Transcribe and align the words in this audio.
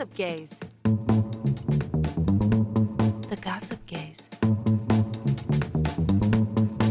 Gossip 0.00 0.14
Gays. 0.14 0.58
The 3.28 3.36
Gossip 3.42 3.84
Gays. 3.84 4.30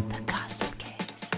The 0.10 0.22
Gossip 0.28 0.78
Gays. 0.78 1.32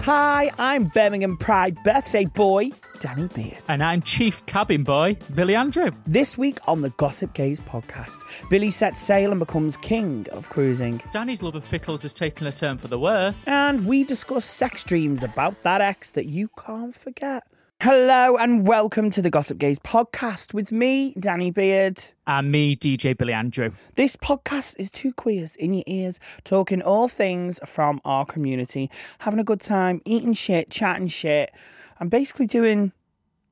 Hi, 0.00 0.50
I'm 0.58 0.86
Birmingham 0.86 1.36
Pride 1.36 1.76
birthday 1.84 2.24
boy, 2.24 2.72
Danny 2.98 3.28
Beard. 3.28 3.62
And 3.68 3.80
I'm 3.80 4.02
Chief 4.02 4.44
Cabin 4.46 4.82
Boy, 4.82 5.16
Billy 5.32 5.54
Andrew. 5.54 5.92
This 6.04 6.36
week 6.36 6.58
on 6.66 6.80
the 6.80 6.90
Gossip 6.90 7.32
Gays 7.32 7.60
podcast, 7.60 8.18
Billy 8.50 8.72
sets 8.72 9.00
sail 9.00 9.30
and 9.30 9.38
becomes 9.38 9.76
king 9.76 10.26
of 10.32 10.50
cruising. 10.50 11.00
Danny's 11.12 11.44
love 11.44 11.54
of 11.54 11.64
pickles 11.70 12.02
has 12.02 12.12
taken 12.12 12.48
a 12.48 12.52
turn 12.52 12.76
for 12.76 12.88
the 12.88 12.98
worse. 12.98 13.46
And 13.46 13.86
we 13.86 14.02
discuss 14.02 14.44
sex 14.44 14.82
dreams 14.82 15.22
about 15.22 15.58
that 15.58 15.80
ex 15.80 16.10
that 16.10 16.26
you 16.26 16.48
can't 16.58 16.92
forget. 16.92 17.44
Hello 17.80 18.36
and 18.36 18.66
welcome 18.66 19.10
to 19.10 19.20
the 19.20 19.28
Gossip 19.28 19.58
Gays 19.58 19.78
podcast 19.78 20.54
with 20.54 20.72
me, 20.72 21.14
Danny 21.20 21.50
Beard. 21.50 22.02
And 22.26 22.50
me, 22.50 22.76
DJ 22.76 23.16
Billy 23.16 23.34
Andrew. 23.34 23.72
This 23.96 24.16
podcast 24.16 24.76
is 24.78 24.90
two 24.90 25.12
queers 25.12 25.54
in 25.56 25.74
your 25.74 25.84
ears, 25.86 26.18
talking 26.44 26.80
all 26.80 27.08
things 27.08 27.60
from 27.66 28.00
our 28.06 28.24
community, 28.24 28.90
having 29.18 29.38
a 29.38 29.44
good 29.44 29.60
time, 29.60 30.00
eating 30.06 30.32
shit, 30.32 30.70
chatting 30.70 31.08
shit, 31.08 31.52
and 32.00 32.10
basically 32.10 32.46
doing 32.46 32.92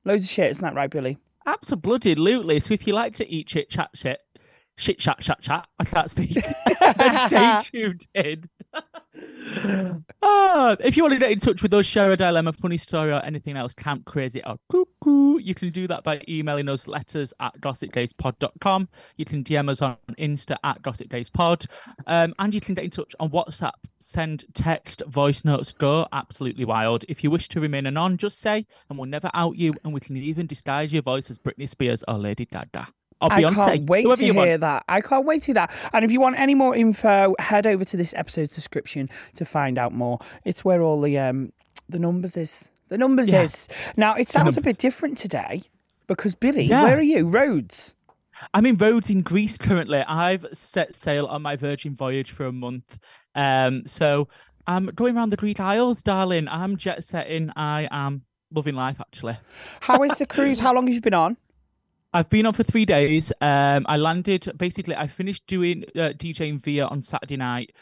loads 0.06 0.24
of 0.24 0.30
shit. 0.30 0.50
Isn't 0.50 0.64
that 0.64 0.74
right, 0.74 0.90
Billy? 0.90 1.18
Absolutely. 1.44 2.60
So 2.60 2.72
if 2.72 2.86
you 2.86 2.94
like 2.94 3.14
to 3.14 3.28
eat 3.28 3.50
shit, 3.50 3.68
chat 3.68 3.90
shit, 3.94 4.22
shit, 4.76 4.98
chat, 4.98 5.20
chat, 5.20 5.42
chat, 5.42 5.66
I 5.78 5.84
can't 5.84 6.10
speak, 6.10 6.32
stay 7.26 7.58
tuned 7.60 8.06
in. 8.14 8.48
ah, 10.22 10.76
if 10.80 10.96
you 10.96 11.02
want 11.02 11.12
to 11.14 11.18
get 11.18 11.30
in 11.30 11.38
touch 11.38 11.62
with 11.62 11.74
us, 11.74 11.86
share 11.86 12.12
a 12.12 12.16
dilemma, 12.16 12.52
funny 12.52 12.76
story, 12.76 13.12
or 13.12 13.24
anything 13.24 13.56
else, 13.56 13.74
camp 13.74 14.04
crazy 14.04 14.42
or 14.44 14.56
cuckoo, 14.70 15.38
you 15.38 15.54
can 15.54 15.70
do 15.70 15.86
that 15.88 16.04
by 16.04 16.20
emailing 16.28 16.68
us 16.68 16.86
letters 16.86 17.32
at 17.40 17.58
gossipgayspod.com. 17.60 18.88
You 19.16 19.24
can 19.24 19.42
DM 19.42 19.68
us 19.68 19.82
on 19.82 19.96
Insta 20.18 20.56
at 20.64 20.82
gossipgayspod. 20.82 21.66
Um, 22.06 22.34
and 22.38 22.54
you 22.54 22.60
can 22.60 22.74
get 22.74 22.84
in 22.84 22.90
touch 22.90 23.14
on 23.20 23.30
WhatsApp. 23.30 23.72
Send 23.98 24.44
text, 24.54 25.02
voice 25.08 25.44
notes, 25.44 25.72
go 25.72 26.06
absolutely 26.12 26.64
wild. 26.64 27.04
If 27.08 27.24
you 27.24 27.30
wish 27.30 27.48
to 27.48 27.60
remain 27.60 27.86
anon, 27.86 28.16
just 28.16 28.38
say, 28.40 28.66
and 28.88 28.98
we'll 28.98 29.08
never 29.08 29.30
out 29.34 29.56
you, 29.56 29.74
and 29.84 29.92
we 29.92 30.00
can 30.00 30.16
even 30.16 30.46
disguise 30.46 30.92
your 30.92 31.02
voice 31.02 31.30
as 31.30 31.38
Britney 31.38 31.68
Spears 31.68 32.04
or 32.06 32.14
Lady 32.14 32.46
Gaga. 32.46 32.88
Or 33.22 33.32
I 33.32 33.42
Beyonce, 33.42 33.54
can't 33.54 33.84
wait 33.90 34.16
to 34.16 34.24
you 34.24 34.34
want. 34.34 34.48
hear 34.48 34.58
that. 34.58 34.84
I 34.88 35.00
can't 35.00 35.24
wait 35.24 35.42
to 35.42 35.46
hear 35.46 35.54
that. 35.54 35.72
And 35.92 36.04
if 36.04 36.10
you 36.12 36.20
want 36.20 36.38
any 36.38 36.54
more 36.54 36.74
info, 36.76 37.34
head 37.38 37.66
over 37.66 37.84
to 37.84 37.96
this 37.96 38.12
episode's 38.14 38.50
description 38.50 39.08
to 39.34 39.44
find 39.44 39.78
out 39.78 39.92
more. 39.92 40.18
It's 40.44 40.64
where 40.64 40.82
all 40.82 41.00
the 41.00 41.18
um 41.18 41.52
the 41.88 41.98
numbers 41.98 42.36
is. 42.36 42.70
The 42.88 42.98
numbers 42.98 43.28
Yeah. 43.28 43.42
is. 43.42 43.68
Now 43.96 44.14
it 44.14 44.28
sounds 44.28 44.56
a 44.56 44.60
bit 44.60 44.78
different 44.78 45.16
today 45.18 45.62
because 46.06 46.34
Billy, 46.34 46.64
Yeah. 46.64 46.82
where 46.84 46.98
are 46.98 47.02
you? 47.02 47.26
Rhodes. 47.28 47.94
I'm 48.52 48.66
in 48.66 48.76
Rhodes 48.76 49.08
in 49.08 49.22
Greece 49.22 49.56
currently. 49.56 50.00
I've 50.00 50.44
set 50.52 50.94
sail 50.96 51.26
on 51.26 51.42
my 51.42 51.54
Virgin 51.56 51.94
voyage 51.94 52.32
for 52.32 52.44
a 52.46 52.52
month. 52.52 52.98
Um, 53.36 53.84
so 53.86 54.28
I'm 54.66 54.86
going 54.86 55.16
around 55.16 55.30
the 55.30 55.36
Greek 55.36 55.60
Isles, 55.60 56.02
darling. 56.02 56.48
I'm 56.48 56.76
jet 56.76 57.04
setting. 57.04 57.50
I 57.56 57.88
am 57.90 58.22
loving 58.52 58.74
life 58.74 59.00
actually. 59.00 59.38
How 59.80 60.02
is 60.02 60.18
the 60.18 60.26
cruise? 60.26 60.58
How 60.66 60.74
long 60.74 60.86
have 60.88 60.94
you 60.94 61.00
been 61.00 61.14
on? 61.14 61.36
I've 62.14 62.28
been 62.28 62.46
on 62.46 62.52
for 62.52 62.62
three 62.62 62.84
days. 62.84 63.32
Um, 63.40 63.86
I 63.88 63.96
landed 63.96 64.52
basically. 64.56 64.94
I 64.96 65.06
finished 65.06 65.46
doing 65.46 65.84
uh, 65.94 66.12
DJing 66.16 66.60
via 66.60 66.86
on 66.86 67.02
Saturday 67.02 67.36
night. 67.36 67.72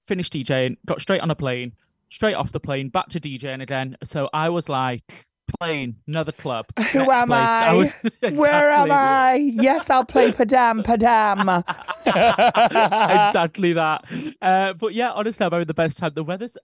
Finished 0.00 0.32
DJing, 0.32 0.76
got 0.86 1.00
straight 1.00 1.20
on 1.20 1.30
a 1.30 1.34
plane, 1.34 1.72
straight 2.08 2.34
off 2.34 2.50
the 2.52 2.60
plane, 2.60 2.88
back 2.88 3.08
to 3.10 3.20
DJing 3.20 3.60
again. 3.62 3.96
So 4.04 4.30
I 4.32 4.48
was 4.48 4.68
like, 4.68 5.26
plane, 5.60 5.96
another 6.06 6.32
club. 6.32 6.66
Who 6.92 7.10
am 7.10 7.28
place. 7.28 7.38
I? 7.38 7.72
was- 7.74 7.94
Where 8.32 8.70
am 8.70 8.90
I? 8.90 9.34
Yes, 9.34 9.90
I'll 9.90 10.04
play 10.04 10.32
Padam 10.32 10.82
Padam. 10.82 11.62
exactly 13.28 13.74
that. 13.74 14.04
Uh, 14.40 14.72
but 14.74 14.94
yeah, 14.94 15.10
honestly, 15.12 15.44
I'm 15.44 15.52
having 15.52 15.66
the 15.66 15.74
best 15.74 15.98
time. 15.98 16.12
The 16.14 16.24
weather's 16.24 16.56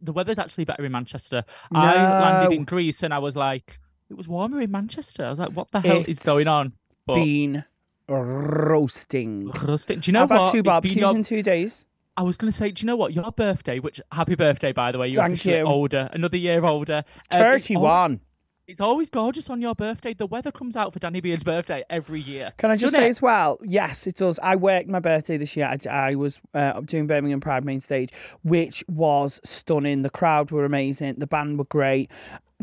the 0.00 0.12
weather's 0.12 0.38
actually 0.38 0.64
better 0.64 0.84
in 0.84 0.92
Manchester. 0.92 1.44
I 1.72 1.94
landed 2.20 2.54
in 2.56 2.64
Greece 2.64 3.02
and 3.02 3.12
I 3.12 3.18
was 3.18 3.36
like, 3.36 3.78
it 4.10 4.14
was 4.14 4.28
warmer 4.28 4.60
in 4.60 4.70
Manchester. 4.70 5.24
I 5.24 5.30
was 5.30 5.38
like, 5.38 5.50
what 5.52 5.70
the 5.70 5.80
hell 5.80 5.98
is 5.98 6.08
It's 6.08 6.24
going 6.24 6.48
on? 6.48 6.72
But 7.06 7.14
Been 7.16 7.64
roasting. 8.08 9.48
Rustic- 9.48 10.00
do 10.02 10.08
you 10.10 10.12
know 10.12 10.22
I've 10.22 10.30
what? 10.30 10.40
had 10.40 10.50
two 10.52 10.58
It's 10.58 10.62
been 10.62 10.62
barbecues 10.64 10.96
your- 10.96 11.16
in 11.16 11.22
two 11.22 11.42
days. 11.42 11.86
I 12.16 12.22
was 12.22 12.36
going 12.36 12.50
to 12.52 12.56
say, 12.56 12.70
do 12.70 12.82
you 12.82 12.86
know 12.86 12.94
what? 12.96 13.12
Your 13.12 13.32
birthday, 13.32 13.80
which 13.80 14.00
happy 14.12 14.36
birthday 14.36 14.70
by 14.72 14.92
the 14.92 14.98
way, 14.98 15.08
you're 15.08 15.20
Thank 15.22 15.34
officially 15.34 15.58
you. 15.58 15.64
older, 15.64 16.08
another 16.12 16.36
year 16.36 16.64
older. 16.64 16.98
Um, 16.98 17.04
it's 17.30 17.36
always- 17.36 17.62
Thirty-one. 17.66 18.20
It's 18.66 18.80
always 18.80 19.10
gorgeous 19.10 19.50
on 19.50 19.60
your 19.60 19.74
birthday. 19.74 20.14
The 20.14 20.24
weather 20.24 20.50
comes 20.50 20.74
out 20.74 20.94
for 20.94 20.98
Danny 20.98 21.20
Beard's 21.20 21.44
birthday 21.44 21.84
every 21.90 22.22
year. 22.22 22.54
Can 22.56 22.70
I 22.70 22.76
just 22.76 22.94
doesn't 22.94 22.98
say 23.00 23.06
it? 23.08 23.10
as 23.10 23.20
well? 23.20 23.58
Yes, 23.62 24.06
it 24.06 24.16
does. 24.16 24.38
I 24.42 24.56
worked 24.56 24.88
my 24.88 25.00
birthday 25.00 25.36
this 25.36 25.54
year. 25.54 25.66
I, 25.66 25.76
I 25.90 26.14
was 26.14 26.40
uh, 26.54 26.80
doing 26.80 27.06
Birmingham 27.06 27.40
Pride 27.40 27.62
main 27.66 27.78
stage, 27.80 28.08
which 28.42 28.82
was 28.88 29.38
stunning. 29.44 30.00
The 30.00 30.08
crowd 30.08 30.50
were 30.50 30.64
amazing. 30.64 31.16
The 31.18 31.26
band 31.26 31.58
were 31.58 31.66
great. 31.66 32.10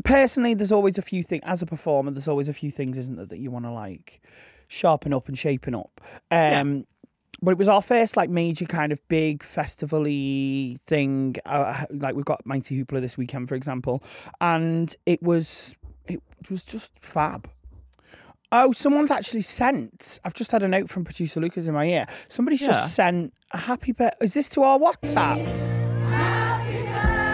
Personally, 0.03 0.53
there's 0.53 0.71
always 0.71 0.97
a 0.97 1.01
few 1.01 1.23
things 1.23 1.41
as 1.45 1.61
a 1.61 1.65
performer. 1.65 2.11
There's 2.11 2.27
always 2.27 2.47
a 2.47 2.53
few 2.53 2.71
things, 2.71 2.97
isn't 2.97 3.15
there, 3.15 3.25
that 3.27 3.39
you 3.39 3.51
want 3.51 3.65
to 3.65 3.71
like 3.71 4.21
sharpen 4.67 5.13
up 5.13 5.27
and 5.27 5.37
shaping 5.37 5.75
up. 5.75 6.01
Um, 6.31 6.85
But 7.43 7.51
it 7.51 7.57
was 7.57 7.67
our 7.69 7.81
first 7.81 8.15
like 8.17 8.29
major 8.29 8.65
kind 8.65 8.91
of 8.91 8.99
big 9.07 9.41
festival-y 9.43 10.77
thing. 10.85 11.35
Uh, 11.45 11.85
like 11.89 12.13
we've 12.15 12.23
got 12.25 12.45
Mighty 12.45 12.77
Hoopla 12.83 13.01
this 13.01 13.17
weekend, 13.17 13.49
for 13.49 13.55
example, 13.55 14.03
and 14.39 14.95
it 15.05 15.21
was 15.23 15.75
it 16.07 16.21
was 16.49 16.63
just 16.63 16.93
fab. 17.03 17.49
Oh, 18.51 18.71
someone's 18.73 19.11
actually 19.11 19.41
sent. 19.41 20.19
I've 20.25 20.33
just 20.33 20.51
had 20.51 20.61
a 20.61 20.67
note 20.67 20.89
from 20.89 21.03
producer 21.03 21.39
Lucas 21.39 21.67
in 21.67 21.73
my 21.73 21.85
ear. 21.85 22.05
Somebody's 22.27 22.61
Yeah. 22.61 22.67
just 22.67 22.93
sent 22.95 23.33
a 23.51 23.57
happy 23.57 23.91
birthday. 23.93 24.17
Is 24.25 24.33
this 24.33 24.49
to 24.49 24.61
our 24.63 24.77
WhatsApp? 24.77 25.39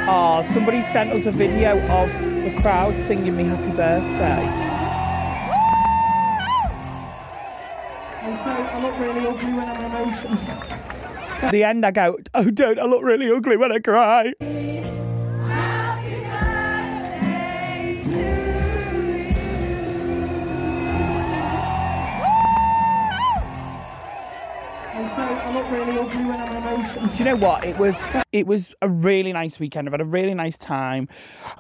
Oh, 0.10 0.42
somebody 0.54 0.80
sent 0.82 1.12
us 1.12 1.26
a 1.26 1.32
video 1.32 1.80
of 1.90 2.37
the 2.44 2.62
crowd 2.62 2.94
singing 3.06 3.36
me 3.36 3.44
happy 3.44 3.76
birthday. 3.76 4.68
I 8.78 8.80
look 8.80 9.00
really 9.00 9.26
ugly 9.26 9.54
when 9.54 9.68
I'm 9.68 9.86
emotional. 9.86 10.38
At 11.42 11.52
the 11.52 11.64
end, 11.64 11.86
I 11.86 11.92
go, 11.92 12.18
"Oh, 12.36 12.52
don't! 12.52 12.78
I 12.78 12.84
look 12.84 13.04
really 13.04 13.32
ugly 13.32 13.58
when 13.58 13.72
I 13.72 13.80
cry." 13.80 14.34
Look 25.58 25.72
really 25.72 25.98
ugly 25.98 26.26
when 26.26 26.40
I'm 26.40 26.56
emotional. 26.56 27.08
Do 27.08 27.16
you 27.18 27.26
know 27.26 27.36
what? 27.36 27.66
It 27.66 27.78
was 27.78 28.10
it 28.32 28.48
was 28.48 28.76
a 28.82 28.90
really 28.90 29.34
nice 29.34 29.60
weekend. 29.60 29.88
I've 29.88 29.94
had 29.94 30.02
a 30.02 30.06
really 30.06 30.34
nice 30.34 30.58
time. 30.58 31.08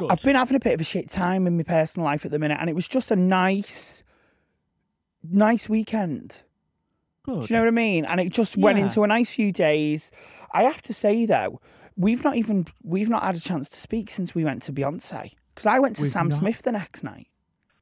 I've 0.10 0.21
been 0.21 0.36
having 0.36 0.56
a 0.56 0.60
bit 0.60 0.74
of 0.74 0.81
a 0.81 0.83
shit 0.83 1.10
time 1.10 1.48
in 1.48 1.57
my 1.57 1.63
personal 1.63 2.06
life 2.06 2.25
at 2.25 2.31
the 2.31 2.39
minute, 2.39 2.57
and 2.60 2.69
it 2.69 2.74
was 2.74 2.88
just 2.88 3.12
a 3.12 3.16
nice, 3.16 4.04
nice 5.24 5.68
weekend. 5.69 6.44
Good. 7.24 7.44
Do 7.44 7.54
you 7.54 7.60
know 7.60 7.63
what 7.63 7.68
I 7.69 7.71
mean? 7.71 8.06
And 8.06 8.19
it 8.19 8.31
just 8.31 8.57
went 8.57 8.80
into 8.80 9.04
a 9.04 9.07
nice 9.07 9.33
few 9.33 9.51
days. 9.51 10.12
I 10.54 10.63
have 10.63 10.81
to 10.83 10.94
say 10.94 11.25
though, 11.25 11.60
we've 11.95 12.24
not 12.24 12.36
even 12.36 12.66
we've 12.83 13.10
not 13.10 13.24
had 13.24 13.36
a 13.36 13.39
chance 13.39 13.69
to 13.69 13.77
speak 13.77 14.10
since 14.10 14.33
we 14.33 14.44
went 14.45 14.63
to 14.63 14.74
Beyonce 14.74 15.31
because 15.54 15.66
I 15.66 15.80
went 15.80 15.95
to 15.98 16.04
We've 16.04 16.12
Sam 16.12 16.30
not. 16.30 16.38
Smith 16.38 16.62
the 16.62 16.71
next 16.71 17.04
night. 17.04 17.27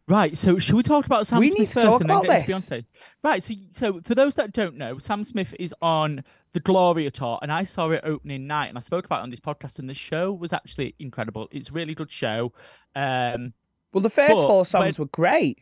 Right, 0.08 0.38
so 0.38 0.60
should 0.60 0.76
we 0.76 0.84
talk 0.84 1.08
about 1.08 1.26
Sam 1.26 1.40
We 1.40 1.50
Smith 1.50 1.60
need 1.60 1.68
to 1.70 1.74
first 1.74 1.86
talk 1.86 2.02
and 2.02 2.10
then 2.10 2.18
about 2.18 2.28
get 2.28 2.48
this. 2.48 2.70
Beyonce? 2.70 2.86
Right, 3.24 3.44
so 3.44 3.54
so 3.72 4.02
for 4.04 4.14
those 4.14 4.36
that 4.36 4.54
don't 4.54 4.76
know, 4.78 5.00
Sam 5.00 5.24
Smith 5.24 5.56
is 5.60 5.74
on 5.82 6.24
the 6.54 6.60
Gloria 6.60 7.10
tour, 7.10 7.40
and 7.42 7.52
I 7.52 7.64
saw 7.64 7.90
it 7.90 8.02
opening 8.04 8.46
night, 8.46 8.68
and 8.68 8.78
I 8.78 8.82
spoke 8.82 9.06
about 9.06 9.22
it 9.22 9.24
on 9.24 9.30
this 9.32 9.40
podcast, 9.40 9.80
and 9.80 9.90
the 9.90 9.96
show 9.96 10.32
was 10.32 10.54
actually 10.54 10.94
incredible. 11.00 11.48
It's 11.52 11.70
a 11.70 11.74
really 11.74 11.96
good 11.96 12.12
show. 12.12 12.54
Um, 12.96 13.54
Well, 13.94 14.02
the 14.02 14.10
first 14.12 14.34
four 14.34 14.64
songs 14.66 15.00
when- 15.00 15.06
were 15.06 15.10
great. 15.10 15.60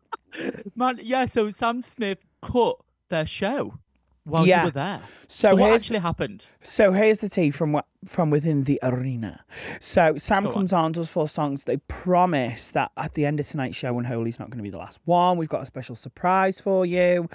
man, 0.76 1.00
yeah. 1.02 1.24
So 1.26 1.50
Sam 1.50 1.80
Smith 1.80 2.18
cut 2.42 2.76
their 3.08 3.24
show. 3.26 3.78
While 4.24 4.46
Yeah. 4.46 4.60
you 4.60 4.64
were 4.66 4.70
there. 4.70 5.00
So 5.26 5.54
what 5.56 5.72
actually 5.72 5.98
happened? 5.98 6.46
So 6.62 6.92
here's 6.92 7.18
the 7.18 7.28
tea 7.28 7.50
from 7.50 7.74
wh- 7.74 8.06
from 8.08 8.30
within 8.30 8.62
the 8.64 8.78
arena. 8.82 9.44
So 9.80 10.16
Sam 10.18 10.42
Go 10.44 10.48
on. 10.50 10.54
comes 10.54 10.72
on, 10.72 10.92
does 10.92 11.10
four 11.10 11.28
songs. 11.28 11.64
They 11.64 11.76
promise 11.76 12.70
that 12.72 12.90
at 12.96 13.14
the 13.14 13.26
end 13.26 13.40
of 13.40 13.46
tonight's 13.48 13.76
show, 13.76 13.92
when 13.92 14.04
Holy's 14.04 14.38
not 14.38 14.48
going 14.50 14.58
to 14.58 14.62
be 14.62 14.70
the 14.70 14.78
last 14.78 15.00
one, 15.04 15.38
we've 15.38 15.48
got 15.48 15.62
a 15.62 15.66
special 15.66 15.94
surprise 15.94 16.60
for 16.60 16.84
you. 16.86 17.28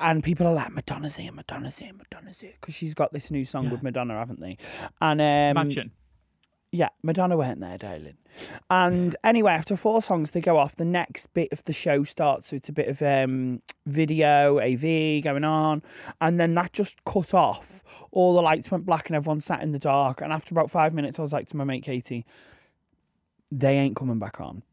And 0.00 0.22
people 0.22 0.46
are 0.46 0.54
like, 0.54 0.72
Madonna's 0.72 1.16
here, 1.16 1.32
Madonna's 1.32 1.78
here, 1.78 1.92
Madonna's 1.92 2.40
here, 2.40 2.52
because 2.60 2.74
she's 2.74 2.94
got 2.94 3.12
this 3.12 3.30
new 3.30 3.44
song 3.44 3.70
with 3.70 3.82
Madonna, 3.82 4.14
haven't 4.18 4.40
they? 4.40 4.58
And 5.00 5.20
um, 5.20 5.62
Imagine. 5.62 5.92
Yeah, 6.74 6.88
Madonna 7.04 7.36
weren't 7.36 7.60
there, 7.60 7.78
darling. 7.78 8.16
And 8.68 9.14
anyway, 9.22 9.52
after 9.52 9.76
four 9.76 10.02
songs, 10.02 10.32
they 10.32 10.40
go 10.40 10.58
off. 10.58 10.74
The 10.74 10.84
next 10.84 11.28
bit 11.28 11.50
of 11.52 11.62
the 11.62 11.72
show 11.72 12.02
starts. 12.02 12.48
So 12.48 12.56
it's 12.56 12.68
a 12.68 12.72
bit 12.72 12.88
of 12.88 13.00
um, 13.00 13.62
video, 13.86 14.58
AV 14.58 15.22
going 15.22 15.44
on. 15.44 15.84
And 16.20 16.40
then 16.40 16.52
that 16.54 16.72
just 16.72 17.04
cut 17.04 17.32
off. 17.32 17.84
All 18.10 18.34
the 18.34 18.42
lights 18.42 18.72
went 18.72 18.86
black 18.86 19.08
and 19.08 19.14
everyone 19.14 19.38
sat 19.38 19.62
in 19.62 19.70
the 19.70 19.78
dark. 19.78 20.20
And 20.20 20.32
after 20.32 20.52
about 20.52 20.68
five 20.68 20.92
minutes, 20.92 21.20
I 21.20 21.22
was 21.22 21.32
like 21.32 21.46
to 21.48 21.56
my 21.56 21.62
mate 21.62 21.84
Katie, 21.84 22.26
they 23.52 23.78
ain't 23.78 23.94
coming 23.94 24.18
back 24.18 24.40
on. 24.40 24.64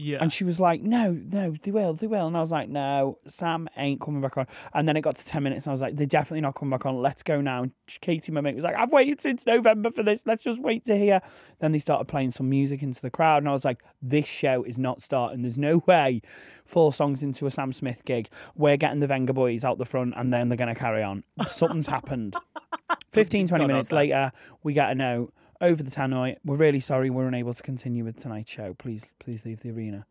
Yeah. 0.00 0.16
And 0.22 0.32
she 0.32 0.44
was 0.44 0.58
like, 0.58 0.80
no, 0.80 1.12
no, 1.12 1.54
they 1.60 1.70
will, 1.70 1.92
they 1.92 2.06
will. 2.06 2.26
And 2.26 2.34
I 2.34 2.40
was 2.40 2.50
like, 2.50 2.70
no, 2.70 3.18
Sam 3.26 3.68
ain't 3.76 4.00
coming 4.00 4.22
back 4.22 4.38
on. 4.38 4.46
And 4.72 4.88
then 4.88 4.96
it 4.96 5.02
got 5.02 5.16
to 5.16 5.26
10 5.26 5.42
minutes 5.42 5.66
and 5.66 5.70
I 5.70 5.74
was 5.74 5.82
like, 5.82 5.94
they're 5.94 6.06
definitely 6.06 6.40
not 6.40 6.54
coming 6.54 6.70
back 6.70 6.86
on. 6.86 7.02
Let's 7.02 7.22
go 7.22 7.42
now. 7.42 7.64
And 7.64 7.72
Katie, 8.00 8.32
my 8.32 8.40
mate, 8.40 8.54
was 8.54 8.64
like, 8.64 8.76
I've 8.76 8.92
waited 8.92 9.20
since 9.20 9.44
November 9.44 9.90
for 9.90 10.02
this. 10.02 10.22
Let's 10.24 10.42
just 10.42 10.62
wait 10.62 10.86
to 10.86 10.96
hear. 10.96 11.20
Then 11.58 11.72
they 11.72 11.78
started 11.78 12.06
playing 12.06 12.30
some 12.30 12.48
music 12.48 12.82
into 12.82 13.02
the 13.02 13.10
crowd. 13.10 13.42
And 13.42 13.48
I 13.50 13.52
was 13.52 13.66
like, 13.66 13.82
this 14.00 14.26
show 14.26 14.62
is 14.62 14.78
not 14.78 15.02
starting. 15.02 15.42
There's 15.42 15.58
no 15.58 15.82
way 15.86 16.22
four 16.64 16.94
songs 16.94 17.22
into 17.22 17.44
a 17.44 17.50
Sam 17.50 17.70
Smith 17.70 18.06
gig, 18.06 18.30
we're 18.56 18.78
getting 18.78 19.00
the 19.00 19.06
Vengaboys 19.06 19.64
out 19.64 19.76
the 19.76 19.84
front 19.84 20.14
and 20.16 20.32
then 20.32 20.48
they're 20.48 20.56
going 20.56 20.74
to 20.74 20.80
carry 20.80 21.02
on. 21.02 21.24
Something's 21.46 21.88
happened. 21.88 22.36
15, 23.12 23.48
20 23.48 23.66
minutes 23.66 23.92
later, 23.92 24.32
we 24.62 24.72
get 24.72 24.90
a 24.90 24.94
note 24.94 25.34
over 25.60 25.82
the 25.82 25.90
tannoy. 25.90 26.36
We're 26.44 26.56
really 26.56 26.80
sorry 26.80 27.10
we're 27.10 27.28
unable 27.28 27.52
to 27.52 27.62
continue 27.62 28.04
with 28.04 28.16
tonight's 28.16 28.50
show. 28.50 28.74
Please, 28.74 29.14
please 29.18 29.44
leave 29.44 29.60
the 29.60 29.70
arena 29.70 30.06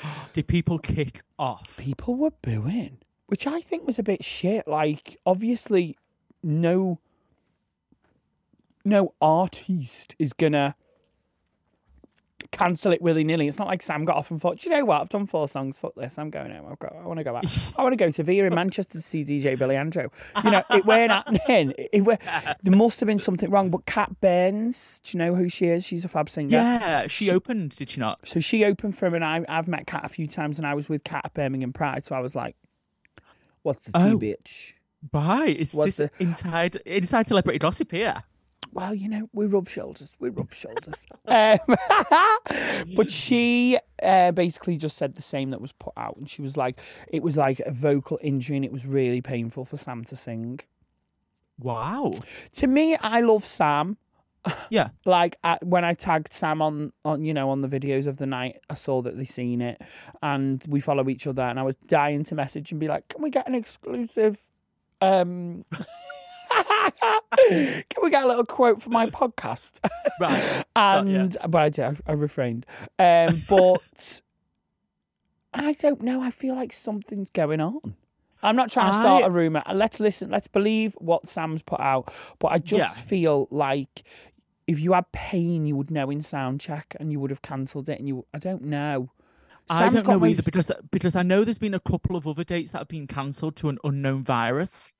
Did 0.32 0.48
people 0.48 0.78
kick 0.78 1.22
off? 1.38 1.76
people 1.76 2.16
were 2.16 2.32
booing, 2.42 2.98
which 3.26 3.46
I 3.46 3.60
think 3.60 3.86
was 3.86 3.98
a 3.98 4.02
bit 4.02 4.24
shit. 4.24 4.66
Like, 4.66 5.18
obviously, 5.26 5.96
no, 6.42 6.98
no 8.84 9.14
artiste 9.20 10.14
is 10.18 10.32
gonna 10.32 10.74
cancel 12.50 12.92
it 12.92 13.00
willy 13.00 13.24
nilly. 13.24 13.46
It's 13.48 13.58
not 13.58 13.68
like 13.68 13.82
Sam 13.82 14.04
got 14.04 14.16
off 14.16 14.30
and 14.30 14.40
thought, 14.40 14.58
"Do 14.58 14.68
you 14.68 14.76
know 14.76 14.84
what? 14.84 15.00
I've 15.00 15.08
done 15.08 15.26
four 15.26 15.46
songs. 15.48 15.78
Fuck 15.78 15.94
this. 15.96 16.18
I'm 16.18 16.30
going 16.30 16.50
home. 16.50 16.66
I've 16.70 16.78
got. 16.78 16.94
I 16.96 17.06
want 17.06 17.18
to 17.18 17.24
go 17.24 17.36
out. 17.36 17.44
I 17.76 17.82
want 17.82 17.92
to 17.92 17.96
go 17.96 18.10
to 18.10 18.22
Via 18.22 18.44
in 18.46 18.54
Manchester 18.54 18.94
to 18.98 19.02
see 19.02 19.24
DJ 19.24 19.58
Billy 19.58 19.76
Andrew. 19.76 20.08
You 20.44 20.50
know, 20.50 20.62
it 20.70 20.84
weren't 20.84 21.10
happening. 21.12 21.74
It, 21.92 22.02
were, 22.04 22.16
there 22.62 22.74
must 22.76 23.00
have 23.00 23.06
been 23.06 23.18
something 23.18 23.50
wrong. 23.50 23.70
But 23.70 23.84
Cat 23.86 24.20
Burns, 24.20 25.00
do 25.00 25.16
you 25.16 25.24
know 25.24 25.34
who 25.34 25.48
she 25.48 25.66
is? 25.66 25.84
She's 25.86 26.04
a 26.04 26.08
fab 26.08 26.30
singer. 26.30 26.48
Yeah, 26.50 27.06
she 27.06 27.30
opened, 27.30 27.76
did 27.76 27.90
she 27.90 28.00
not? 28.00 28.26
So 28.26 28.40
she 28.40 28.64
opened 28.64 28.96
for 28.96 29.06
him, 29.06 29.14
and 29.14 29.24
I, 29.24 29.44
I've 29.48 29.68
met 29.68 29.86
Cat 29.86 30.02
a 30.04 30.08
few 30.08 30.26
times, 30.26 30.58
and 30.58 30.66
I 30.66 30.74
was 30.74 30.88
with 30.88 31.04
Cat 31.04 31.22
at 31.26 31.34
Birmingham 31.34 31.72
Pride. 31.72 32.04
So 32.06 32.14
I 32.16 32.20
was 32.20 32.34
like, 32.34 32.56
"What's 33.62 33.86
the 33.86 33.92
tea, 33.92 34.04
Oh. 34.04 34.18
bitch?" 34.18 34.72
Right. 35.12 35.56
Is 35.56 35.74
What's 35.74 35.96
this 35.96 36.10
inside 36.18 36.76
inside 36.86 37.26
celebrity 37.26 37.58
gossip 37.58 37.90
here? 37.90 38.22
Well, 38.70 38.94
you 38.94 39.08
know, 39.08 39.28
we 39.32 39.46
rub 39.46 39.68
shoulders. 39.68 40.16
We 40.18 40.30
rub 40.30 40.52
shoulders. 40.52 41.04
um, 41.26 41.58
but 42.96 43.10
she 43.10 43.78
uh, 44.02 44.32
basically 44.32 44.76
just 44.76 44.96
said 44.96 45.14
the 45.14 45.22
same 45.22 45.50
that 45.50 45.60
was 45.60 45.72
put 45.72 45.92
out, 45.96 46.16
and 46.16 46.28
she 46.28 46.42
was 46.42 46.56
like, 46.56 46.80
"It 47.08 47.22
was 47.22 47.36
like 47.36 47.60
a 47.60 47.70
vocal 47.70 48.18
injury, 48.22 48.56
and 48.56 48.64
it 48.64 48.72
was 48.72 48.86
really 48.86 49.20
painful 49.20 49.64
for 49.64 49.76
Sam 49.76 50.04
to 50.04 50.16
sing." 50.16 50.60
Wow. 51.58 52.12
To 52.54 52.66
me, 52.66 52.96
I 52.96 53.20
love 53.20 53.44
Sam. 53.44 53.96
Yeah. 54.70 54.88
like 55.04 55.36
I, 55.44 55.58
when 55.62 55.84
I 55.84 55.94
tagged 55.94 56.32
Sam 56.32 56.62
on 56.62 56.92
on 57.04 57.24
you 57.24 57.34
know 57.34 57.50
on 57.50 57.60
the 57.60 57.68
videos 57.68 58.06
of 58.06 58.16
the 58.16 58.26
night, 58.26 58.60
I 58.70 58.74
saw 58.74 59.02
that 59.02 59.16
they 59.16 59.24
seen 59.24 59.60
it, 59.60 59.80
and 60.22 60.64
we 60.68 60.80
follow 60.80 61.08
each 61.08 61.26
other, 61.26 61.42
and 61.42 61.58
I 61.58 61.62
was 61.62 61.76
dying 61.76 62.24
to 62.24 62.34
message 62.34 62.70
and 62.70 62.80
be 62.80 62.88
like, 62.88 63.08
"Can 63.08 63.22
we 63.22 63.30
get 63.30 63.46
an 63.46 63.54
exclusive?" 63.54 64.48
Um, 65.00 65.64
can 67.38 68.02
we 68.02 68.10
get 68.10 68.24
a 68.24 68.26
little 68.26 68.44
quote 68.46 68.82
for 68.82 68.90
my 68.90 69.06
podcast? 69.06 69.80
Right. 70.20 70.64
Got 70.76 71.06
ya. 71.08 71.20
and 71.20 71.36
but 71.48 71.58
I 71.62 71.68
did, 71.68 71.84
I, 71.84 71.96
I 72.06 72.12
refrained. 72.12 72.66
Um, 72.98 73.42
but 73.48 74.20
I 75.54 75.72
don't 75.74 76.02
know. 76.02 76.20
I 76.22 76.30
feel 76.30 76.54
like 76.54 76.72
something's 76.72 77.30
going 77.30 77.60
on. 77.60 77.96
I'm 78.42 78.56
not 78.56 78.70
trying 78.72 78.90
to 78.90 78.96
start 78.96 79.22
I- 79.22 79.26
a 79.26 79.30
rumor. 79.30 79.62
Let's 79.72 80.00
listen. 80.00 80.30
Let's 80.30 80.48
believe 80.48 80.94
what 80.98 81.28
Sam's 81.28 81.62
put 81.62 81.80
out. 81.80 82.12
But 82.38 82.48
I 82.48 82.58
just 82.58 82.96
Yeah. 82.96 83.02
feel 83.02 83.48
like 83.50 84.02
if 84.66 84.80
you 84.80 84.92
had 84.92 85.10
pain, 85.12 85.66
you 85.66 85.76
would 85.76 85.90
know 85.90 86.10
in 86.10 86.20
sound 86.22 86.60
check, 86.60 86.96
and 86.98 87.12
you 87.12 87.20
would 87.20 87.30
have 87.30 87.42
cancelled 87.42 87.88
it. 87.88 87.98
And 87.98 88.08
you, 88.08 88.26
I 88.34 88.38
don't 88.38 88.62
know. 88.64 89.10
I 89.70 89.78
Sam's 89.78 89.94
don't 89.94 90.04
got 90.06 90.12
know 90.14 90.18
my- 90.20 90.28
either 90.28 90.42
because 90.42 90.70
because 90.90 91.14
I 91.14 91.22
know 91.22 91.44
there's 91.44 91.58
been 91.58 91.74
a 91.74 91.80
couple 91.80 92.16
of 92.16 92.26
other 92.26 92.42
dates 92.44 92.72
that 92.72 92.78
have 92.78 92.88
been 92.88 93.06
cancelled 93.06 93.54
to 93.56 93.68
an 93.68 93.78
unknown 93.84 94.24
virus 94.24 94.92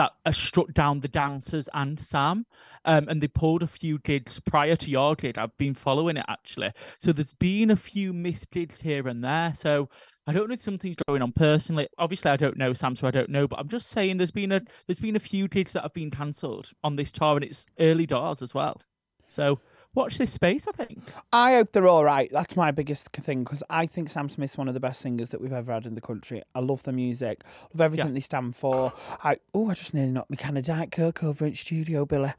that 0.00 0.12
has 0.24 0.38
struck 0.38 0.72
down 0.72 1.00
the 1.00 1.08
dancers 1.08 1.68
and 1.74 2.00
Sam, 2.00 2.46
um, 2.86 3.06
and 3.10 3.22
they 3.22 3.28
pulled 3.28 3.62
a 3.62 3.66
few 3.66 3.98
gigs 3.98 4.40
prior 4.40 4.74
to 4.74 4.90
your 4.90 5.14
gig. 5.14 5.36
I've 5.36 5.54
been 5.58 5.74
following 5.74 6.16
it 6.16 6.24
actually, 6.26 6.72
so 6.98 7.12
there's 7.12 7.34
been 7.34 7.70
a 7.70 7.76
few 7.76 8.14
missed 8.14 8.50
gigs 8.50 8.80
here 8.80 9.06
and 9.08 9.22
there. 9.22 9.52
So 9.54 9.90
I 10.26 10.32
don't 10.32 10.48
know 10.48 10.54
if 10.54 10.62
something's 10.62 10.96
going 11.06 11.20
on 11.20 11.32
personally. 11.32 11.86
Obviously, 11.98 12.30
I 12.30 12.38
don't 12.38 12.56
know 12.56 12.72
Sam, 12.72 12.96
so 12.96 13.08
I 13.08 13.10
don't 13.10 13.28
know. 13.28 13.46
But 13.46 13.58
I'm 13.58 13.68
just 13.68 13.88
saying 13.88 14.16
there's 14.16 14.30
been 14.30 14.52
a 14.52 14.62
there's 14.86 15.00
been 15.00 15.16
a 15.16 15.20
few 15.20 15.48
gigs 15.48 15.74
that 15.74 15.82
have 15.82 15.92
been 15.92 16.10
cancelled 16.10 16.70
on 16.82 16.96
this 16.96 17.12
tour, 17.12 17.36
and 17.36 17.44
it's 17.44 17.66
early 17.78 18.06
doors 18.06 18.40
as 18.40 18.54
well. 18.54 18.80
So 19.28 19.60
watch 19.94 20.18
this 20.18 20.32
space. 20.32 20.66
I 20.68 20.72
think. 20.72 20.98
I 21.32 21.54
hope 21.54 21.72
they're 21.72 21.88
all 21.88 22.04
right. 22.04 22.30
That's 22.32 22.56
my 22.56 22.70
biggest 22.70 23.08
thing 23.08 23.44
because 23.44 23.62
I 23.70 23.86
think 23.86 24.08
Sam 24.08 24.28
Smith's 24.28 24.56
one 24.58 24.68
of 24.68 24.74
the 24.74 24.80
best 24.80 25.00
singers 25.00 25.30
that 25.30 25.40
we've 25.40 25.52
ever 25.52 25.72
had 25.72 25.86
in 25.86 25.94
the 25.94 26.00
country. 26.00 26.42
I 26.54 26.60
love 26.60 26.82
the 26.82 26.92
music, 26.92 27.42
love 27.74 27.80
everything 27.80 28.08
Yeah. 28.08 28.12
they 28.14 28.20
stand 28.20 28.56
for. 28.56 28.92
I 29.24 29.36
oh, 29.54 29.68
I 29.70 29.74
just 29.74 29.94
nearly 29.94 30.12
knocked 30.12 30.30
my 30.30 30.36
can 30.36 30.56
of 30.56 30.64
Diet 30.64 30.90
Coke 30.92 31.22
over 31.24 31.46
in 31.46 31.54
studio, 31.54 32.04
Billy. 32.06 32.32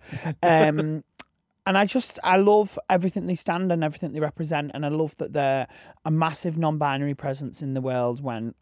Um, 0.44 1.04
and 1.66 1.78
I 1.78 1.86
just 1.86 2.20
I 2.24 2.38
love 2.38 2.80
everything 2.90 3.26
they 3.28 3.36
stand 3.36 3.72
and 3.72 3.84
everything 3.84 4.14
they 4.14 4.20
represent, 4.20 4.72
and 4.74 4.86
I 4.86 4.90
love 4.90 5.18
that 5.18 5.34
they're 5.34 5.68
a 6.06 6.12
massive 6.12 6.58
non-binary 6.58 7.14
presence 7.16 7.62
in 7.62 7.74
the 7.74 7.82
world 7.82 8.24
when 8.24 8.56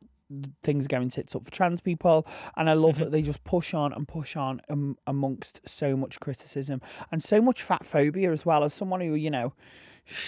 things 0.63 0.85
are 0.85 0.89
going 0.89 1.09
tits 1.09 1.35
up 1.35 1.43
for 1.43 1.51
trans 1.51 1.81
people 1.81 2.25
and 2.57 2.69
i 2.69 2.73
love 2.73 2.95
Mm-hmm. 2.95 3.05
that 3.05 3.11
they 3.11 3.21
just 3.21 3.43
push 3.43 3.73
on 3.73 3.93
and 3.93 4.07
push 4.07 4.35
on 4.35 4.61
um, 4.69 4.97
amongst 5.07 5.67
so 5.67 5.95
much 5.97 6.19
criticism 6.19 6.81
and 7.11 7.23
so 7.23 7.41
much 7.41 7.63
fat 7.63 7.85
phobia 7.85 8.31
as 8.31 8.45
well 8.45 8.63
as 8.63 8.73
someone 8.73 9.01
who 9.01 9.13
you 9.15 9.31
know 9.31 9.53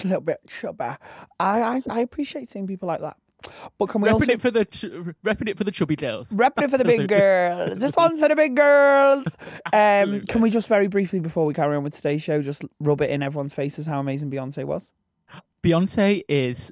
a 0.03 0.07
little 0.07 0.21
bit 0.21 0.39
chubby 0.47 0.83
I, 0.83 0.97
I 1.39 1.81
i 1.89 1.99
appreciate 1.99 2.49
seeing 2.49 2.65
people 2.67 2.87
like 2.87 3.01
that 3.01 3.17
but 3.79 3.87
can 3.87 4.01
we 4.01 4.09
Repping 4.09 4.13
also 4.13 4.31
it 4.33 4.41
for 4.41 4.51
the 4.51 4.65
ch- 4.65 4.85
repping 5.25 5.49
it 5.49 5.57
for 5.57 5.63
the 5.63 5.71
chubby 5.71 5.95
girls. 5.95 6.29
Repping 6.29 6.61
it 6.63 6.69
for 6.69 6.77
the 6.77 6.83
big 6.85 7.07
girls. 7.07 7.79
This 7.79 7.95
one's 7.97 8.19
for 8.19 8.27
the 8.27 8.35
big 8.35 8.55
girls. 8.55 9.25
Um, 9.73 10.21
can 10.27 10.41
we 10.41 10.51
just 10.51 10.67
very 10.67 10.87
briefly, 10.87 11.19
before 11.19 11.47
we 11.47 11.55
carry 11.55 11.75
on 11.75 11.83
with 11.83 11.95
today's 11.95 12.21
show, 12.21 12.39
just 12.43 12.63
rub 12.79 13.01
it 13.01 13.09
in 13.09 13.23
everyone's 13.23 13.53
faces 13.53 13.87
how 13.87 13.99
amazing 13.99 14.29
Beyonce 14.29 14.63
was? 14.63 14.91
Beyonce 15.63 16.21
is 16.29 16.71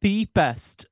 the 0.00 0.24
best 0.32 0.86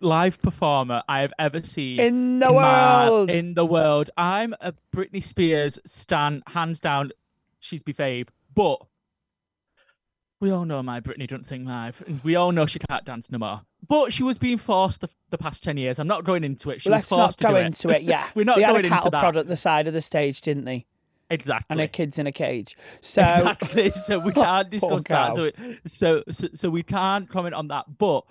live 0.00 0.40
performer 0.42 1.02
I 1.08 1.20
have 1.20 1.32
ever 1.38 1.62
seen 1.62 1.98
In 2.00 2.38
the 2.40 2.50
my- 2.50 3.08
world. 3.08 3.30
in 3.30 3.54
the 3.54 3.64
world. 3.66 4.10
I'm 4.16 4.54
a 4.60 4.74
Britney 4.94 5.22
Spears 5.22 5.78
stan, 5.86 6.42
hands 6.48 6.80
down. 6.80 7.10
She's 7.60 7.82
my 7.86 7.92
fave, 7.92 8.28
but 8.54 8.78
we 10.40 10.50
all 10.50 10.64
know 10.66 10.82
my 10.82 11.00
Britney 11.00 11.26
doesn't 11.26 11.44
sing 11.44 11.64
live, 11.64 12.02
and 12.06 12.22
we 12.22 12.36
all 12.36 12.52
know 12.52 12.66
she 12.66 12.78
can't 12.78 13.04
dance 13.04 13.30
no 13.30 13.38
more. 13.38 13.62
But 13.86 14.12
she 14.12 14.22
was 14.22 14.36
being 14.38 14.58
forced 14.58 15.00
the, 15.00 15.08
the 15.30 15.38
past 15.38 15.62
ten 15.62 15.76
years. 15.78 15.98
I'm 15.98 16.06
not 16.06 16.24
going 16.24 16.44
into 16.44 16.70
it. 16.70 16.82
She 16.82 16.90
Let's 16.90 17.10
was 17.10 17.16
not 17.18 17.24
forced 17.24 17.38
to 17.40 17.44
go 17.44 17.50
do 17.52 17.56
into 17.56 17.88
it. 17.90 18.02
Yeah. 18.02 18.28
We're 18.34 18.44
not 18.44 18.56
they 18.56 18.62
had 18.62 18.72
going 18.72 18.84
a 18.84 18.86
into 18.88 18.94
cattle 18.96 19.10
that. 19.12 19.20
prod 19.20 19.36
at 19.38 19.46
the 19.48 19.56
side 19.56 19.86
of 19.86 19.94
the 19.94 20.00
stage, 20.02 20.40
didn't 20.42 20.64
they? 20.64 20.84
Exactly. 21.30 21.66
And 21.70 21.80
her 21.80 21.86
kids 21.88 22.18
in 22.18 22.26
a 22.26 22.32
cage. 22.32 22.76
So 23.00 23.22
exactly. 23.22 23.90
So 23.94 24.18
we 24.18 24.32
can't 24.34 24.68
discuss 24.68 25.04
that. 25.08 25.34
So, 25.34 25.44
it, 25.44 25.56
so 25.86 26.22
so 26.30 26.48
so 26.54 26.68
we 26.70 26.82
can't 26.82 27.28
comment 27.30 27.54
on 27.54 27.68
that. 27.68 27.86
But 27.96 28.24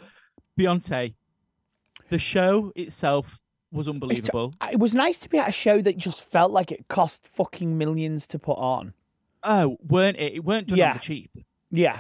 Beyonce, 0.60 1.16
the 2.10 2.20
show 2.20 2.72
itself 2.76 3.40
was 3.72 3.88
unbelievable. 3.90 4.54
it 4.72 4.78
was 4.80 4.94
nice 4.94 5.18
to 5.20 5.30
be 5.30 5.40
at 5.40 5.50
a 5.50 5.52
show 5.52 5.82
that 5.82 5.98
just 5.98 6.30
felt 6.32 6.52
like 6.52 6.72
it 6.72 6.88
cost 6.90 7.28
fucking 7.28 7.78
millions 7.78 8.28
to 8.28 8.38
put 8.40 8.58
on. 8.60 8.94
Oh, 9.44 9.78
weren't 9.88 10.18
it? 10.18 10.34
It 10.34 10.44
weren't 10.46 10.68
done 10.68 10.78
Yeah. 10.78 10.90
on 10.92 10.94
the 10.98 11.00
cheap. 11.00 11.32
Yeah. 11.72 12.00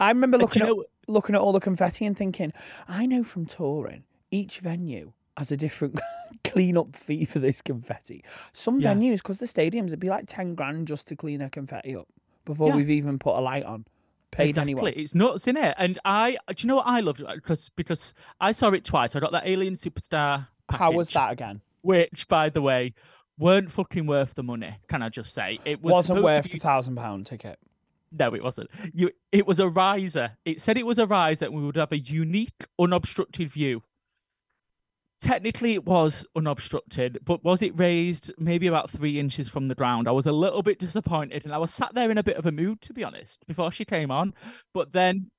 I 0.00 0.08
remember 0.10 0.36
uh, 0.36 0.40
looking 0.40 0.62
at 0.62 0.68
know- 0.68 0.84
looking 1.06 1.34
at 1.34 1.40
all 1.40 1.52
the 1.52 1.60
confetti 1.60 2.04
and 2.06 2.16
thinking, 2.16 2.52
I 2.88 3.06
know 3.06 3.22
from 3.24 3.46
touring, 3.46 4.04
each 4.30 4.58
venue 4.60 5.12
has 5.36 5.52
a 5.52 5.56
different 5.56 6.00
clean 6.44 6.76
up 6.76 6.96
fee 6.96 7.24
for 7.26 7.38
this 7.38 7.60
confetti. 7.62 8.24
Some 8.52 8.80
Yeah. 8.80 8.94
venues, 8.94 9.18
because 9.18 9.38
the 9.38 9.46
stadiums, 9.46 9.86
it'd 9.88 10.00
be 10.00 10.08
like 10.08 10.24
ten 10.26 10.54
grand 10.54 10.88
just 10.88 11.06
to 11.08 11.16
clean 11.16 11.38
their 11.40 11.50
confetti 11.50 11.94
up 11.94 12.08
before 12.44 12.68
Yeah. 12.68 12.76
we've 12.76 12.90
even 12.90 13.18
put 13.18 13.36
a 13.36 13.40
light 13.40 13.64
on. 13.64 13.86
Paid 14.34 14.50
exactly. 14.50 14.72
anyone. 14.72 14.92
It's 14.96 15.14
nuts, 15.14 15.46
in 15.46 15.56
it? 15.56 15.74
And 15.78 15.98
I, 16.04 16.36
do 16.48 16.54
you 16.58 16.68
know 16.68 16.76
what 16.76 16.86
I 16.86 17.00
loved? 17.00 17.22
Because 17.34 17.70
because 17.70 18.14
I 18.40 18.52
saw 18.52 18.70
it 18.70 18.84
twice. 18.84 19.16
I 19.16 19.20
got 19.20 19.32
that 19.32 19.46
Alien 19.46 19.74
Superstar. 19.74 20.48
How 20.68 20.92
was 20.92 21.10
that 21.10 21.32
again? 21.32 21.60
which, 21.84 22.26
by 22.28 22.48
the 22.48 22.62
way, 22.62 22.94
weren't 23.38 23.70
fucking 23.70 24.06
worth 24.06 24.34
the 24.34 24.42
money. 24.42 24.76
Can 24.88 25.02
I 25.02 25.10
just 25.10 25.32
say 25.32 25.58
it 25.64 25.82
was 25.82 25.92
Wasn't 25.92 26.22
worth 26.22 26.44
be- 26.44 26.54
the 26.54 26.58
thousand 26.58 26.96
pound 26.96 27.26
ticket. 27.26 27.58
No, 28.16 28.32
it 28.34 28.42
wasn't. 28.42 28.70
You, 28.92 29.10
it 29.32 29.46
was 29.46 29.58
a 29.58 29.68
riser. 29.68 30.36
It 30.44 30.62
said 30.62 30.78
it 30.78 30.86
was 30.86 30.98
a 30.98 31.06
riser, 31.06 31.46
and 31.46 31.54
we 31.54 31.64
would 31.64 31.76
have 31.76 31.90
a 31.90 31.98
unique, 31.98 32.64
unobstructed 32.78 33.50
view. 33.50 33.82
Technically, 35.20 35.74
it 35.74 35.86
was 35.86 36.26
unobstructed, 36.36 37.18
but 37.24 37.42
was 37.44 37.62
it 37.62 37.78
raised 37.78 38.32
maybe 38.36 38.66
about 38.66 38.90
three 38.90 39.18
inches 39.18 39.48
from 39.48 39.68
the 39.68 39.74
ground? 39.74 40.06
I 40.06 40.10
was 40.10 40.26
a 40.26 40.32
little 40.32 40.62
bit 40.62 40.78
disappointed, 40.78 41.44
and 41.44 41.54
I 41.54 41.58
was 41.58 41.72
sat 41.72 41.94
there 41.94 42.10
in 42.10 42.18
a 42.18 42.22
bit 42.22 42.36
of 42.36 42.46
a 42.46 42.52
mood, 42.52 42.80
to 42.82 42.92
be 42.92 43.04
honest, 43.04 43.46
before 43.46 43.72
she 43.72 43.84
came 43.84 44.10
on. 44.10 44.34
But 44.74 44.92
then, 44.92 45.30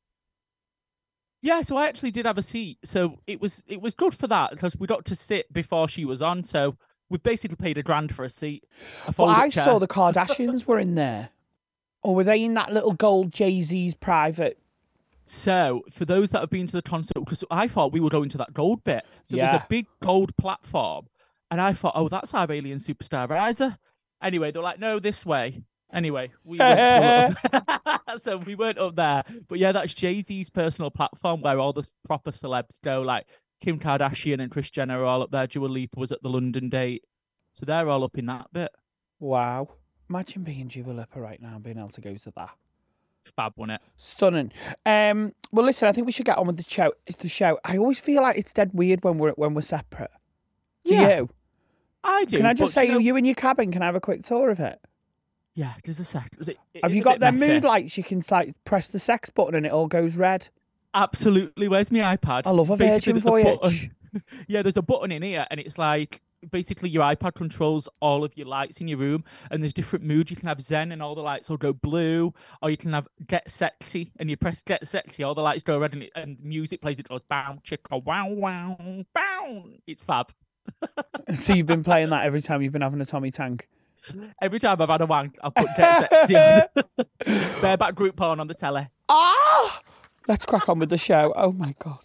yeah, 1.41 1.61
so 1.61 1.77
I 1.77 1.87
actually 1.87 2.11
did 2.11 2.25
have 2.25 2.37
a 2.37 2.41
seat, 2.43 2.79
so 2.83 3.19
it 3.27 3.39
was 3.41 3.63
it 3.67 3.81
was 3.81 3.93
good 3.93 4.15
for 4.15 4.27
that 4.27 4.51
because 4.51 4.75
we 4.75 4.87
got 4.87 5.05
to 5.05 5.15
sit 5.15 5.51
before 5.53 5.87
she 5.87 6.05
was 6.05 6.21
on. 6.21 6.43
So 6.43 6.77
we 7.09 7.19
basically 7.19 7.57
paid 7.57 7.77
a 7.77 7.83
grand 7.83 8.15
for 8.15 8.23
a 8.23 8.29
seat. 8.29 8.63
A 9.07 9.13
fold-up 9.13 9.37
I 9.37 9.49
chair. 9.49 9.63
saw 9.65 9.77
the 9.77 9.87
Kardashians 9.87 10.65
were 10.65 10.79
in 10.79 10.95
there. 10.95 11.29
Or 12.01 12.15
were 12.15 12.23
they 12.23 12.43
in 12.43 12.53
that 12.55 12.71
little 12.71 12.93
gold 12.93 13.31
Jay 13.31 13.59
Z's 13.61 13.93
private? 13.93 14.57
So, 15.27 15.81
for 15.91 16.05
those 16.05 16.29
that 16.31 16.41
have 16.41 16.51
been 16.51 16.67
to 16.67 16.77
the 16.77 16.83
concert, 16.83 17.15
because 17.15 17.43
I 17.49 17.67
thought 17.67 17.91
we 17.91 17.99
were 17.99 18.11
going 18.11 18.29
to 18.29 18.37
that 18.37 18.53
gold 18.53 18.83
bit. 18.83 19.03
So 19.25 19.35
there's 19.37 19.49
a 19.49 19.65
big 19.67 19.87
gold 19.99 20.37
platform, 20.37 21.07
and 21.49 21.59
I 21.59 21.73
thought, 21.73 21.93
oh, 21.95 22.07
that's 22.07 22.31
our 22.35 22.51
alien 22.51 22.77
superstar 22.77 23.27
riser. 23.27 23.75
Anyway, 24.21 24.51
they're 24.51 24.61
like, 24.61 24.79
no, 24.79 24.99
this 24.99 25.25
way. 25.25 25.63
Anyway, 25.91 26.31
we 26.43 26.59
went 26.59 27.37
so 28.21 28.37
we 28.37 28.53
weren't 28.53 28.77
up 28.77 28.95
there, 28.95 29.23
but 29.47 29.57
yeah, 29.57 29.71
that's 29.71 29.95
Jay 29.95 30.21
Z's 30.21 30.51
personal 30.51 30.91
platform 30.91 31.41
where 31.41 31.57
all 31.57 31.73
the 31.73 31.91
proper 32.03 32.29
celebs 32.29 32.79
go. 32.83 33.01
Like 33.01 33.25
Kim 33.61 33.79
Kardashian 33.79 34.39
and 34.39 34.51
Kris 34.51 34.69
Jenner 34.69 35.01
are 35.01 35.05
all 35.05 35.23
up 35.23 35.31
there. 35.31 35.47
Dua 35.47 35.65
Lipa 35.65 35.99
was 35.99 36.11
at 36.11 36.21
the 36.21 36.29
London 36.29 36.69
date, 36.69 37.03
so 37.51 37.65
they're 37.65 37.89
all 37.89 38.03
up 38.03 38.15
in 38.15 38.27
that 38.27 38.53
bit. 38.53 38.71
Wow. 39.19 39.69
Imagine 40.07 40.43
being 40.43 40.67
Dua 40.67 40.91
Lipa 40.91 41.19
right 41.19 41.41
now 41.41 41.55
and 41.55 41.63
being 41.63 41.79
able 41.79 41.89
to 41.89 42.01
go 42.01 42.15
to 42.15 42.31
that. 42.35 42.55
Fab, 43.35 43.53
wasn't 43.55 43.73
it? 43.73 43.81
Stunning. 43.95 44.51
Um, 44.85 45.33
well, 45.51 45.65
listen, 45.65 45.87
I 45.87 45.91
think 45.91 46.05
we 46.05 46.11
should 46.11 46.25
get 46.25 46.37
on 46.37 46.47
with 46.47 46.57
the 46.57 46.63
show. 46.63 46.93
It's 47.07 47.17
the 47.17 47.27
show. 47.27 47.59
I 47.65 47.77
always 47.77 47.99
feel 47.99 48.21
like 48.21 48.37
it's 48.37 48.53
dead 48.53 48.71
weird 48.73 49.03
when 49.03 49.17
we're 49.17 49.31
when 49.31 49.53
we're 49.53 49.61
separate. 49.61 50.11
Do 50.85 50.93
Yeah, 50.95 51.17
you? 51.19 51.29
I 52.03 52.25
do. 52.25 52.37
Can 52.37 52.45
I 52.45 52.53
just 52.53 52.73
say, 52.73 52.85
you 52.85 52.91
know- 52.93 52.97
you 52.99 53.15
in 53.15 53.25
your 53.25 53.35
cabin? 53.35 53.71
Can 53.71 53.81
I 53.81 53.85
have 53.85 53.95
a 53.95 53.99
quick 54.01 54.23
tour 54.23 54.49
of 54.49 54.59
it? 54.59 54.79
Yeah, 55.55 55.73
there's 55.83 55.99
a 55.99 56.05
sec. 56.05 56.31
it- 56.39 56.57
it 56.73 56.83
Have 56.83 56.93
you 56.93 57.01
got 57.01 57.19
their 57.19 57.31
messy. 57.31 57.47
mood 57.53 57.63
lights? 57.63 57.97
You 57.97 58.03
can 58.03 58.21
like 58.29 58.53
press 58.65 58.89
the 58.89 58.99
sex 58.99 59.29
button 59.29 59.55
and 59.55 59.65
it 59.65 59.71
all 59.71 59.87
goes 59.87 60.17
red. 60.17 60.49
Absolutely. 60.93 61.67
Where's 61.67 61.91
my 61.91 62.15
iPad? 62.15 62.43
I 62.45 62.51
love 62.51 62.69
a 62.69 62.75
Virgin 62.77 63.17
a 63.17 63.19
Voyage. 63.19 63.59
button- 63.59 64.23
yeah, 64.47 64.61
there's 64.61 64.77
a 64.77 64.81
button 64.81 65.11
in 65.11 65.21
here, 65.23 65.45
and 65.49 65.59
it's 65.59 65.77
like 65.77 66.21
basically 66.51 66.89
your 66.89 67.03
iPad 67.03 67.35
controls 67.35 67.87
all 67.99 68.23
of 68.23 68.35
your 68.35 68.47
lights 68.47 68.79
in 68.79 68.87
your 68.87 68.97
room, 68.97 69.23
and 69.51 69.61
there's 69.61 69.73
different 69.73 70.05
moods. 70.05 70.31
You 70.31 70.37
can 70.37 70.47
have 70.47 70.61
Zen, 70.61 70.91
and 70.91 71.01
all 71.01 71.15
the 71.15 71.21
lights 71.21 71.49
will 71.49 71.57
go 71.57 71.73
blue, 71.73 72.33
or 72.61 72.69
you 72.69 72.77
can 72.77 72.93
have 72.93 73.07
Get 73.25 73.49
Sexy, 73.49 74.11
and 74.17 74.29
you 74.29 74.37
press 74.37 74.61
Get 74.61 74.87
Sexy, 74.87 75.23
all 75.23 75.35
the 75.35 75.41
lights 75.41 75.63
go 75.63 75.79
red, 75.79 75.93
and, 75.93 76.03
it, 76.03 76.11
and 76.15 76.37
music 76.41 76.81
plays. 76.81 76.99
It 76.99 77.07
goes 77.07 77.21
bow, 77.29 77.59
chicka, 77.63 78.03
wow, 78.03 78.27
wow, 78.29 78.77
bow. 79.13 79.65
It's 79.87 80.01
fab. 80.01 80.31
so 81.33 81.53
you've 81.53 81.67
been 81.67 81.83
playing 81.83 82.09
that 82.09 82.25
every 82.25 82.41
time 82.41 82.61
you've 82.61 82.73
been 82.73 82.81
having 82.81 83.01
a 83.01 83.05
Tommy 83.05 83.31
Tank. 83.31 83.67
Every 84.41 84.59
time 84.59 84.79
I've 84.79 84.89
had 84.89 85.01
a 85.01 85.05
wank, 85.05 85.37
I'll 85.41 85.51
put 85.51 85.67
Get 85.77 86.11
Sexy 86.11 86.35
on. 86.35 86.63
Bareback 87.61 87.95
group 87.95 88.15
porn 88.15 88.39
on 88.39 88.47
the 88.47 88.53
telly. 88.53 88.87
Ah! 89.09 89.81
Let's 90.27 90.45
crack 90.45 90.69
on 90.69 90.79
with 90.79 90.89
the 90.89 90.97
show. 90.97 91.33
Oh 91.35 91.51
my 91.51 91.75
god. 91.79 91.99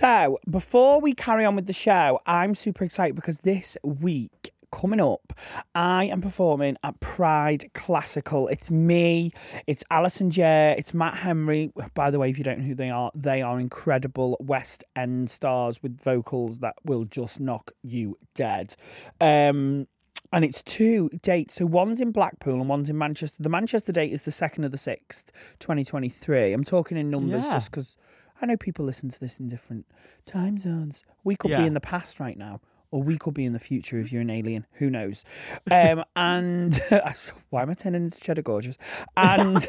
So, 0.00 0.38
before 0.48 0.98
we 1.02 1.12
carry 1.12 1.44
on 1.44 1.56
with 1.56 1.66
the 1.66 1.74
show, 1.74 2.20
I'm 2.24 2.54
super 2.54 2.84
excited 2.84 3.14
because 3.14 3.40
this 3.40 3.76
week 3.82 4.50
coming 4.72 4.98
up, 4.98 5.34
I 5.74 6.04
am 6.04 6.22
performing 6.22 6.78
at 6.82 6.98
Pride 7.00 7.70
Classical. 7.74 8.48
It's 8.48 8.70
me, 8.70 9.30
it's 9.66 9.84
Alison 9.90 10.30
Jay, 10.30 10.74
it's 10.78 10.94
Matt 10.94 11.12
Henry. 11.12 11.70
By 11.92 12.10
the 12.10 12.18
way, 12.18 12.30
if 12.30 12.38
you 12.38 12.44
don't 12.44 12.60
know 12.60 12.64
who 12.64 12.74
they 12.74 12.88
are, 12.88 13.10
they 13.14 13.42
are 13.42 13.60
incredible 13.60 14.38
West 14.40 14.84
End 14.96 15.28
stars 15.28 15.82
with 15.82 16.00
vocals 16.00 16.60
that 16.60 16.76
will 16.86 17.04
just 17.04 17.38
knock 17.38 17.70
you 17.82 18.16
dead. 18.34 18.74
Um, 19.20 19.86
and 20.32 20.46
it's 20.46 20.62
two 20.62 21.10
dates. 21.20 21.56
So 21.56 21.66
one's 21.66 22.00
in 22.00 22.10
Blackpool 22.10 22.54
and 22.54 22.70
one's 22.70 22.88
in 22.88 22.96
Manchester. 22.96 23.42
The 23.42 23.50
Manchester 23.50 23.92
date 23.92 24.14
is 24.14 24.22
the 24.22 24.30
2nd 24.30 24.64
of 24.64 24.70
the 24.70 24.78
6th, 24.78 25.24
2023. 25.58 26.54
I'm 26.54 26.64
talking 26.64 26.96
in 26.96 27.10
numbers 27.10 27.44
Yeah. 27.44 27.52
just 27.52 27.70
because 27.70 27.98
I 28.40 28.46
know 28.46 28.56
people 28.56 28.84
listen 28.84 29.08
to 29.10 29.20
this 29.20 29.38
in 29.38 29.48
different 29.48 29.86
time 30.24 30.58
zones. 30.58 31.04
We 31.24 31.36
could 31.36 31.50
be 31.54 31.66
in 31.66 31.74
the 31.74 31.80
past 31.80 32.20
right 32.20 32.36
now, 32.36 32.60
or 32.90 33.02
we 33.02 33.18
could 33.18 33.34
be 33.34 33.44
in 33.44 33.52
the 33.52 33.58
future 33.58 33.98
if 33.98 34.12
you're 34.12 34.22
an 34.22 34.30
alien. 34.30 34.66
Who 34.74 34.90
knows? 34.90 35.24
Um, 35.70 36.04
and 36.16 36.80
why 37.50 37.62
am 37.62 37.70
I 37.70 37.74
turning 37.74 38.04
into 38.04 38.20
Cheddar 38.20 38.42
Gorgeous? 38.42 38.78
And 39.16 39.56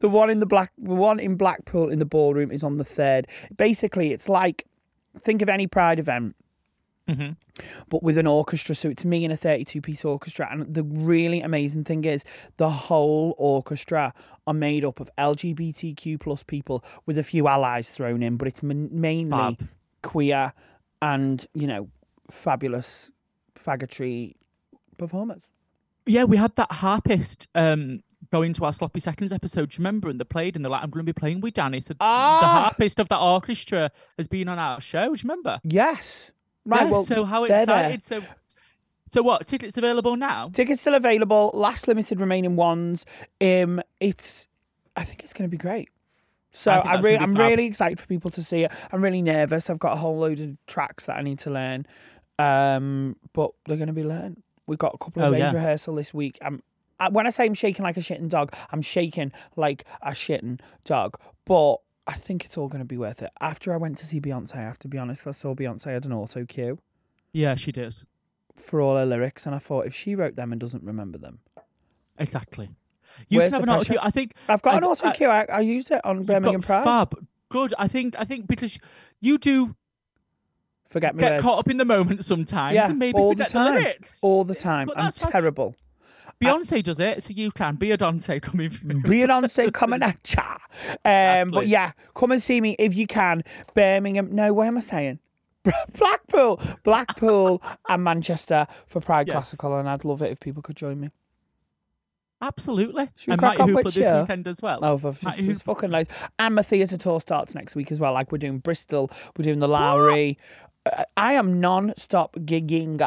the 0.00 0.08
one 0.08 0.30
in 0.30 0.40
the 0.40 0.46
black, 0.46 0.72
the 0.78 0.94
one 0.94 1.20
in 1.20 1.36
Blackpool 1.36 1.90
in 1.90 1.98
the 1.98 2.04
ballroom 2.04 2.50
is 2.50 2.62
on 2.62 2.78
the 2.78 2.84
third. 2.84 3.26
Basically, 3.56 4.12
it's 4.12 4.28
like 4.28 4.66
think 5.18 5.42
of 5.42 5.48
any 5.48 5.66
Pride 5.66 5.98
event 5.98 6.34
but 7.88 8.02
with 8.02 8.18
an 8.18 8.26
orchestra. 8.26 8.74
So 8.74 8.88
it's 8.88 9.04
me 9.04 9.24
and 9.24 9.32
a 9.32 9.36
32 9.36 9.80
piece 9.80 10.04
orchestra. 10.04 10.48
And 10.50 10.72
the 10.74 10.82
really 10.84 11.40
amazing 11.40 11.84
thing 11.84 12.04
is 12.04 12.24
the 12.56 12.70
whole 12.70 13.34
orchestra 13.38 14.12
are 14.46 14.54
made 14.54 14.84
up 14.84 15.00
of 15.00 15.10
LGBTQ 15.18 16.20
plus 16.20 16.42
people 16.42 16.84
with 17.06 17.18
a 17.18 17.22
few 17.22 17.48
allies 17.48 17.88
thrown 17.90 18.22
in, 18.22 18.36
but 18.36 18.48
it's 18.48 18.62
mainly 18.62 19.58
queer 20.02 20.52
and, 21.02 21.46
you 21.54 21.66
know, 21.66 21.88
fabulous 22.30 23.10
faggotry 23.54 24.34
performers. 24.98 25.50
Yeah, 26.06 26.24
we 26.24 26.36
had 26.36 26.54
that 26.56 26.72
harpist 26.72 27.46
um 27.54 28.02
go 28.30 28.42
into 28.42 28.64
our 28.64 28.72
sloppy 28.72 29.00
seconds 29.00 29.32
episode. 29.32 29.70
Do 29.70 29.74
you 29.74 29.78
remember? 29.78 30.08
And 30.08 30.20
they 30.20 30.24
played, 30.24 30.54
and 30.56 30.64
they're 30.64 30.70
like, 30.70 30.82
"I'm 30.82 30.90
going 30.90 31.04
to 31.04 31.12
be 31.12 31.18
playing 31.18 31.40
with 31.40 31.54
Danny." 31.54 31.80
So 31.80 31.94
the 31.94 31.98
Ah! 32.00 32.60
harpist 32.64 33.00
of 33.00 33.08
that 33.08 33.18
orchestra 33.18 33.90
has 34.18 34.28
been 34.28 34.48
on 34.48 34.58
our 34.58 34.80
show. 34.80 35.06
Do 35.14 35.20
you 35.20 35.22
remember? 35.22 35.60
Yes. 35.64 36.32
Right. 36.64 36.84
Yeah, 36.86 36.90
well, 36.90 37.04
so 37.04 37.24
how 37.24 37.46
they're 37.46 37.66
there. 37.66 37.90
excited! 37.90 38.06
So, 38.06 38.22
so 39.06 39.22
what? 39.22 39.46
Tickets 39.46 39.76
available 39.76 40.16
now? 40.16 40.50
Tickets 40.52 40.80
still 40.80 40.94
available. 40.94 41.50
Last 41.54 41.88
limited 41.88 42.20
remaining 42.20 42.56
ones. 42.56 43.04
Um, 43.40 43.80
it's. 43.98 44.46
I 44.96 45.04
think 45.04 45.22
it's 45.22 45.32
going 45.32 45.48
to 45.48 45.50
be 45.50 45.56
great. 45.60 45.88
So 46.52 46.72
I 46.72 46.94
I 46.96 47.00
re- 47.00 47.16
I'm 47.16 47.34
really 47.34 47.64
excited 47.64 47.98
for 48.00 48.06
people 48.06 48.30
to 48.30 48.42
see 48.42 48.64
it. 48.64 48.72
I'm 48.92 49.02
really 49.02 49.22
nervous. 49.22 49.70
I've 49.70 49.78
got 49.78 49.92
a 49.92 49.96
whole 49.96 50.18
load 50.18 50.40
of 50.40 50.56
tracks 50.66 51.06
that 51.06 51.16
I 51.16 51.22
need 51.22 51.38
to 51.40 51.50
learn, 51.50 51.86
um, 52.38 53.16
but 53.32 53.52
they're 53.66 53.76
going 53.76 53.86
to 53.86 53.92
be 53.92 54.02
learned. 54.04 54.42
We've 54.66 54.78
got 54.78 54.94
a 54.94 54.98
couple 54.98 55.22
of 55.22 55.28
Oh, 55.28 55.32
days 55.32 55.40
yeah. 55.40 55.52
rehearsal 55.52 55.94
this 55.94 56.12
week. 56.12 56.38
I'm, 56.42 56.62
I, 56.98 57.08
when 57.08 57.26
I 57.26 57.30
say 57.30 57.44
I'm 57.44 57.54
shaking 57.54 57.84
like 57.84 57.96
a 57.96 58.00
shitting 58.00 58.28
dog, 58.28 58.52
I'm 58.72 58.82
shaking 58.82 59.32
like 59.56 59.84
a 60.02 60.10
shitting 60.10 60.60
dog. 60.84 61.16
But 61.44 61.76
I 62.10 62.14
think 62.14 62.44
it's 62.44 62.58
all 62.58 62.66
going 62.68 62.80
to 62.80 62.84
be 62.86 62.98
worth 62.98 63.22
it. 63.22 63.30
After 63.40 63.72
I 63.72 63.76
went 63.76 63.96
to 63.98 64.06
see 64.06 64.20
Beyonce, 64.20 64.56
I 64.56 64.62
have 64.62 64.78
to 64.80 64.88
be 64.88 64.98
honest, 64.98 65.26
I 65.26 65.30
saw 65.30 65.54
Beyonce 65.54 65.84
had 65.92 66.04
an 66.06 66.12
auto 66.12 66.44
cue 66.44 66.78
Yeah, 67.32 67.54
she 67.54 67.70
does. 67.72 68.04
for 68.56 68.80
all 68.80 68.96
her 68.96 69.06
lyrics, 69.06 69.46
and 69.46 69.54
I 69.54 69.58
thought 69.58 69.86
if 69.86 69.94
she 69.94 70.14
wrote 70.14 70.34
them 70.36 70.50
and 70.52 70.60
doesn't 70.60 70.82
remember 70.82 71.18
them, 71.18 71.38
Exactly. 72.18 72.68
You 73.28 73.38
Where's 73.38 73.52
can 73.52 73.60
have 73.60 73.66
the 73.66 73.72
an 73.72 73.78
auto. 73.80 73.96
I 74.02 74.10
think 74.10 74.34
I've 74.48 74.62
got 74.62 74.74
I- 74.74 74.78
an 74.78 74.84
auto 74.84 75.10
cue. 75.12 75.28
I, 75.28 75.44
I 75.44 75.60
used 75.60 75.90
it 75.90 76.00
on 76.04 76.24
Birmingham 76.24 76.60
Pride. 76.62 76.84
Fab. 76.84 77.26
Good. 77.48 77.74
I 77.78 77.88
think. 77.88 78.14
I 78.18 78.24
think 78.24 78.46
because 78.46 78.78
you 79.20 79.36
do 79.38 79.74
Forget 80.88 81.14
me 81.14 81.20
get 81.20 81.32
words. 81.32 81.42
caught 81.44 81.58
up 81.60 81.70
in 81.70 81.76
the 81.76 81.84
moment 81.84 82.24
sometimes, 82.24 82.74
yeah, 82.74 82.88
and 82.90 82.98
maybe 82.98 83.18
all 83.18 83.34
the 83.34 83.44
time. 83.44 83.74
lyrics. 83.76 84.18
all 84.22 84.44
the 84.44 84.54
time. 84.54 84.86
But 84.88 84.98
I'm 84.98 85.12
terrible. 85.12 85.72
fine. 85.72 85.76
Beyonce 86.42 86.82
does 86.82 86.98
it, 86.98 87.22
so 87.22 87.32
you 87.34 87.50
can. 87.50 87.76
Be 87.76 87.90
a 87.90 87.98
Beyonce 87.98 88.40
coming. 88.40 88.70
Beyonce 88.70 89.72
coming 89.74 90.02
at 90.02 90.34
ya. 90.34 90.56
Um, 91.04 91.50
but 91.50 91.66
yeah, 91.68 91.92
come 92.14 92.32
and 92.32 92.42
see 92.42 92.60
me 92.60 92.76
if 92.78 92.94
you 92.96 93.06
can. 93.06 93.42
Birmingham. 93.74 94.34
No, 94.34 94.54
what 94.54 94.66
am 94.66 94.78
I 94.78 94.80
saying? 94.80 95.18
Blackpool, 95.98 96.58
Blackpool, 96.82 97.62
and 97.88 98.02
Manchester 98.02 98.66
for 98.86 99.00
Pride 99.00 99.26
Yes. 99.28 99.34
Classical, 99.34 99.76
and 99.76 99.88
I'd 99.88 100.06
love 100.06 100.22
it 100.22 100.32
if 100.32 100.40
people 100.40 100.62
could 100.62 100.76
join 100.76 100.98
me. 101.00 101.10
Absolutely. 102.40 103.10
Should 103.16 103.28
we 103.28 103.32
and 103.32 103.38
crack 103.38 103.58
Matty 103.58 103.72
on 103.72 103.76
Hoopla 103.76 103.92
this 103.92 104.20
weekend 104.22 104.48
as 104.48 104.62
well. 104.62 104.78
Oh, 104.82 104.96
Matty 104.96 105.42
there's 105.42 105.58
Hoopla. 105.58 105.62
fucking 105.62 105.90
loads. 105.90 106.08
And 106.38 106.54
my 106.54 106.62
theatre 106.62 106.96
tour 106.96 107.20
starts 107.20 107.54
next 107.54 107.76
week 107.76 107.92
as 107.92 108.00
well. 108.00 108.14
Like 108.14 108.32
we're 108.32 108.38
doing 108.38 108.60
Bristol, 108.60 109.10
we're 109.36 109.42
doing 109.42 109.58
the 109.58 109.68
Lowry. 109.68 110.38
Uh, 110.90 111.04
I 111.18 111.34
am 111.34 111.60
non-stop 111.60 112.36
gigging. 112.36 112.98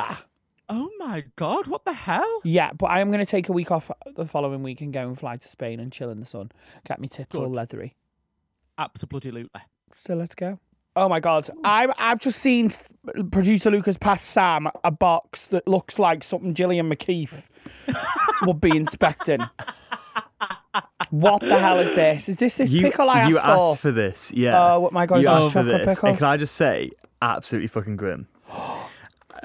Oh 0.75 0.89
my 0.97 1.23
god! 1.35 1.67
What 1.67 1.85
the 1.85 1.93
hell? 1.93 2.41
Yeah, 2.43 2.71
but 2.73 2.87
I 2.87 2.99
am 2.99 3.09
going 3.11 3.19
to 3.19 3.29
take 3.29 3.47
a 3.47 3.51
week 3.53 3.69
off 3.69 3.91
the 4.15 4.25
following 4.25 4.63
week 4.63 4.81
and 4.81 4.91
go 4.91 5.07
and 5.07 5.17
fly 5.17 5.37
to 5.37 5.47
Spain 5.47 5.79
and 5.79 5.91
chill 5.91 6.09
in 6.09 6.19
the 6.19 6.25
sun. 6.25 6.51
Get 6.87 6.99
me 6.99 7.07
tits 7.07 7.35
all 7.35 7.45
Good. 7.45 7.55
leathery. 7.55 7.95
Absolutely. 8.79 9.45
So 9.91 10.15
let's 10.15 10.33
go. 10.33 10.57
Oh 10.95 11.07
my 11.09 11.19
god, 11.19 11.47
I'm 11.63 11.91
I've 11.97 12.19
just 12.19 12.39
seen 12.39 12.69
producer 13.31 13.69
Lucas 13.69 13.97
pass 13.97 14.21
Sam 14.21 14.67
a 14.83 14.89
box 14.91 15.47
that 15.47 15.67
looks 15.67 15.99
like 15.99 16.23
something 16.23 16.53
Gillian 16.55 16.89
McKeith 16.89 17.47
would 18.43 18.59
be 18.59 18.75
inspecting. 18.75 19.41
What 21.11 21.41
the 21.41 21.59
hell 21.59 21.77
is 21.77 21.93
this? 21.93 22.29
Is 22.29 22.37
this 22.37 22.55
this 22.55 22.71
you 22.71 22.81
pickle 22.81 23.09
I 23.09 23.19
asked 23.19 23.29
you 23.29 23.39
for? 23.39 23.45
You 23.45 23.53
asked 23.53 23.79
for 23.79 23.91
this, 23.91 24.33
yeah. 24.33 24.73
Oh 24.73 24.89
my 24.91 25.05
God, 25.05 25.17
You 25.17 25.21
is 25.21 25.27
asked 25.27 25.53
for 25.53 25.63
this. 25.63 25.95
pickle? 25.95 26.09
And 26.09 26.17
can 26.17 26.27
I 26.27 26.37
just 26.37 26.55
say, 26.55 26.91
absolutely 27.21 27.67
fucking 27.67 27.95
grim. 27.95 28.27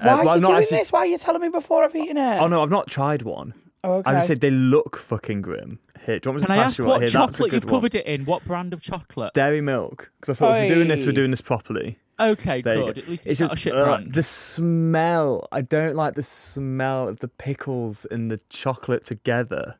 Why 0.02 0.09
Uh, 0.12 0.17
are 0.19 0.25
well, 0.25 0.37
you 0.37 0.40
not 0.43 0.49
doing 0.49 0.59
actually- 0.62 0.78
this? 0.78 0.93
Why 0.93 1.00
are 1.00 1.07
you 1.07 1.19
telling 1.19 1.43
me 1.43 1.49
before 1.49 1.85
I've 1.85 1.95
eaten 1.97 2.17
it? 2.17 2.38
Oh 2.40 2.47
no, 2.47 2.62
I've 2.62 2.71
not 2.71 2.88
tried 2.88 3.23
one. 3.23 3.55
Oh, 3.85 3.95
okay. 3.95 4.11
I 4.11 4.14
just 4.14 4.26
said 4.26 4.40
they 4.40 4.50
look 4.50 4.97
fucking 4.97 5.40
grim. 5.43 5.78
Here, 6.05 6.19
do 6.19 6.28
you 6.28 6.33
want 6.33 6.43
me 6.43 6.47
Can 6.47 6.57
to 6.57 6.61
I 6.61 6.64
pass 6.64 6.71
ask 6.73 6.78
you 6.78 6.85
what 6.87 7.00
Here, 7.00 7.11
that's 7.11 7.14
a 7.14 7.19
chocolate 7.38 7.50
good 7.50 7.57
you've 7.57 7.64
one. 7.71 7.75
covered 7.81 7.95
it 7.95 8.07
in? 8.07 8.25
What 8.25 8.45
brand 8.45 8.73
of 8.73 8.81
chocolate? 8.81 9.33
Dairy 9.35 9.61
milk. 9.61 10.11
Because 10.21 10.37
I 10.37 10.38
thought 10.38 10.57
if 10.57 10.69
we're 10.69 10.75
doing 10.76 10.88
this, 10.88 11.07
we're 11.07 11.12
doing 11.12 11.31
this 11.31 11.40
properly. 11.40 11.99
Okay, 12.21 12.61
There 12.62 12.75
good. 12.76 12.95
go. 12.97 13.02
At 13.02 13.09
least 13.09 13.26
it's, 13.28 13.40
not 13.40 13.52
a 13.52 13.57
shit 13.57 13.73
uh, 13.75 13.85
brand. 13.85 14.14
the 14.14 14.23
smell. 14.25 15.47
I 15.52 15.61
don't 15.61 15.95
like 15.95 16.14
the 16.14 16.23
smell 16.25 17.07
of 17.09 17.21
the 17.21 17.28
pickles 17.28 18.05
and 18.07 18.31
the 18.31 18.40
chocolate 18.49 19.05
together. 19.05 19.76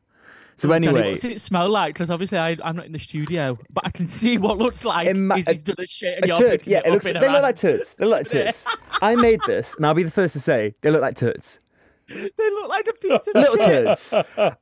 So 0.59 0.69
Danny, 0.69 0.87
anyway, 0.87 1.09
what's 1.11 1.23
it 1.23 1.39
smell 1.41 1.69
like? 1.69 1.93
Because 1.93 2.09
obviously 2.09 2.37
I, 2.37 2.57
I'm 2.63 2.75
not 2.75 2.85
in 2.85 2.91
the 2.91 2.99
studio, 2.99 3.57
but 3.69 3.85
I 3.85 3.89
can 3.91 4.07
see 4.07 4.37
what 4.37 4.57
looks 4.57 4.83
like 4.85 5.07
Ima- 5.07 5.37
is 5.37 5.47
he's 5.47 5.63
done 5.63 5.75
a 5.79 5.85
shit 5.87 6.15
and 6.15 6.25
a 6.25 6.27
you're 6.27 6.35
turd. 6.37 6.63
Yeah, 6.65 6.79
it, 6.79 6.87
it 6.87 6.91
looks. 6.91 7.05
They 7.05 7.11
a 7.11 7.19
look 7.19 7.41
like 7.41 7.55
turds. 7.55 7.93
They 7.93 8.05
look 8.05 8.17
like 8.19 8.27
turds. 8.27 8.67
I 9.01 9.15
made 9.15 9.39
this, 9.47 9.75
and 9.75 9.85
I'll 9.85 9.93
be 9.93 10.03
the 10.03 10.11
first 10.11 10.33
to 10.33 10.39
say 10.39 10.75
they 10.81 10.91
look 10.91 11.01
like 11.01 11.15
turds. 11.15 11.59
They 12.07 12.49
look 12.51 12.69
like 12.69 12.87
a 12.87 12.93
piece 12.93 13.27
of 13.27 13.35
Little 13.35 13.57
shit. 13.57 13.85
turds. 13.85 14.13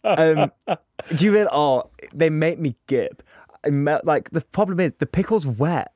Um, 0.04 0.52
do 1.16 1.26
you 1.26 1.34
really? 1.34 1.50
Oh, 1.52 1.90
they 2.14 2.30
make 2.30 2.60
me 2.60 2.76
gip. 2.88 3.24
I 3.66 3.70
melt, 3.70 4.06
like 4.06 4.30
the 4.32 4.42
problem 4.42 4.80
is 4.82 4.94
the 5.00 5.06
pickle's 5.06 5.48
wet. 5.48 5.92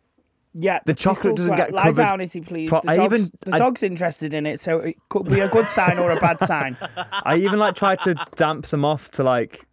yeah, 0.54 0.80
the 0.86 0.94
chocolate 0.94 1.36
doesn't 1.36 1.50
wet. 1.52 1.58
get 1.58 1.74
Lie 1.74 1.84
covered 1.84 2.02
down, 2.04 2.22
is 2.22 2.34
he 2.34 2.42
please? 2.42 2.70
pro- 2.70 2.82
the 2.82 2.92
I 2.92 2.96
dog's, 2.98 3.14
even- 3.14 3.30
the 3.42 3.56
I- 3.56 3.58
dog's 3.60 3.84
interested 3.84 4.34
in 4.34 4.46
it, 4.46 4.60
so 4.60 4.78
it 4.80 4.96
could 5.10 5.26
be 5.30 5.42
a 5.42 5.50
good 5.50 5.66
sign 5.68 6.00
or 6.00 6.12
a 6.12 6.20
bad 6.20 6.40
sign. 6.40 6.76
I 7.12 7.36
even 7.38 7.60
like 7.60 7.76
tried 7.76 8.00
to 8.02 8.16
damp 8.36 8.68
them 8.68 8.84
off 8.86 9.12
to 9.12 9.24
like. 9.24 9.68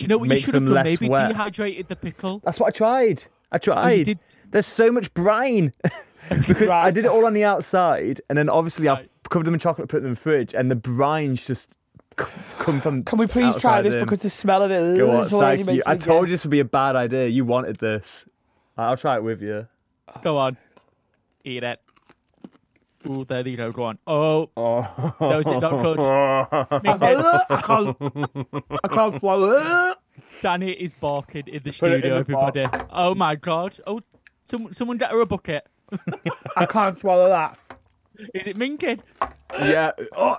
Do 0.00 0.04
you 0.04 0.08
know 0.08 0.16
what 0.18 0.30
you 0.30 0.36
should 0.38 0.54
have 0.54 0.64
done? 0.66 0.86
Maybe 0.86 1.10
wet. 1.10 1.28
dehydrated 1.28 1.88
the 1.88 1.96
pickle. 1.96 2.40
That's 2.42 2.58
what 2.58 2.68
I 2.68 2.70
tried. 2.70 3.24
I 3.52 3.56
oh, 3.56 3.58
tried. 3.58 4.04
did- 4.06 4.18
There's 4.50 4.66
so 4.66 4.90
much 4.90 5.12
brine 5.12 5.74
because 6.48 6.70
I 6.70 6.90
did 6.90 7.04
it 7.04 7.10
all 7.10 7.26
on 7.26 7.34
the 7.34 7.44
outside, 7.44 8.22
and 8.30 8.38
then 8.38 8.48
obviously 8.48 8.88
I've 8.88 9.06
covered 9.28 9.44
them 9.44 9.52
in 9.52 9.60
chocolate, 9.60 9.90
put 9.90 9.98
them 9.98 10.06
in 10.06 10.14
the 10.14 10.20
fridge, 10.20 10.54
and 10.54 10.70
the 10.70 10.76
brines 10.76 11.46
just 11.46 11.76
c- 12.18 12.26
come 12.58 12.80
from. 12.80 13.04
Can 13.04 13.18
we 13.18 13.26
please 13.26 13.56
try 13.56 13.82
this 13.82 13.92
in. 13.92 14.00
because 14.00 14.20
the 14.20 14.30
smell 14.30 14.62
of 14.62 14.70
it 14.70 14.96
Go 14.96 15.10
on, 15.10 15.20
is 15.20 15.30
thank 15.30 15.70
you. 15.70 15.82
I 15.84 15.96
told 15.96 16.28
you 16.28 16.32
this 16.32 16.44
would 16.44 16.50
be 16.50 16.60
a 16.60 16.64
bad 16.64 16.96
idea. 16.96 17.26
You 17.26 17.44
wanted 17.44 17.76
this. 17.76 18.26
I'll 18.78 18.96
try 18.96 19.16
it 19.16 19.22
with 19.22 19.42
you. 19.42 19.68
Go 20.22 20.38
on. 20.38 20.56
Eat 21.44 21.62
it. 21.62 21.80
Ooh, 23.08 23.24
there 23.24 23.46
you 23.48 23.56
go. 23.56 23.72
Go 23.72 23.84
on. 23.84 23.98
Oh. 24.06 24.50
No, 25.20 25.38
is 25.38 25.46
it 25.46 25.60
not 25.60 25.80
good? 25.82 26.00
I 26.00 27.62
can't, 27.64 27.96
I 28.84 28.88
can't 28.88 29.18
swallow 29.18 29.52
it. 29.90 29.96
Danny 30.42 30.72
is 30.72 30.92
barking 30.94 31.46
in 31.46 31.52
the 31.54 31.56
it 31.60 31.66
in 31.66 31.72
studio, 31.72 32.22
the 32.22 32.24
pot. 32.32 32.56
everybody. 32.56 32.86
Oh 32.92 33.14
my 33.14 33.36
god. 33.36 33.78
Oh, 33.86 34.00
someone, 34.42 34.74
someone 34.74 34.98
get 34.98 35.10
her 35.12 35.20
a 35.20 35.26
bucket. 35.26 35.66
I 36.56 36.66
can't 36.66 36.98
swallow 36.98 37.28
that. 37.30 37.58
Is 38.34 38.46
it 38.46 38.56
minking? 38.58 39.00
Yeah. 39.58 39.92
Oh. 40.16 40.36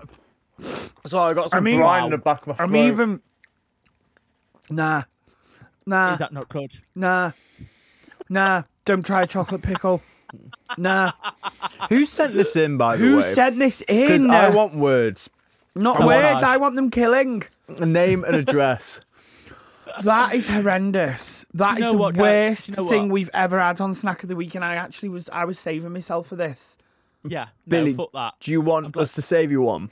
Sorry, 1.06 1.32
I 1.32 1.34
got 1.34 1.50
some 1.50 1.63
mean- 1.63 1.77
brine 1.77 2.01
Wow. 2.01 2.06
in 2.06 2.12
the 2.12 2.18
back 2.20 2.41
of 2.41 2.48
my 2.48 2.53
throat. 2.56 2.70
I'm 2.70 2.75
even. 2.75 3.22
Nah, 4.70 5.03
nah, 5.86 6.13
Is 6.13 6.20
that 6.20 6.32
not 6.32 6.48
good? 6.48 6.72
nah, 6.96 7.32
nah. 8.30 8.63
Don't 8.86 9.06
try 9.06 9.24
a 9.24 9.27
chocolate 9.27 9.62
pickle. 9.62 10.01
Nah. 10.77 11.11
Who 11.89 12.05
sent 12.05 12.33
this 12.33 12.55
in, 12.55 12.77
by 12.77 12.95
the 12.97 13.03
Who 13.05 13.15
way? 13.17 13.21
sent 13.21 13.59
this 13.59 13.81
in? 13.81 14.01
Because 14.01 14.23
in? 14.25 14.31
I 14.31 14.50
want 14.50 14.75
words, 14.75 15.29
Not 15.75 15.97
Come 15.97 16.07
on. 16.09 16.15
words. 16.15 16.43
I 16.43 16.57
want 16.57 16.75
them 16.75 16.89
killing. 16.89 17.43
a 17.79 17.85
name, 17.85 18.23
and 18.23 18.35
address. 18.35 19.00
That 20.03 20.33
is 20.33 20.47
horrendous. 20.47 21.45
That 21.53 21.71
You 21.73 21.77
is 21.77 21.81
know 21.83 21.91
the 21.93 21.97
what, 21.97 22.13
guys? 22.15 22.21
worst 22.21 22.67
You 22.69 22.75
know 22.77 22.89
thing 22.89 23.01
what? 23.09 23.13
we've 23.13 23.29
ever 23.33 23.59
had 23.59 23.81
on 23.81 23.93
Snack 23.93 24.23
of 24.23 24.29
the 24.29 24.35
Week, 24.35 24.55
and 24.55 24.63
I 24.63 24.75
actually 24.75 25.09
was 25.09 25.29
I 25.31 25.43
was 25.45 25.59
saving 25.59 25.91
myself 25.91 26.27
for 26.27 26.35
this. 26.38 26.77
Yeah. 27.27 27.47
Billy, 27.67 27.91
no, 27.91 27.97
fuck 28.05 28.11
that. 28.13 28.33
do 28.39 28.51
you 28.51 28.61
want 28.61 28.95
us 28.97 29.11
to 29.13 29.21
save 29.21 29.51
you 29.51 29.61
one? 29.61 29.91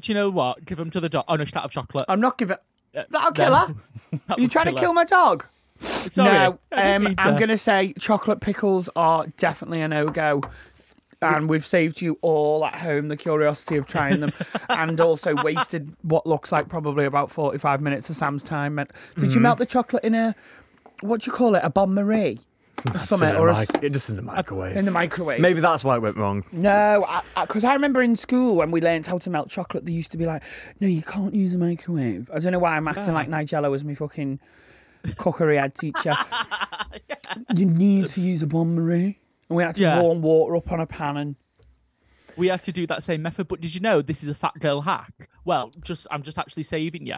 Do 0.00 0.12
you 0.12 0.14
know 0.14 0.28
what? 0.30 0.64
Give 0.64 0.78
them 0.78 0.90
to 0.90 1.00
the 1.00 1.08
dog. 1.08 1.24
Oh, 1.26 1.36
no, 1.36 1.44
shut 1.44 1.64
of 1.64 1.70
chocolate. 1.72 2.04
I'm 2.08 2.20
not 2.20 2.38
giving. 2.38 2.58
That'll 2.92 3.32
kill 3.32 3.54
her. 3.54 3.74
That 4.12 4.20
Are 4.28 4.36
you 4.38 4.44
would 4.44 4.50
trying 4.52 4.66
to 4.66 4.72
her. 4.72 4.78
kill 4.78 4.92
my 4.92 5.04
dog? 5.04 5.44
Sorry. 5.80 6.30
no, 6.30 6.58
um, 6.72 7.14
I'm 7.18 7.36
going 7.36 7.48
to 7.48 7.56
say 7.56 7.92
chocolate 7.98 8.40
pickles 8.40 8.88
are 8.96 9.26
definitely 9.36 9.80
a 9.80 9.88
no 9.88 10.06
go. 10.06 10.40
And 11.20 11.50
we've 11.50 11.66
saved 11.66 12.00
you 12.00 12.16
all 12.22 12.64
at 12.64 12.76
home 12.76 13.08
the 13.08 13.16
curiosity 13.16 13.76
of 13.76 13.88
trying 13.88 14.20
them 14.20 14.32
and 14.68 15.00
also 15.00 15.34
wasted 15.42 15.92
what 16.02 16.26
looks 16.28 16.52
like 16.52 16.68
probably 16.68 17.06
about 17.06 17.28
45 17.30 17.80
minutes 17.80 18.08
of 18.08 18.14
Sam's 18.14 18.42
time. 18.44 18.76
Did 18.76 18.86
Mm-hmm. 18.88 19.30
you 19.30 19.40
melt 19.40 19.58
the 19.58 19.66
chocolate 19.66 20.04
in 20.04 20.14
a, 20.14 20.34
what 21.02 21.22
do 21.22 21.28
you 21.30 21.32
call 21.36 21.56
it, 21.56 21.60
a 21.64 21.70
bon 21.70 21.92
marie? 21.92 22.38
Or 22.94 22.98
something, 23.00 23.34
or 23.34 23.48
a 23.48 23.58
Mic- 23.58 23.92
just 23.92 24.08
in 24.10 24.14
the 24.14 24.22
microwave. 24.22 24.76
in 24.76 24.84
the 24.84 24.92
microwave? 24.92 25.40
Maybe 25.40 25.58
that's 25.58 25.82
why 25.82 25.96
it 25.96 26.02
went 26.02 26.16
wrong. 26.16 26.44
No, 26.52 27.04
because 27.40 27.64
I, 27.64 27.72
remember 27.72 28.00
in 28.00 28.14
school 28.14 28.54
when 28.54 28.70
we 28.70 28.80
learned 28.80 29.04
how 29.08 29.18
to 29.18 29.30
melt 29.30 29.50
chocolate, 29.50 29.84
they 29.86 29.90
used 29.90 30.12
to 30.12 30.18
be 30.18 30.26
like, 30.26 30.44
"No, 30.78 30.86
you 30.86 31.02
can't 31.02 31.34
use 31.34 31.54
a 31.54 31.58
microwave." 31.58 32.30
I 32.32 32.38
don't 32.38 32.52
know 32.52 32.60
why 32.60 32.76
I'm 32.76 32.86
acting 32.86 33.12
like 33.14 33.28
Nigella 33.28 33.68
was 33.68 33.84
me 33.84 33.94
fucking 33.96 34.38
cookery 35.16 35.56
head 35.56 35.74
teacher. 35.74 36.14
You 37.54 37.66
need 37.66 38.06
to 38.08 38.20
use 38.20 38.42
a 38.42 38.46
bon 38.46 38.74
marie, 38.74 39.18
and 39.48 39.56
we 39.56 39.62
had 39.62 39.74
to 39.76 39.82
Yeah. 39.82 40.00
warm 40.00 40.22
water 40.22 40.56
up 40.56 40.72
on 40.72 40.80
a 40.80 40.86
pan 40.86 41.16
and. 41.16 41.36
we 42.36 42.46
have 42.48 42.62
to 42.62 42.72
do 42.72 42.86
that 42.86 43.02
same 43.02 43.20
method. 43.22 43.48
But 43.48 43.60
did 43.60 43.74
you 43.74 43.80
know 43.80 44.00
this 44.00 44.22
is 44.22 44.28
a 44.28 44.34
fat 44.34 44.54
girl 44.60 44.80
hack? 44.80 45.28
Well, 45.44 45.70
just 45.82 46.06
I'm 46.10 46.22
just 46.22 46.38
actually 46.38 46.62
saving 46.62 47.06
you. 47.06 47.16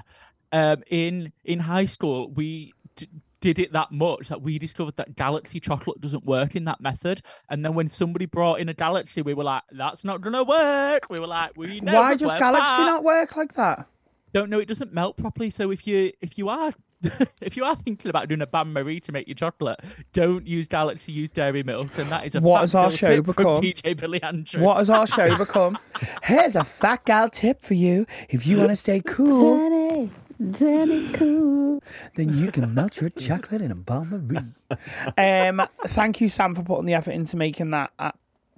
Um, 0.53 0.83
in 0.91 1.33
in 1.45 1.61
high 1.61 1.85
school, 1.85 2.31
we 2.31 2.73
d- 2.97 3.09
did 3.41 3.59
it 3.59 3.73
that 3.73 3.93
much 3.93 4.29
that 4.29 4.43
we 4.43 4.59
discovered 4.59 4.97
that 4.97 5.15
Galaxy 5.17 5.61
chocolate 5.61 6.01
doesn't 6.01 6.25
work 6.25 6.57
in 6.57 6.65
that 6.65 6.81
method. 6.81 7.23
And 7.49 7.65
then 7.65 7.75
when 7.75 7.89
somebody 7.89 8.27
brought 8.27 8.59
in 8.61 8.69
a 8.69 8.75
Galaxy, 8.75 9.23
we 9.23 9.35
were 9.35 9.45
like, 9.45 9.63
"That's 9.71 10.03
not 10.05 10.21
gonna 10.23 10.43
work." 10.45 11.09
We 11.11 11.21
were 11.21 11.27
like, 11.29 11.53
"We 11.57 11.81
know." 11.81 11.95
why 11.95 12.11
'cause 12.13 12.21
does 12.21 12.33
we're 12.33 12.39
Galaxy 12.39 12.67
fat." 12.77 12.85
not 12.87 13.05
work 13.05 13.37
like 13.37 13.55
that? 13.55 13.87
Don't 14.33 14.51
know. 14.51 14.59
It 14.59 14.67
doesn't 14.69 14.93
melt 14.93 15.17
properly. 15.17 15.51
So 15.51 15.71
if 15.71 15.87
you 15.87 16.13
if 16.21 16.37
you 16.39 16.49
are 16.49 16.73
if 17.41 17.57
you 17.57 17.65
are 17.65 17.77
thinking 17.77 18.09
about 18.11 18.29
doing 18.29 18.43
a 18.43 18.47
bain 18.47 18.73
marie 18.73 19.01
to 19.01 19.13
make 19.13 19.27
your 19.27 19.35
chocolate, 19.35 19.81
don't 20.13 20.47
use 20.47 20.69
Galaxy. 20.69 21.13
Use 21.13 21.33
Dairy 21.33 21.63
Milk, 21.63 21.97
and 21.99 22.11
that 22.11 22.27
is 22.27 22.35
a 22.35 22.41
What 22.41 22.61
has 22.61 22.75
our 22.75 22.91
show 22.91 23.23
become? 23.23 23.57
DJ 23.57 23.97
Billy 23.99 24.23
Andrew. 24.23 24.63
What 24.63 24.77
has 24.79 24.91
our 24.91 25.07
show 25.07 25.37
become? 25.45 25.79
Here's 26.23 26.57
a 26.57 26.65
fat 26.65 27.05
gal 27.05 27.31
tip 27.31 27.63
for 27.63 27.75
you 27.75 28.07
if 28.29 28.47
you 28.47 28.59
want 28.59 28.71
to 28.71 28.77
stay 28.77 29.01
cool. 29.01 29.57
Danny, 29.57 30.11
Danny 30.59 31.13
cool. 31.15 31.83
then 32.17 32.37
you 32.37 32.51
can 32.53 32.73
melt 32.75 33.01
your 33.01 33.11
chocolate 33.11 33.61
in 33.63 33.71
a 33.71 33.75
bon 33.75 34.09
marie. 34.11 34.79
Um, 35.19 35.67
thank 35.87 36.21
you, 36.21 36.29
Sam, 36.29 36.55
for 36.55 36.63
putting 36.63 36.87
the 36.87 36.95
effort 36.95 37.13
into 37.13 37.37
making 37.37 37.71
that. 37.71 37.93
Uh, 37.99 38.13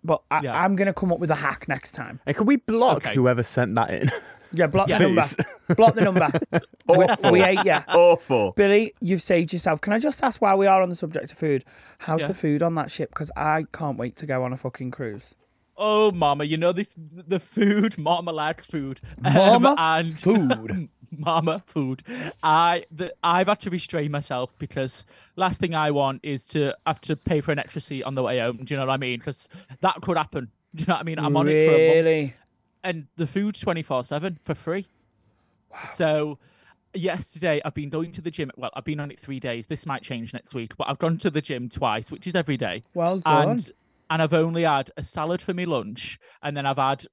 but 0.04 0.22
I, 0.30 0.40
Yeah. 0.42 0.60
I'm 0.60 0.74
going 0.76 0.86
to 0.88 0.92
come 0.94 1.12
up 1.12 1.20
with 1.20 1.30
a 1.30 1.36
hack 1.36 1.68
next 1.68 1.92
time. 1.92 2.20
Hey, 2.26 2.34
can 2.34 2.46
we 2.46 2.56
block 2.56 2.98
Okay. 2.98 3.14
whoever 3.14 3.42
sent 3.44 3.74
that 3.76 3.90
in? 3.90 4.10
Yeah, 4.54 4.66
block 4.66 4.88
Yeah. 4.88 4.98
the 4.98 5.04
number. 5.06 5.22
Please. 5.22 5.36
block 5.76 5.94
the 5.94 6.00
number. 6.02 6.28
we, 6.88 7.30
we 7.30 7.40
hate 7.40 7.64
you. 7.64 7.78
Awful. 7.88 8.52
Billy, 8.52 8.94
you've 9.00 9.22
saved 9.22 9.52
yourself. 9.52 9.80
Can 9.80 9.92
I 9.92 9.98
just 9.98 10.22
ask 10.22 10.40
while 10.42 10.58
we 10.58 10.66
are 10.66 10.82
on 10.82 10.88
the 10.88 10.96
subject 10.96 11.32
of 11.32 11.38
food, 11.38 11.64
how's 11.98 12.20
Yeah. 12.20 12.28
the 12.28 12.34
food 12.34 12.62
on 12.62 12.74
that 12.76 12.90
ship? 12.90 13.10
Because 13.10 13.30
I 13.36 13.64
can't 13.72 13.98
wait 13.98 14.16
to 14.16 14.26
go 14.26 14.42
on 14.44 14.52
a 14.52 14.56
fucking 14.56 14.90
cruise. 14.90 15.34
Oh, 15.76 16.12
Mama, 16.12 16.44
you 16.44 16.56
know 16.58 16.72
this 16.72 16.88
the 16.96 17.40
food, 17.40 17.96
Mama 17.98 18.30
likes 18.32 18.64
food. 18.66 19.00
Um, 19.24 19.34
Mama 19.34 19.74
and 19.78 20.14
food. 20.14 20.88
Mama 21.10 21.62
food. 21.66 22.02
I 22.42 22.84
the, 22.90 23.12
I've 23.22 23.48
had 23.48 23.60
to 23.60 23.70
restrain 23.70 24.10
myself 24.10 24.50
because 24.58 25.04
last 25.36 25.60
thing 25.60 25.74
I 25.74 25.90
want 25.90 26.20
is 26.22 26.46
to 26.48 26.74
have 26.86 27.00
to 27.02 27.16
pay 27.16 27.40
for 27.40 27.52
an 27.52 27.58
extra 27.58 27.80
seat 27.80 28.02
on 28.04 28.14
the 28.14 28.22
way 28.22 28.38
home. 28.38 28.58
Do 28.64 28.72
you 28.74 28.80
know 28.80 28.86
what 28.86 28.92
I 28.92 28.96
mean? 28.96 29.18
Because 29.18 29.48
that 29.80 30.00
could 30.02 30.16
happen. 30.16 30.50
Do 30.74 30.82
you 30.82 30.86
know 30.86 30.94
what 30.94 31.00
I 31.00 31.04
mean? 31.04 31.18
I'm 31.18 31.36
on 31.36 31.48
it 31.48 31.66
for 31.68 31.74
a 31.74 31.78
month, 31.94 32.06
really? 32.06 32.34
And 32.84 33.06
the 33.16 33.26
food's 33.26 33.60
twenty 33.60 33.82
four 33.82 34.04
seven 34.04 34.38
for 34.44 34.54
free. 34.54 34.86
So. 35.88 36.38
Yesterday, 36.94 37.62
I've 37.64 37.72
been 37.72 37.88
going 37.88 38.12
to 38.12 38.20
the 38.20 38.30
gym. 38.30 38.50
Well, 38.54 38.68
I've 38.74 38.84
been 38.84 39.00
on 39.00 39.10
it 39.10 39.18
three 39.18 39.40
days. 39.40 39.66
This 39.66 39.86
might 39.86 40.02
change 40.02 40.34
next 40.34 40.52
week, 40.52 40.76
but 40.76 40.88
I've 40.90 40.98
gone 40.98 41.16
to 41.18 41.30
the 41.30 41.40
gym 41.40 41.70
twice, 41.70 42.12
which 42.12 42.26
is 42.26 42.34
every 42.34 42.58
day 42.58 42.82
Well 42.92 43.18
done. 43.18 43.48
and 43.48 43.70
and 44.10 44.20
I've 44.20 44.34
only 44.34 44.64
had 44.64 44.90
a 44.98 45.02
salad 45.02 45.40
for 45.40 45.54
my 45.54 45.64
lunch, 45.64 46.18
and 46.42 46.54
then 46.54 46.66
I've 46.66 46.76
had 46.76 47.06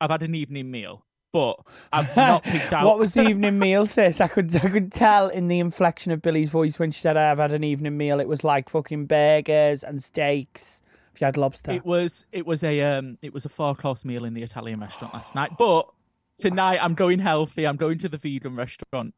I've 0.00 0.08
had 0.10 0.22
an 0.22 0.34
evening 0.34 0.70
meal, 0.70 1.04
but 1.34 1.56
I've 1.92 2.16
not 2.16 2.44
picked 2.44 2.72
out 2.72 2.86
what 2.86 2.98
was 2.98 3.12
the 3.12 3.28
evening 3.28 3.58
meal, 3.58 3.84
sis? 3.86 4.22
I 4.22 4.28
could 4.28 4.56
I 4.56 4.70
could 4.70 4.90
tell 4.90 5.28
in 5.28 5.48
the 5.48 5.58
inflection 5.58 6.12
of 6.12 6.22
Billy's 6.22 6.48
voice 6.48 6.78
when 6.78 6.90
she 6.90 7.00
said 7.02 7.18
I've 7.18 7.36
had 7.36 7.52
an 7.52 7.62
evening 7.62 7.98
meal. 7.98 8.20
It 8.20 8.28
was 8.28 8.42
like 8.42 8.70
fucking 8.70 9.04
burgers 9.04 9.84
and 9.84 10.02
steaks. 10.02 10.80
If 11.16 11.22
you 11.22 11.24
had 11.24 11.38
lobster. 11.38 11.72
It 11.72 11.86
was 11.86 12.26
it 12.30 12.46
was 12.46 12.62
a 12.62 12.82
um 12.82 13.16
it 13.22 13.32
was 13.32 13.46
a 13.46 13.48
four 13.48 13.74
course 13.74 14.04
meal 14.04 14.26
in 14.26 14.34
the 14.34 14.42
Italian 14.42 14.80
restaurant 14.80 15.14
last 15.14 15.34
night, 15.34 15.52
but 15.58 15.88
tonight 16.36 16.78
I'm 16.82 16.92
going 16.92 17.20
healthy. 17.20 17.66
I'm 17.66 17.76
going 17.78 17.96
to 18.00 18.08
the 18.10 18.18
vegan 18.18 18.54
restaurant, 18.54 19.14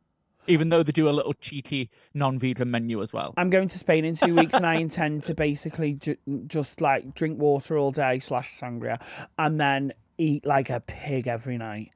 even 0.46 0.68
though 0.68 0.84
they 0.84 0.92
do 0.92 1.08
a 1.08 1.11
little 1.11 1.32
cheeky 1.34 1.90
non-vegan 2.14 2.70
menu 2.70 3.02
as 3.02 3.12
well. 3.12 3.34
I'm 3.37 3.50
going 3.50 3.66
to 3.66 3.76
Spain 3.76 4.04
in 4.04 4.14
two 4.14 4.32
weeks, 4.37 4.54
and 4.54 4.64
I 4.64 4.74
intend 4.76 5.24
to 5.24 5.34
basically 5.34 5.94
ju- 5.94 6.16
just 6.46 6.80
like 6.80 7.16
drink 7.16 7.40
water 7.40 7.76
all 7.76 7.90
day 7.90 8.20
slash 8.20 8.61
sangria, 8.61 9.02
and 9.37 9.61
then 9.61 9.92
eat 10.18 10.46
like 10.46 10.70
a 10.70 10.78
pig 10.78 11.26
every 11.26 11.58
night, 11.58 11.90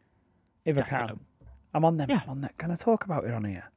if 0.65 0.79
I 0.79 0.83
can. 0.83 1.21
I'm 1.75 1.85
on 1.85 1.97
them. 1.97 2.11
Yeah. 2.11 2.23
I'm 2.25 2.31
on 2.31 2.41
that. 2.41 2.59
Can 2.59 2.73
I 2.73 2.75
talk 2.75 3.05
about 3.05 3.25
it 3.25 3.33
on 3.33 3.45
here? 3.45 3.71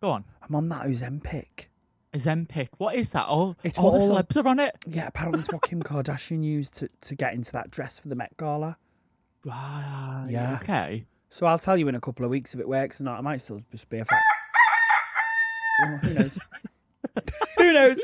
Go 0.00 0.10
on. 0.10 0.24
I'm 0.42 0.54
on 0.54 0.68
that 0.68 0.86
Ozempic. 0.86 1.66
Zempic. 2.14 2.68
What 2.78 2.94
is 2.96 3.12
that? 3.12 3.26
Oh, 3.28 3.56
It's 3.62 3.78
all 3.78 3.92
the 3.92 4.00
celebs 4.00 4.36
are 4.42 4.48
on 4.48 4.58
it. 4.60 4.76
Yeah, 4.86 5.06
apparently 5.06 5.40
it's 5.40 5.52
what 5.52 5.62
Kim 5.62 5.82
Kardashian 5.84 6.42
used 6.42 6.74
to, 6.78 6.88
to 7.02 7.14
get 7.14 7.34
into 7.34 7.52
that 7.52 7.70
dress 7.70 7.98
for 8.00 8.08
the 8.08 8.14
Met 8.16 8.36
Gala. 8.36 8.76
Right. 9.44 10.26
Yeah. 10.28 10.58
Okay. 10.62 11.04
So 11.28 11.46
I'll 11.46 11.58
tell 11.58 11.76
you 11.76 11.86
in 11.88 11.94
a 11.94 12.00
couple 12.00 12.24
of 12.24 12.30
weeks 12.30 12.52
if 12.54 12.60
it 12.60 12.68
works 12.68 13.00
or 13.00 13.04
not. 13.04 13.18
I 13.18 13.20
might 13.20 13.40
still 13.40 13.60
just 13.70 13.88
be 13.88 13.98
a 13.98 14.04
fact. 14.04 14.24
Well, 15.82 15.98
who 16.02 16.14
knows? 16.14 16.38
who 17.56 17.72
knows? 17.72 17.98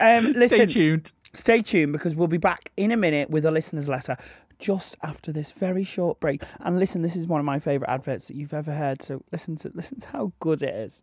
Um, 0.00 0.32
listen, 0.32 0.48
Stay 0.48 0.66
tuned. 0.66 1.12
stay 1.32 1.62
tuned 1.62 1.92
because 1.92 2.16
we'll 2.16 2.28
be 2.28 2.36
back 2.38 2.70
in 2.76 2.90
a 2.92 2.96
minute 2.96 3.30
with 3.30 3.46
a 3.46 3.50
listener's 3.50 3.88
letter 3.88 4.16
just 4.58 4.96
after 5.02 5.32
this 5.32 5.52
very 5.52 5.84
short 5.84 6.18
break. 6.20 6.42
And 6.60 6.78
listen, 6.78 7.02
this 7.02 7.16
is 7.16 7.26
one 7.28 7.38
of 7.40 7.46
my 7.46 7.58
favourite 7.58 7.90
adverts 7.92 8.28
that 8.28 8.36
you've 8.36 8.52
ever 8.54 8.72
heard. 8.72 9.00
So 9.02 9.22
listen 9.32 9.56
to 9.56 9.70
listen 9.74 10.00
to 10.00 10.08
how 10.08 10.32
good 10.40 10.62
it 10.62 10.74
is. 10.74 11.02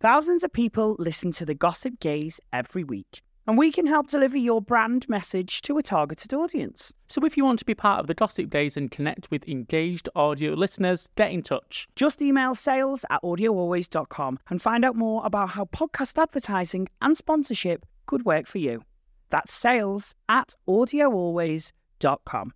Thousands 0.00 0.42
of 0.42 0.50
people 0.50 0.96
listen 0.98 1.30
to 1.32 1.44
the 1.44 1.52
Gossip 1.52 2.00
Gays 2.00 2.40
every 2.54 2.82
week, 2.82 3.20
and 3.46 3.58
we 3.58 3.70
can 3.70 3.86
help 3.86 4.08
deliver 4.08 4.38
your 4.38 4.62
brand 4.62 5.06
message 5.10 5.60
to 5.60 5.76
a 5.76 5.82
targeted 5.82 6.32
audience. 6.32 6.94
So 7.08 7.22
if 7.26 7.36
you 7.36 7.44
want 7.44 7.58
to 7.58 7.66
be 7.66 7.74
part 7.74 8.00
of 8.00 8.06
the 8.06 8.14
Gossip 8.14 8.48
Gays 8.48 8.78
and 8.78 8.90
connect 8.90 9.30
with 9.30 9.46
engaged 9.46 10.08
audio 10.16 10.54
listeners, 10.54 11.10
get 11.16 11.32
in 11.32 11.42
touch. 11.42 11.86
Just 11.96 12.22
email 12.22 12.54
sales 12.54 13.04
at 13.10 13.22
audioalways.com 13.22 14.38
and 14.48 14.62
find 14.62 14.86
out 14.86 14.96
more 14.96 15.20
about 15.26 15.50
how 15.50 15.66
podcast 15.66 16.16
advertising 16.16 16.88
and 17.02 17.14
sponsorship 17.14 17.84
could 18.06 18.24
work 18.24 18.46
for 18.46 18.56
you. 18.56 18.82
That's 19.28 19.52
sales 19.52 20.14
at 20.30 20.54
audioalways.com. 20.66 22.54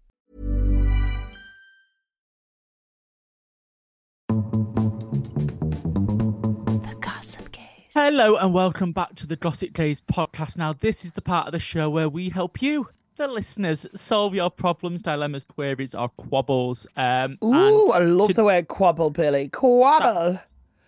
Hello 7.95 8.35
and 8.37 8.53
welcome 8.53 8.91
back 8.93 9.15
to 9.15 9.27
the 9.27 9.37
Gossip 9.37 9.73
Gays 9.73 10.01
podcast. 10.01 10.57
Now, 10.57 10.73
this 10.73 11.05
is 11.05 11.13
the 11.13 11.23
part 11.23 11.47
of 11.47 11.53
the 11.53 11.61
show 11.61 11.89
where 11.89 12.09
we 12.09 12.29
help 12.29 12.61
you, 12.61 12.89
the 13.17 13.29
listeners, 13.29 13.87
solve 13.95 14.35
your 14.35 14.51
problems, 14.51 15.03
dilemmas, 15.03 15.45
queries, 15.45 15.95
or 15.95 16.09
quabbles. 16.09 16.89
Um, 16.97 17.39
Ooh, 17.45 17.93
I 17.93 17.99
love 18.01 18.29
to- 18.29 18.35
the 18.35 18.45
word 18.45 18.67
quabble, 18.67 19.13
Billy. 19.13 19.49
Quabble. 19.49 20.43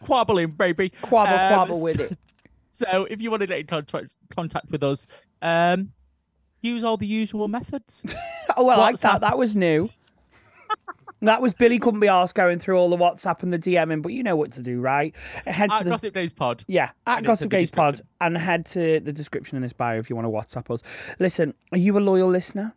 quabbling, 0.04 0.56
baby. 0.56 0.90
Quabble, 1.02 1.38
Um, 1.38 1.52
quabble 1.68 1.82
with 1.82 1.96
so- 1.96 2.02
it. 2.04 2.18
So, 2.70 3.06
if 3.08 3.22
you 3.22 3.30
want 3.30 3.40
to 3.40 3.46
get 3.46 3.60
in 3.60 3.66
contact, 3.66 4.12
contact 4.28 4.70
with 4.70 4.82
us, 4.82 5.06
um, 5.40 5.92
use 6.60 6.84
all 6.84 6.98
the 6.98 7.06
usual 7.06 7.48
methods. 7.48 8.04
Oh, 8.58 8.68
I 8.70 8.76
like 8.78 8.98
that. 9.00 9.20
That 9.20 9.36
was 9.36 9.54
new. 9.54 9.90
That 11.22 11.40
was 11.40 11.54
Billy 11.54 11.78
couldn't 11.78 12.00
be 12.00 12.08
asked 12.08 12.34
going 12.34 12.58
through 12.58 12.76
all 12.78 12.90
the 12.90 12.96
WhatsApp 12.96 13.42
and 13.42 13.50
the 13.50 13.58
DMing, 13.58 14.02
but 14.02 14.12
you 14.12 14.22
know 14.22 14.36
what 14.36 14.52
to 14.52 14.62
do, 14.62 14.80
right? 14.80 15.14
Head 15.46 15.70
to 15.70 15.76
At 15.76 15.84
the 15.84 15.90
Gossip 15.90 16.12
Gays 16.14 16.32
Pod. 16.32 16.62
Yeah, 16.68 16.90
at 17.06 17.18
And 17.18 17.26
Gossip 17.26 17.50
Gays 17.50 17.70
Pod 17.70 18.00
and 18.20 18.36
head 18.36 18.66
to 18.66 19.00
the 19.00 19.12
description 19.12 19.56
in 19.56 19.62
this 19.62 19.72
bio 19.72 19.98
if 19.98 20.10
you 20.10 20.16
want 20.16 20.26
to 20.26 20.30
WhatsApp 20.30 20.70
us. 20.70 20.82
Listen, 21.18 21.54
are 21.72 21.78
you 21.78 21.96
a 21.96 22.00
loyal 22.00 22.28
listener? 22.28 22.74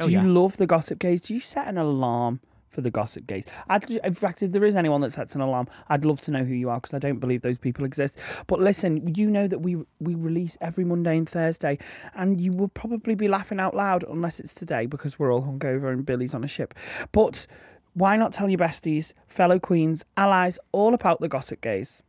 Oh, 0.00 0.06
do 0.08 0.16
Oh, 0.16 0.20
you 0.20 0.26
yeah. 0.26 0.40
love 0.40 0.56
the 0.58 0.66
Gossip 0.66 0.98
Gays? 1.00 1.20
Do 1.22 1.34
you 1.34 1.40
set 1.40 1.66
an 1.66 1.76
alarm 1.78 2.40
for 2.74 2.80
the 2.80 2.90
Gossip 2.90 3.26
Gays? 3.26 3.44
I'd, 3.68 3.88
in 3.90 4.14
fact, 4.14 4.42
if 4.42 4.52
there 4.52 4.64
is 4.64 4.76
anyone 4.76 5.00
that 5.02 5.12
sets 5.12 5.34
an 5.34 5.40
alarm, 5.40 5.68
I'd 5.88 6.04
love 6.04 6.20
to 6.22 6.30
know 6.30 6.44
who 6.44 6.54
you 6.54 6.68
are 6.68 6.76
because 6.76 6.94
I 6.94 6.98
don't 6.98 7.18
believe 7.18 7.42
those 7.42 7.58
people 7.58 7.84
exist. 7.84 8.18
But 8.46 8.60
listen, 8.60 9.14
you 9.14 9.30
know 9.30 9.46
that 9.46 9.60
we 9.60 9.76
we 10.00 10.14
release 10.14 10.58
every 10.60 10.84
Monday 10.84 11.16
and 11.16 11.28
Thursday, 11.28 11.78
and 12.14 12.40
you 12.40 12.52
will 12.52 12.68
probably 12.68 13.14
be 13.14 13.28
laughing 13.28 13.60
out 13.60 13.74
loud 13.74 14.04
unless 14.08 14.40
it's 14.40 14.54
today 14.54 14.86
because 14.86 15.18
we're 15.18 15.32
all 15.32 15.42
hungover 15.42 15.92
and 15.92 16.04
Billy's 16.04 16.34
on 16.34 16.44
a 16.44 16.48
ship. 16.48 16.74
But 17.12 17.46
why 17.94 18.16
not 18.16 18.32
tell 18.32 18.48
your 18.48 18.58
besties, 18.58 19.14
fellow 19.28 19.58
queens, 19.58 20.04
allies, 20.16 20.58
all 20.72 20.94
about 20.94 21.20
the 21.20 21.28
Gossip 21.28 21.60
Gays? 21.60 22.02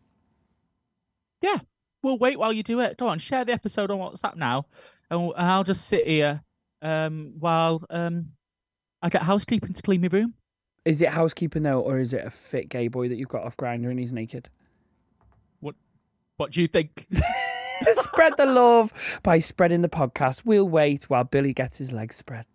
Yeah, 1.41 1.60
we'll 2.01 2.17
wait 2.17 2.39
while 2.39 2.51
you 2.51 2.63
do 2.63 2.80
it. 2.80 2.97
Go 2.97 3.08
on, 3.08 3.19
share 3.19 3.45
the 3.45 3.54
episode 3.54 3.91
on 3.91 3.99
WhatsApp 3.99 4.36
now, 4.36 4.65
and, 5.10 5.32
I'll 5.38 5.63
just 5.63 5.88
sit 5.88 6.08
here 6.08 6.41
um, 6.82 7.34
while 7.38 7.84
um, 7.89 8.32
I 9.01 9.10
get 9.10 9.21
housekeeping 9.21 9.73
to 9.73 9.82
clean 9.82 10.01
my 10.01 10.08
room. 10.08 10.34
Is 10.86 11.02
it 11.02 11.10
housekeeping 11.10 11.63
though, 11.63 11.82
or 11.82 12.00
is 12.00 12.13
it 12.13 12.24
a 12.24 12.30
fit 12.30 12.69
gay 12.69 12.88
boy 12.88 13.10
that 13.10 13.15
you've 13.15 13.28
got 13.30 13.43
off 13.43 13.58
Grindr 13.58 13.89
and 13.89 14.00
he's 14.00 14.13
naked? 14.13 14.50
What 15.60 15.76
What 16.38 16.52
do 16.52 16.62
you 16.62 16.67
think? 16.67 17.08
spread 17.93 18.38
the 18.38 18.45
love 18.45 19.19
by 19.24 19.39
spreading 19.39 19.82
the 19.82 19.89
podcast. 19.89 20.43
We'll 20.45 20.67
wait 20.67 21.06
while 21.06 21.24
Billy 21.24 21.54
gets 21.54 21.78
his 21.78 21.91
legs 21.91 22.15
spread. 22.15 22.45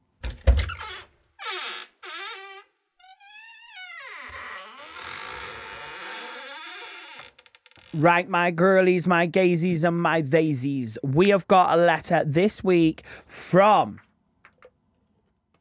Right, 7.93 8.29
my 8.29 8.53
girlies, 8.53 9.09
my 9.09 9.27
gazies, 9.27 9.85
and 9.85 10.01
my 10.01 10.23
theisies. 10.23 10.97
We 11.03 11.31
have 11.31 11.49
got 11.49 11.77
a 11.77 11.83
letter 11.83 12.23
this 12.25 12.62
week 12.62 13.03
from. 13.27 13.99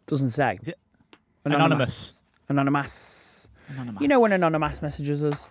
Doesn't 0.05 0.29
say. 0.29 0.60
Anonymous. 1.43 2.12
it 2.12 2.18
Anonymous. 2.49 3.49
Anonymous. 3.69 4.01
You 4.01 4.07
know 4.07 4.19
when 4.19 4.31
anonymous 4.31 4.81
messages 4.81 5.23
us, 5.23 5.49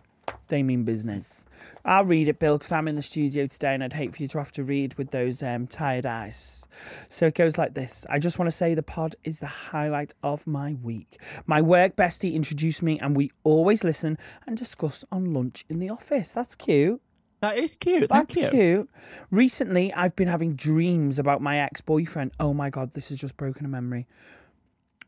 they 0.48 0.62
mean 0.62 0.84
business. 0.84 1.44
I'll 1.84 2.04
read 2.04 2.28
it, 2.28 2.38
Bill, 2.38 2.58
because 2.58 2.72
I'm 2.72 2.88
in 2.88 2.96
the 2.96 3.02
studio 3.02 3.46
today 3.46 3.72
and 3.72 3.82
I'd 3.82 3.92
hate 3.92 4.14
for 4.14 4.22
you 4.22 4.28
to 4.28 4.38
have 4.38 4.52
to 4.52 4.64
read 4.64 4.94
with 4.94 5.10
those 5.10 5.42
um, 5.42 5.66
tired 5.66 6.06
eyes. 6.06 6.66
So 7.08 7.26
it 7.26 7.34
goes 7.34 7.56
like 7.56 7.74
this 7.74 8.06
I 8.10 8.18
just 8.18 8.38
want 8.38 8.50
to 8.50 8.56
say 8.56 8.74
the 8.74 8.82
pod 8.82 9.16
is 9.24 9.38
the 9.38 9.46
highlight 9.46 10.12
of 10.22 10.46
my 10.46 10.74
week. 10.82 11.20
My 11.46 11.62
work 11.62 11.96
bestie 11.96 12.34
introduced 12.34 12.82
me, 12.82 12.98
and 12.98 13.16
we 13.16 13.30
always 13.44 13.84
listen 13.84 14.18
and 14.46 14.56
discuss 14.56 15.04
on 15.12 15.32
lunch 15.32 15.64
in 15.68 15.78
the 15.78 15.90
office. 15.90 16.32
That's 16.32 16.54
cute. 16.54 17.00
That 17.40 17.56
is 17.56 17.76
cute. 17.76 18.08
That's 18.10 18.36
you. 18.36 18.48
cute. 18.50 18.90
Recently, 19.30 19.92
I've 19.94 20.16
been 20.16 20.28
having 20.28 20.56
dreams 20.56 21.18
about 21.18 21.40
my 21.40 21.60
ex 21.60 21.80
boyfriend. 21.80 22.32
Oh 22.40 22.52
my 22.52 22.68
God, 22.68 22.92
this 22.94 23.10
has 23.10 23.18
just 23.18 23.36
broken 23.36 23.64
a 23.64 23.68
memory. 23.68 24.06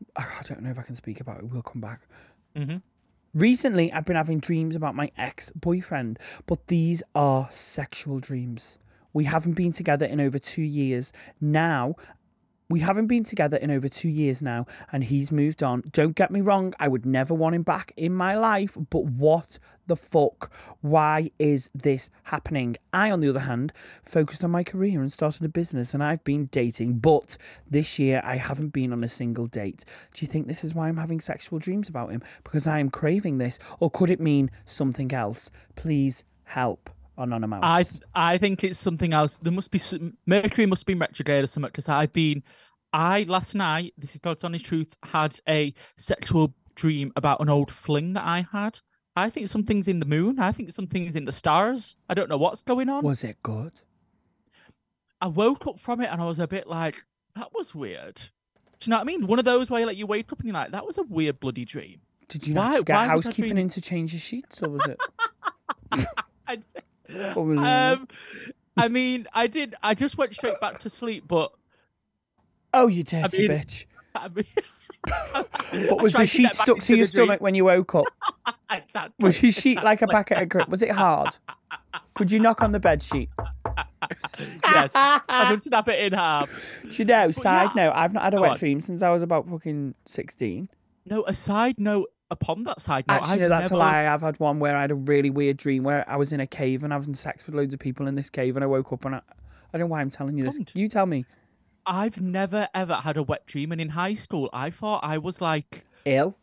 I 0.15 0.41
don't 0.47 0.61
know 0.61 0.69
if 0.69 0.79
I 0.79 0.83
can 0.83 0.95
speak 0.95 1.21
about 1.21 1.39
it. 1.39 1.45
We'll 1.45 1.61
come 1.61 1.81
back. 1.81 2.01
Mm-hmm. 2.55 2.77
Recently, 3.33 3.93
I've 3.93 4.05
been 4.05 4.17
having 4.17 4.39
dreams 4.39 4.75
about 4.75 4.93
my 4.93 5.09
ex 5.17 5.51
boyfriend, 5.51 6.19
but 6.47 6.67
these 6.67 7.01
are 7.15 7.49
sexual 7.49 8.19
dreams. 8.19 8.77
We 9.13 9.23
haven't 9.23 9.53
been 9.53 9.71
together 9.71 10.05
in 10.05 10.19
over 10.19 10.37
two 10.37 10.63
years. 10.63 11.13
Now, 11.39 11.95
we 12.71 12.79
haven't 12.79 13.07
been 13.07 13.23
together 13.23 13.57
in 13.57 13.69
over 13.69 13.89
two 13.89 14.09
years 14.09 14.41
now, 14.41 14.65
and 14.91 15.03
he's 15.03 15.31
moved 15.31 15.61
on. 15.61 15.83
Don't 15.91 16.15
get 16.15 16.31
me 16.31 16.41
wrong, 16.41 16.73
I 16.79 16.87
would 16.87 17.05
never 17.05 17.33
want 17.33 17.55
him 17.55 17.63
back 17.63 17.93
in 17.97 18.13
my 18.13 18.37
life, 18.37 18.77
but 18.89 19.05
what 19.05 19.59
the 19.87 19.95
fuck? 19.95 20.51
Why 20.81 21.29
is 21.37 21.69
this 21.75 22.09
happening? 22.23 22.77
I, 22.93 23.11
on 23.11 23.19
the 23.19 23.29
other 23.29 23.41
hand, 23.41 23.73
focused 24.05 24.43
on 24.43 24.51
my 24.51 24.63
career 24.63 25.01
and 25.01 25.11
started 25.11 25.43
a 25.43 25.49
business, 25.49 25.93
and 25.93 26.03
I've 26.03 26.23
been 26.23 26.45
dating, 26.45 26.99
but 26.99 27.37
this 27.69 27.99
year 27.99 28.21
I 28.23 28.37
haven't 28.37 28.69
been 28.69 28.93
on 28.93 29.03
a 29.03 29.07
single 29.07 29.47
date. 29.47 29.83
Do 30.13 30.25
you 30.25 30.31
think 30.31 30.47
this 30.47 30.63
is 30.63 30.73
why 30.73 30.87
I'm 30.87 30.97
having 30.97 31.19
sexual 31.19 31.59
dreams 31.59 31.89
about 31.89 32.11
him? 32.11 32.23
Because 32.43 32.67
I 32.67 32.79
am 32.79 32.89
craving 32.89 33.37
this, 33.37 33.59
or 33.79 33.91
could 33.91 34.09
it 34.09 34.21
mean 34.21 34.49
something 34.65 35.11
else? 35.13 35.51
Please 35.75 36.23
help. 36.43 36.89
Anonymous. 37.17 37.59
I 37.61 37.83
th- 37.83 38.01
I 38.15 38.37
think 38.37 38.63
it's 38.63 38.79
something 38.79 39.13
else. 39.13 39.37
There 39.37 39.51
must 39.51 39.69
be 39.71 39.77
some, 39.79 40.17
Mercury 40.25 40.65
must 40.65 40.85
be 40.85 40.93
retrograde 40.95 41.43
or 41.43 41.47
something 41.47 41.67
because 41.69 41.87
I've 41.89 42.13
been 42.13 42.43
I 42.93 43.23
last 43.23 43.55
night, 43.55 43.93
this 43.97 44.13
is 44.15 44.19
God's 44.19 44.43
honest 44.43 44.65
truth, 44.65 44.95
had 45.03 45.39
a 45.47 45.73
sexual 45.97 46.53
dream 46.75 47.11
about 47.15 47.39
an 47.39 47.49
old 47.49 47.71
fling 47.71 48.13
that 48.13 48.23
I 48.25 48.45
had. 48.51 48.79
I 49.15 49.29
think 49.29 49.47
something's 49.49 49.87
in 49.87 49.99
the 49.99 50.05
moon. 50.05 50.39
I 50.39 50.51
think 50.51 50.71
something's 50.71 51.15
in 51.15 51.25
the 51.25 51.31
stars. 51.31 51.95
I 52.09 52.13
don't 52.13 52.29
know 52.29 52.37
what's 52.37 52.63
going 52.63 52.89
on. 52.89 53.03
Was 53.03 53.23
it 53.23 53.37
good? 53.43 53.73
I 55.21 55.27
woke 55.27 55.67
up 55.67 55.79
from 55.79 56.01
it 56.01 56.09
and 56.11 56.21
I 56.21 56.25
was 56.25 56.39
a 56.39 56.47
bit 56.47 56.67
like, 56.67 57.03
that 57.35 57.53
was 57.53 57.75
weird. 57.75 58.15
Do 58.79 58.87
you 58.87 58.89
know 58.91 58.95
what 58.97 59.01
I 59.01 59.05
mean? 59.05 59.27
One 59.27 59.37
of 59.37 59.45
those 59.45 59.69
where 59.69 59.85
like 59.85 59.97
you 59.97 60.07
wake 60.07 60.31
up 60.31 60.39
and 60.39 60.47
you're 60.47 60.53
like, 60.55 60.71
that 60.71 60.85
was 60.87 60.97
a 60.97 61.03
weird 61.03 61.39
bloody 61.39 61.65
dream. 61.65 61.99
Did 62.29 62.47
you 62.47 62.55
Why- 62.55 62.65
have 62.71 62.79
to 62.79 62.83
get 62.85 62.93
why 62.95 63.01
was 63.03 63.09
I 63.09 63.11
housekeeping 63.29 63.49
dreaming- 63.51 63.63
in 63.65 63.69
to 63.69 63.81
change 63.81 64.13
your 64.13 64.19
sheets, 64.21 64.63
or 64.63 64.69
was 64.69 64.81
it? 64.87 64.99
I, 67.21 67.33
Or 67.33 67.45
was 67.45 67.57
it- 67.57 67.63
um, 67.63 68.07
I 68.77 68.87
mean, 68.87 69.27
I 69.33 69.47
did. 69.47 69.75
I 69.83 69.93
just 69.93 70.17
went 70.17 70.33
straight 70.33 70.59
back 70.59 70.79
to 70.79 70.89
sleep, 70.89 71.25
but 71.27 71.51
oh, 72.73 72.87
you 72.87 73.03
dirty 73.03 73.47
mean- 73.47 73.57
bitch! 73.59 73.85
I 74.15 74.27
mean, 74.29 74.45
What 75.89 76.01
was 76.01 76.13
the 76.13 76.25
sheet 76.25 76.55
stuck 76.55 76.79
to 76.79 76.95
your 76.95 77.05
stomach 77.05 77.41
when 77.41 77.55
you 77.55 77.65
woke 77.65 77.95
up? 77.95 78.05
Exactly. 78.71 79.13
Was 79.25 79.43
your 79.43 79.51
sheet 79.51 79.83
like 79.83 80.01
a 80.01 80.07
packet 80.07 80.41
of 80.41 80.47
crisps? 80.47 80.71
Was 80.71 80.81
it 80.81 80.91
hard? 80.91 81.37
Could 82.13 82.31
you 82.31 82.39
knock 82.39 82.61
on 82.61 82.71
the 82.71 82.79
bed 82.79 83.03
sheet? 83.03 83.29
yes, 84.63 84.91
I 84.95 85.47
could 85.49 85.61
snap 85.61 85.89
it 85.89 85.99
in 85.99 86.13
half. 86.13 86.49
Do 86.83 86.89
you 86.93 87.03
know, 87.03 87.31
side 87.31 87.71
yeah. 87.75 87.87
note, 87.87 87.93
I've 87.95 88.13
not 88.13 88.23
had 88.23 88.33
a 88.33 88.37
Go 88.37 88.43
wet 88.43 88.51
on. 88.51 88.57
dream 88.57 88.79
since 88.79 89.03
I 89.03 89.09
was 89.09 89.23
about 89.23 89.49
fucking 89.49 89.93
16. 90.05 90.69
No, 91.05 91.25
a 91.25 91.35
side 91.35 91.79
note 91.79 92.11
upon 92.31 92.63
that 92.63 92.81
side 92.81 93.07
note. 93.07 93.17
Actually, 93.17 93.43
I've 93.43 93.49
that's 93.49 93.71
never... 93.71 93.75
a 93.75 93.85
lie. 93.85 94.07
I've 94.07 94.21
had 94.21 94.39
one 94.39 94.59
where 94.59 94.75
I 94.75 94.81
had 94.81 94.91
a 94.91 94.95
really 94.95 95.29
weird 95.29 95.57
dream 95.57 95.83
where 95.83 96.09
I 96.09 96.15
was 96.15 96.33
in 96.33 96.39
a 96.39 96.47
cave 96.47 96.83
and 96.83 96.91
having 96.91 97.13
sex 97.13 97.45
with 97.45 97.53
loads 97.53 97.73
of 97.73 97.79
people 97.79 98.07
in 98.07 98.15
this 98.15 98.29
cave, 98.29 98.55
and 98.55 98.63
I 98.63 98.67
woke 98.67 98.91
up 98.91 99.05
and 99.05 99.15
I, 99.15 99.19
I 99.19 99.77
don't 99.77 99.81
know 99.81 99.87
why 99.87 100.01
I'm 100.01 100.09
telling 100.09 100.37
you 100.37 100.45
this. 100.45 100.57
You 100.73 100.87
tell 100.87 101.05
me. 101.05 101.25
I've 101.85 102.21
never 102.21 102.67
ever 102.73 102.95
had 102.95 103.17
a 103.17 103.23
wet 103.23 103.45
dream, 103.45 103.71
and 103.71 103.79
in 103.81 103.89
high 103.89 104.13
school, 104.13 104.49
I 104.53 104.69
thought 104.69 105.03
I 105.03 105.17
was 105.17 105.41
like 105.41 105.83
Ill? 106.05 106.37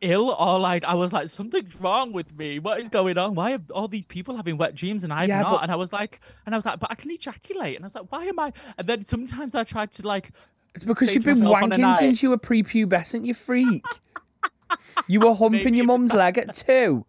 ill 0.00 0.30
or 0.30 0.58
like 0.58 0.84
I 0.84 0.94
was 0.94 1.12
like 1.12 1.28
something's 1.28 1.74
wrong 1.76 2.12
with 2.12 2.36
me. 2.36 2.58
What 2.58 2.80
is 2.80 2.88
going 2.88 3.16
on? 3.16 3.34
Why 3.34 3.54
are 3.54 3.60
all 3.72 3.88
these 3.88 4.06
people 4.06 4.36
having 4.36 4.56
wet 4.58 4.74
dreams 4.74 5.04
and 5.04 5.12
I'm 5.12 5.28
Yeah, 5.28 5.40
not? 5.40 5.52
but- 5.52 5.62
And 5.62 5.72
I 5.72 5.76
was 5.76 5.92
like, 5.92 6.20
and 6.44 6.54
I 6.54 6.58
was 6.58 6.66
like, 6.66 6.78
but 6.78 6.90
I 6.90 6.94
can 6.94 7.10
ejaculate. 7.10 7.76
And 7.76 7.84
I 7.84 7.88
was 7.88 7.94
like, 7.94 8.10
why 8.12 8.24
am 8.26 8.38
I? 8.38 8.52
And 8.76 8.86
then 8.86 9.04
sometimes 9.04 9.54
I 9.54 9.64
tried 9.64 9.92
to 9.92 10.06
like. 10.06 10.30
It's 10.74 10.84
because 10.84 11.14
you've 11.14 11.24
been 11.24 11.38
myself 11.38 11.62
on 11.62 11.72
a 11.72 11.76
wanking 11.76 11.96
since 11.98 12.22
you 12.22 12.30
were 12.30 12.38
prepubescent, 12.38 13.24
you 13.24 13.32
freak. 13.32 13.84
You 15.06 15.20
were 15.20 15.34
humping 15.42 15.74
your 15.74 15.86
mum's 15.86 16.12
leg 16.12 16.38
at 16.38 16.54
two. 16.56 17.04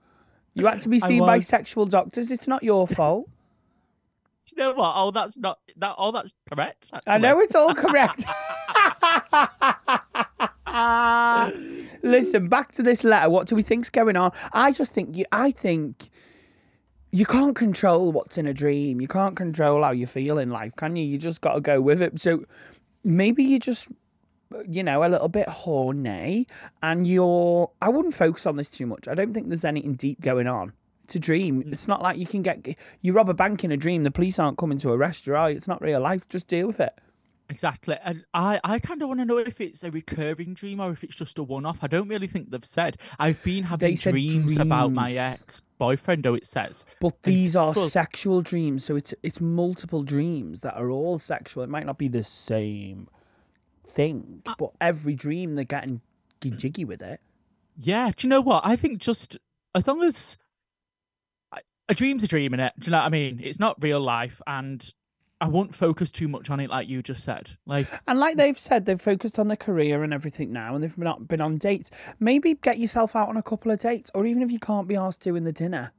You 0.53 0.65
had 0.65 0.81
to 0.81 0.89
be 0.89 0.99
seen 1.09 1.19
by 1.25 1.39
sexual 1.39 1.85
doctors. 1.85 2.31
It's 2.31 2.47
not 2.47 2.63
your 2.63 2.87
fault. 2.87 3.29
You 4.57 4.63
know 4.63 4.73
what? 4.73 4.93
Oh, 4.95 5.11
that's 5.11 5.35
not 5.35 5.59
that. 5.77 5.95
Oh, 5.97 6.13
that's 6.13 6.29
correct. 6.49 6.89
I 7.07 7.17
know 7.17 7.41
it's 7.41 7.55
all 7.55 7.75
correct. 7.75 8.23
Listen, 12.03 12.47
back 12.47 12.71
to 12.73 12.83
this 12.83 13.03
letter. 13.03 13.29
What 13.29 13.47
do 13.47 13.55
we 13.55 13.63
think's 13.63 13.89
going 13.89 14.15
on? 14.15 14.31
I 14.53 14.71
just 14.71 14.93
think 14.93 15.17
you. 15.17 15.25
I 15.33 15.51
think 15.51 16.09
you 17.15 17.25
can't 17.25 17.55
control 17.55 18.11
what's 18.11 18.37
in 18.37 18.45
a 18.45 18.53
dream. 18.53 18.99
You 18.99 19.07
can't 19.07 19.37
control 19.37 19.83
how 19.83 19.91
you 19.91 20.05
feel 20.05 20.37
in 20.37 20.49
life, 20.49 20.75
can 20.75 20.97
you? 20.97 21.05
You 21.05 21.17
just 21.17 21.39
got 21.39 21.53
to 21.53 21.61
go 21.61 21.79
with 21.79 22.01
it. 22.01 22.19
So 22.19 22.43
maybe 23.05 23.41
you 23.41 23.57
just, 23.57 23.87
you 24.67 24.84
know, 24.84 25.03
a 25.03 25.10
little 25.10 25.27
bit 25.29 25.47
horny, 25.49 26.47
and 26.84 27.08
you're. 27.08 27.71
I 27.81 27.89
wouldn't 27.89 28.13
focus 28.13 28.45
on 28.45 28.55
this 28.55 28.69
too 28.69 28.86
much. 28.86 29.08
I 29.08 29.15
don't 29.15 29.34
think 29.34 29.47
there's 29.47 29.65
anything 29.65 29.93
deep 29.93 30.21
going 30.21 30.47
on. 30.47 30.73
It's 31.03 31.15
a 31.15 31.19
dream. 31.19 31.63
Mm. 31.63 31.73
It's 31.73 31.88
not 31.88 32.01
like 32.01 32.17
you 32.17 32.25
can 32.25 32.41
get 32.41 32.65
you 33.01 33.13
rob 33.13 33.29
a 33.29 33.34
bank 33.34 33.63
in 33.63 33.71
a 33.71 33.77
dream. 33.77 34.03
The 34.03 34.12
police 34.12 34.39
aren't 34.39 34.58
coming 34.58 34.77
to 34.79 34.91
arrest 34.91 35.27
you. 35.27 35.36
Are 35.36 35.49
you? 35.49 35.55
It's 35.55 35.67
not 35.67 35.81
real 35.81 36.01
life. 36.01 36.27
Just 36.29 36.47
deal 36.47 36.67
with 36.67 36.79
it. 36.79 36.93
Exactly. 37.49 37.95
And 38.03 38.25
I, 38.34 38.60
I 38.63 38.79
kind 38.79 39.01
of 39.03 39.08
want 39.08 39.19
to 39.19 39.25
know 39.25 39.38
if 39.38 39.62
it's 39.62 39.84
a 39.84 39.91
recurring 39.91 40.55
dream 40.55 40.79
or 40.79 40.91
if 40.91 41.03
it's 41.03 41.15
just 41.15 41.38
a 41.38 41.43
one 41.43 41.65
off. 41.65 41.77
I 41.84 41.88
don't 41.88 42.08
really 42.08 42.25
think 42.27 42.49
they've 42.49 42.65
said. 42.65 42.97
I've 43.19 43.41
been 43.43 43.63
having 43.63 43.95
said 43.95 44.12
dreams, 44.12 44.58
about 44.58 44.91
my 44.91 45.12
ex 45.13 45.62
boyfriend, 45.77 46.23
though 46.23 46.34
it 46.34 46.47
says. 46.47 46.86
But 46.99 47.13
And 47.23 47.34
these 47.36 47.55
are 47.55 47.71
well- 47.75 47.88
sexual 47.88 48.41
dreams, 48.41 48.84
so 48.84 48.95
it's 48.95 49.13
it's 49.21 49.39
multiple 49.39 50.01
dreams 50.01 50.62
that 50.62 50.75
are 50.75 50.89
all 50.89 51.19
sexual. 51.19 51.63
It 51.63 51.69
might 51.69 51.86
not 51.86 51.99
be 51.99 52.08
the 52.08 52.23
same 52.23 53.08
thing, 53.87 54.41
Uh, 54.45 54.55
but 54.57 54.71
every 54.81 55.15
dream 55.15 55.55
they're 55.55 55.63
getting 55.65 56.01
jiggy 56.41 56.85
with 56.85 57.01
it. 57.01 57.19
Yeah, 57.77 58.11
do 58.15 58.27
you 58.27 58.29
know 58.29 58.41
what? 58.41 58.65
I 58.65 58.75
think 58.75 58.99
just 58.99 59.37
as 59.73 59.87
long 59.87 60.03
as 60.03 60.37
a 61.87 61.93
dream's 61.93 62.23
a 62.23 62.27
dream 62.27 62.53
in 62.53 62.59
it. 62.59 62.73
Do 62.79 62.87
you 62.87 62.91
know 62.91 62.97
what 62.99 63.05
I 63.05 63.09
mean? 63.09 63.39
It's 63.43 63.59
not 63.59 63.81
real 63.81 63.99
life, 63.99 64.41
and 64.47 64.93
I 65.41 65.47
won't 65.47 65.75
focus 65.75 66.11
too 66.11 66.27
much 66.27 66.49
on 66.49 66.59
it, 66.59 66.69
like 66.69 66.87
you 66.87 67.03
just 67.03 67.23
said. 67.23 67.51
Like, 67.65 67.87
And 68.07 68.19
like 68.19 68.37
they've 68.37 68.57
said, 68.57 68.85
they've 68.85 68.99
focused 68.99 69.37
on 69.37 69.47
their 69.47 69.57
career 69.57 70.03
and 70.03 70.13
everything 70.13 70.51
now, 70.51 70.73
and 70.73 70.83
they've 70.83 70.97
not 70.97 71.27
been 71.27 71.41
on 71.41 71.55
dates. 71.55 71.91
Maybe 72.19 72.55
get 72.55 72.79
yourself 72.79 73.15
out 73.15 73.29
on 73.29 73.37
a 73.37 73.43
couple 73.43 73.71
of 73.71 73.79
dates, 73.79 74.09
or 74.15 74.25
even 74.25 74.41
if 74.41 74.51
you 74.51 74.59
can't 74.59 74.87
be 74.87 74.95
asked 74.95 75.21
doing 75.21 75.43
the 75.43 75.51
dinner. 75.51 75.91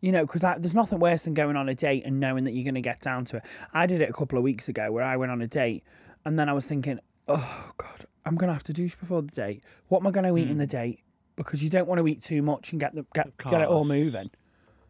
You 0.00 0.12
know, 0.12 0.24
because 0.26 0.42
there's 0.42 0.74
nothing 0.74 1.00
worse 1.00 1.24
than 1.24 1.34
going 1.34 1.56
on 1.56 1.68
a 1.68 1.74
date 1.74 2.04
and 2.04 2.20
knowing 2.20 2.44
that 2.44 2.52
you're 2.52 2.64
going 2.64 2.74
to 2.74 2.82
get 2.82 3.00
down 3.00 3.24
to 3.26 3.38
it. 3.38 3.44
I 3.72 3.86
did 3.86 4.02
it 4.02 4.10
a 4.10 4.12
couple 4.12 4.36
of 4.38 4.44
weeks 4.44 4.68
ago 4.68 4.92
where 4.92 5.02
I 5.02 5.16
went 5.16 5.32
on 5.32 5.40
a 5.40 5.46
date 5.46 5.84
and 6.24 6.38
then 6.38 6.48
I 6.50 6.52
was 6.52 6.66
thinking, 6.66 7.00
oh, 7.28 7.72
God, 7.76 8.06
I'm 8.24 8.36
going 8.36 8.48
to 8.48 8.54
have 8.54 8.62
to 8.64 8.72
douche 8.72 8.96
before 8.96 9.22
the 9.22 9.30
date. 9.30 9.62
What 9.88 10.00
am 10.00 10.06
I 10.06 10.10
going 10.10 10.26
to 10.26 10.36
eat 10.36 10.50
in 10.50 10.58
the 10.58 10.64
hmm. 10.64 10.70
date? 10.70 11.00
Because 11.36 11.62
you 11.62 11.70
don't 11.70 11.86
want 11.86 12.00
to 12.00 12.08
eat 12.08 12.22
too 12.22 12.40
much 12.42 12.72
and 12.72 12.80
get 12.80 12.94
the 12.94 13.04
get, 13.14 13.36
get 13.36 13.60
it 13.60 13.68
all 13.68 13.84
moving. 13.84 14.30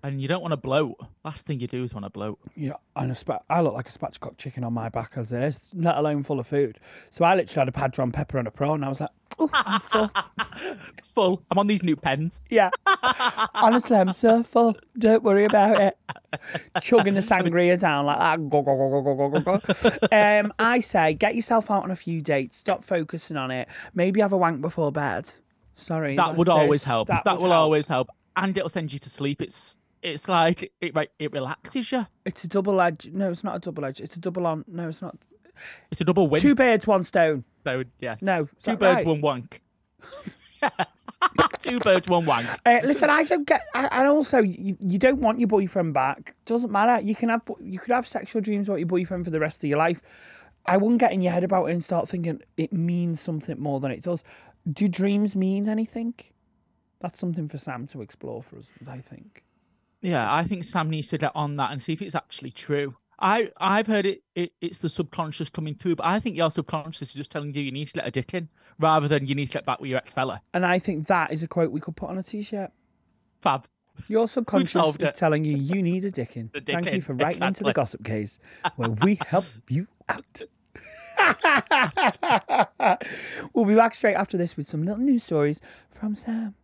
and 0.04 0.20
you 0.20 0.28
don't 0.28 0.40
want 0.40 0.52
to 0.52 0.56
bloat. 0.56 0.94
Last 1.24 1.44
thing 1.44 1.58
you 1.58 1.66
do 1.66 1.82
is 1.82 1.92
want 1.92 2.06
to 2.06 2.10
bloat. 2.10 2.38
Yeah, 2.54 2.74
and 2.94 3.10
a 3.10 3.14
spa- 3.14 3.40
I 3.50 3.60
look 3.62 3.74
like 3.74 3.88
a 3.88 3.90
spatchcock 3.90 4.38
chicken 4.38 4.62
on 4.62 4.72
my 4.72 4.88
back 4.88 5.14
as 5.16 5.32
it 5.32 5.42
is, 5.42 5.72
let 5.74 5.96
alone 5.96 6.22
full 6.22 6.38
of 6.38 6.46
food. 6.46 6.78
So 7.10 7.24
I 7.24 7.34
literally 7.34 7.62
had 7.62 7.68
a 7.68 7.72
padron 7.72 8.12
pepper 8.12 8.38
and 8.38 8.46
a 8.46 8.52
prawn. 8.52 8.76
And 8.76 8.84
I 8.84 8.88
was 8.88 9.00
like, 9.00 9.10
oh, 9.38 9.50
I'm 9.52 9.80
full. 9.80 10.10
Full. 11.14 11.42
I'm 11.50 11.58
on 11.58 11.66
these 11.66 11.82
new 11.82 11.96
pens. 11.96 12.40
Yeah. 12.50 12.70
Honestly, 13.54 13.96
I'm 13.96 14.10
so 14.12 14.42
full. 14.42 14.76
Don't 14.98 15.22
worry 15.22 15.44
about 15.44 15.80
it. 15.80 15.98
Chugging 16.82 17.14
the 17.14 17.20
sangria 17.20 17.78
down 17.80 18.06
like 18.06 18.18
that. 18.18 18.50
Go, 18.50 18.62
go, 18.62 18.76
go, 18.76 19.02
go, 19.02 19.14
go, 19.14 19.40
go, 19.40 19.58
go. 20.10 20.16
Um, 20.16 20.52
I 20.58 20.80
say, 20.80 21.14
get 21.14 21.34
yourself 21.34 21.70
out 21.70 21.84
on 21.84 21.90
a 21.90 21.96
few 21.96 22.20
dates. 22.20 22.56
Stop 22.56 22.84
focusing 22.84 23.36
on 23.36 23.50
it. 23.50 23.68
Maybe 23.94 24.20
have 24.20 24.32
a 24.32 24.36
wank 24.36 24.60
before 24.60 24.92
bed. 24.92 25.30
Sorry. 25.74 26.16
That 26.16 26.36
would 26.36 26.48
there's- 26.48 26.60
always 26.60 26.84
help. 26.84 27.08
That, 27.08 27.24
would 27.24 27.34
will 27.42 27.50
help. 27.50 27.52
always 27.62 27.86
help, 27.88 28.08
and 28.36 28.56
it'll 28.56 28.68
send 28.68 28.92
you 28.92 28.98
to 28.98 29.10
sleep. 29.10 29.40
It's 29.42 29.76
it's 30.02 30.28
like 30.28 30.70
it. 30.80 30.94
It 31.18 31.32
relaxes 31.32 31.92
you. 31.92 32.06
It's 32.24 32.44
a 32.44 32.48
double 32.48 32.80
edge. 32.80 33.08
No, 33.12 33.30
it's 33.30 33.42
not 33.44 33.56
a 33.56 33.58
double 33.58 33.84
edge. 33.84 34.00
It's 34.00 34.16
a 34.16 34.20
double 34.20 34.46
on. 34.46 34.64
No, 34.68 34.88
it's 34.88 35.02
not. 35.02 35.16
It's 35.90 36.00
a 36.00 36.04
double 36.04 36.28
win. 36.28 36.40
Two 36.40 36.54
birds, 36.54 36.86
one 36.86 37.04
stone. 37.04 37.44
So 37.64 37.84
yes. 38.00 38.22
No, 38.22 38.42
is 38.42 38.48
two 38.62 38.70
that 38.72 38.78
birds, 38.78 38.96
right? 38.98 39.06
one 39.06 39.20
wank. 39.20 39.62
two 41.60 41.78
birds, 41.80 42.08
one 42.08 42.26
wank. 42.26 42.46
Uh, 42.64 42.80
listen, 42.84 43.10
I 43.10 43.24
don't 43.24 43.46
get, 43.46 43.62
I, 43.74 43.88
and 43.90 44.08
also 44.08 44.40
you, 44.40 44.76
you 44.80 44.98
don't 44.98 45.20
want 45.20 45.40
your 45.40 45.48
boyfriend 45.48 45.94
back. 45.94 46.34
Doesn't 46.44 46.70
matter. 46.70 47.02
You 47.04 47.14
can 47.14 47.28
have, 47.28 47.42
you 47.60 47.78
could 47.78 47.92
have 47.92 48.06
sexual 48.06 48.42
dreams 48.42 48.68
about 48.68 48.78
your 48.78 48.86
boyfriend 48.86 49.24
for 49.24 49.30
the 49.30 49.40
rest 49.40 49.62
of 49.64 49.70
your 49.70 49.78
life. 49.78 50.00
I 50.66 50.76
wouldn't 50.76 51.00
get 51.00 51.12
in 51.12 51.22
your 51.22 51.32
head 51.32 51.44
about 51.44 51.66
it 51.66 51.72
and 51.72 51.82
start 51.84 52.08
thinking 52.08 52.40
it 52.56 52.72
means 52.72 53.20
something 53.20 53.60
more 53.60 53.80
than 53.80 53.90
it 53.90 54.02
does. 54.02 54.24
Do 54.72 54.88
dreams 54.88 55.36
mean 55.36 55.68
anything? 55.68 56.14
That's 57.00 57.18
something 57.18 57.48
for 57.48 57.58
Sam 57.58 57.86
to 57.88 58.02
explore 58.02 58.42
for 58.42 58.58
us. 58.58 58.72
I 58.88 58.98
think. 58.98 59.44
Yeah, 60.02 60.32
I 60.32 60.44
think 60.44 60.64
Sam 60.64 60.90
needs 60.90 61.08
to 61.08 61.18
get 61.18 61.32
on 61.34 61.56
that 61.56 61.72
and 61.72 61.82
see 61.82 61.92
if 61.92 62.02
it's 62.02 62.14
actually 62.14 62.50
true. 62.50 62.96
I 63.18 63.50
I've 63.56 63.86
heard 63.86 64.06
it, 64.06 64.22
it 64.34 64.52
it's 64.60 64.78
the 64.78 64.88
subconscious 64.88 65.48
coming 65.48 65.74
through, 65.74 65.96
but 65.96 66.06
I 66.06 66.20
think 66.20 66.36
your 66.36 66.50
subconscious 66.50 67.08
is 67.08 67.14
just 67.14 67.30
telling 67.30 67.54
you 67.54 67.62
you 67.62 67.72
need 67.72 67.88
to 67.88 67.98
let 67.98 68.06
a 68.06 68.10
dick 68.10 68.34
in 68.34 68.48
rather 68.78 69.08
than 69.08 69.26
you 69.26 69.34
need 69.34 69.46
to 69.46 69.52
get 69.52 69.64
back 69.64 69.80
with 69.80 69.90
your 69.90 69.98
ex 69.98 70.12
fella. 70.12 70.42
And 70.52 70.66
I 70.66 70.78
think 70.78 71.06
that 71.06 71.32
is 71.32 71.42
a 71.42 71.48
quote 71.48 71.70
we 71.70 71.80
could 71.80 71.96
put 71.96 72.10
on 72.10 72.18
a 72.18 72.22
t-shirt. 72.22 72.70
Fab. 73.40 73.66
Your 74.08 74.28
subconscious 74.28 74.96
is 75.00 75.12
telling 75.12 75.44
you 75.44 75.56
you 75.56 75.82
need 75.82 76.04
a 76.04 76.10
dickin. 76.10 76.50
A 76.54 76.60
Thank 76.60 76.92
you 76.92 77.00
for 77.00 77.14
writing 77.14 77.42
into 77.42 77.64
the 77.64 77.72
gossip 77.72 78.02
gays 78.02 78.38
where 78.76 78.90
we 78.90 79.18
help 79.26 79.46
you 79.68 79.86
out. 80.08 80.42
we'll 83.54 83.64
be 83.64 83.74
back 83.74 83.94
straight 83.94 84.14
after 84.14 84.36
this 84.36 84.56
with 84.56 84.68
some 84.68 84.82
little 84.82 85.00
news 85.00 85.24
stories 85.24 85.62
from 85.90 86.14
Sam. 86.14 86.54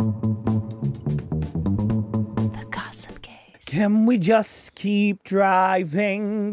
Can 3.72 4.04
we 4.04 4.18
just 4.18 4.74
keep 4.74 5.24
driving? 5.24 6.52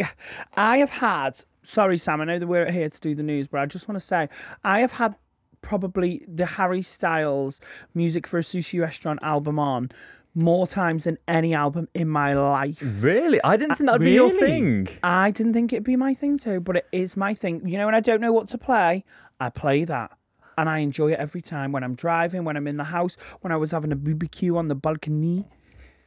I 0.56 0.78
have 0.78 0.90
had, 0.90 1.38
sorry, 1.64 1.98
Sam, 1.98 2.22
I 2.22 2.24
know 2.24 2.40
that 2.40 2.48
we're 2.48 2.72
here 2.72 2.88
to 2.88 3.00
do 3.02 3.14
the 3.14 3.24
news, 3.24 3.46
but 3.46 3.60
I 3.60 3.66
just 3.66 3.90
want 3.90 4.00
to 4.00 4.06
say, 4.06 4.30
I 4.64 4.80
have 4.80 4.94
had 4.94 5.16
probably 5.62 6.24
the 6.30 6.46
Harry 6.46 6.82
Styles 6.82 7.60
Music 7.94 8.26
for 8.26 8.38
a 8.38 8.42
Sushi 8.42 8.80
Restaurant 8.80 9.20
album 9.22 9.60
on 9.60 9.92
more 10.34 10.66
times 10.66 11.04
than 11.04 11.18
any 11.28 11.54
album 11.54 11.90
in 11.94 12.08
my 12.08 12.36
life. 12.36 12.78
Really? 13.02 13.44
I 13.44 13.58
didn't 13.58 13.76
think 13.76 13.90
that'd 13.90 14.00
be 14.00 14.14
your 14.14 14.30
thing. 14.30 14.88
I 15.04 15.32
didn't 15.32 15.52
think 15.52 15.74
it'd 15.74 15.84
be 15.84 15.98
my 15.98 16.14
thing 16.14 16.38
too, 16.38 16.62
but 16.62 16.78
it 16.78 16.88
is 16.94 17.18
my 17.18 17.34
thing. 17.34 17.68
You 17.68 17.80
know, 17.80 17.86
when 17.86 17.96
I 17.96 18.00
don't 18.00 18.22
know 18.22 18.32
what 18.32 18.48
to 18.48 18.58
play, 18.58 19.04
I 19.42 19.50
play 19.50 19.84
that. 19.84 20.18
And 20.58 20.70
I 20.70 20.78
enjoy 20.78 21.12
it 21.12 21.20
every 21.20 21.42
time 21.42 21.74
when 21.74 21.84
I'm 21.84 21.96
driving, 21.96 22.46
when 22.46 22.56
I'm 22.56 22.68
in 22.68 22.78
the 22.78 22.86
house, 22.86 23.18
when 23.42 23.52
I 23.52 23.58
was 23.58 23.72
having 23.72 23.92
a 23.92 23.98
BBQ 23.98 24.56
on 24.56 24.70
the 24.70 24.76
balcony. 24.76 25.46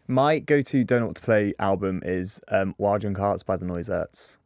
My 0.08 0.38
go-to 0.40 0.84
"Don't 0.84 1.00
Know 1.00 1.06
What 1.06 1.16
to 1.16 1.22
Play" 1.22 1.52
album 1.58 2.00
is 2.04 2.40
um, 2.48 2.74
"Wild 2.78 3.02
Young 3.02 3.14
Hearts" 3.14 3.42
by 3.42 3.56
the 3.56 3.64
Noisettes. 3.66 4.38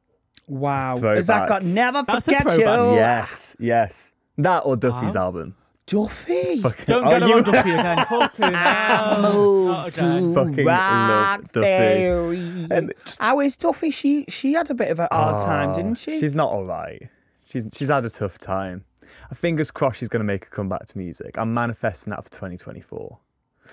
Wow. 0.49 0.97
Throwback. 0.97 1.17
Has 1.17 1.27
that 1.29 1.49
got 1.49 1.63
Never 1.65 2.03
That's 2.07 2.25
Forget 2.27 2.45
You? 2.45 2.51
throwback. 2.51 2.95
Yes, 2.97 3.57
yes. 3.59 4.13
That 4.39 4.61
or 4.61 4.77
Duffy's 4.77 5.15
Wow. 5.15 5.23
album. 5.23 5.57
Duffy. 5.87 6.61
Fucking, 6.61 6.85
Don't 6.87 7.07
oh, 7.07 7.11
get 7.11 7.23
her 7.23 7.29
you- 7.29 7.35
on 7.37 7.43
Duffy 7.45 7.71
again. 7.71 8.07
Fucking 8.07 8.53
hell. 8.55 9.23
Not 9.67 9.89
again. 9.89 10.35
Fucking 10.35 10.65
Rock 10.67 11.09
love 11.09 11.53
Duffy. 11.53 11.67
Fairy. 11.67 12.67
And- 12.71 12.93
How 13.19 13.41
is 13.41 13.57
Duffy? 13.57 13.91
She 13.91 14.25
she 14.29 14.53
had 14.53 14.69
a 14.71 14.75
bit 14.75 14.91
of 14.91 14.99
a 14.99 15.09
hard 15.11 15.45
time, 15.45 15.71
Oh, 15.71 15.75
didn't 15.75 15.95
she? 15.97 16.19
She's 16.21 16.35
not 16.35 16.51
all 16.51 16.65
right. 16.67 17.09
She's 17.47 17.65
she's 17.73 17.89
had 17.89 18.05
a 18.05 18.11
tough 18.11 18.37
time. 18.39 18.85
Fingers 19.33 19.71
crossed 19.71 19.99
she's 20.01 20.09
going 20.09 20.21
to 20.21 20.25
make 20.27 20.47
a 20.47 20.51
comeback 20.51 20.85
to 20.87 20.99
music. 20.99 21.39
I'm 21.39 21.55
manifesting 21.55 22.11
that 22.11 22.23
for 22.25 22.31
2024. 22.31 23.19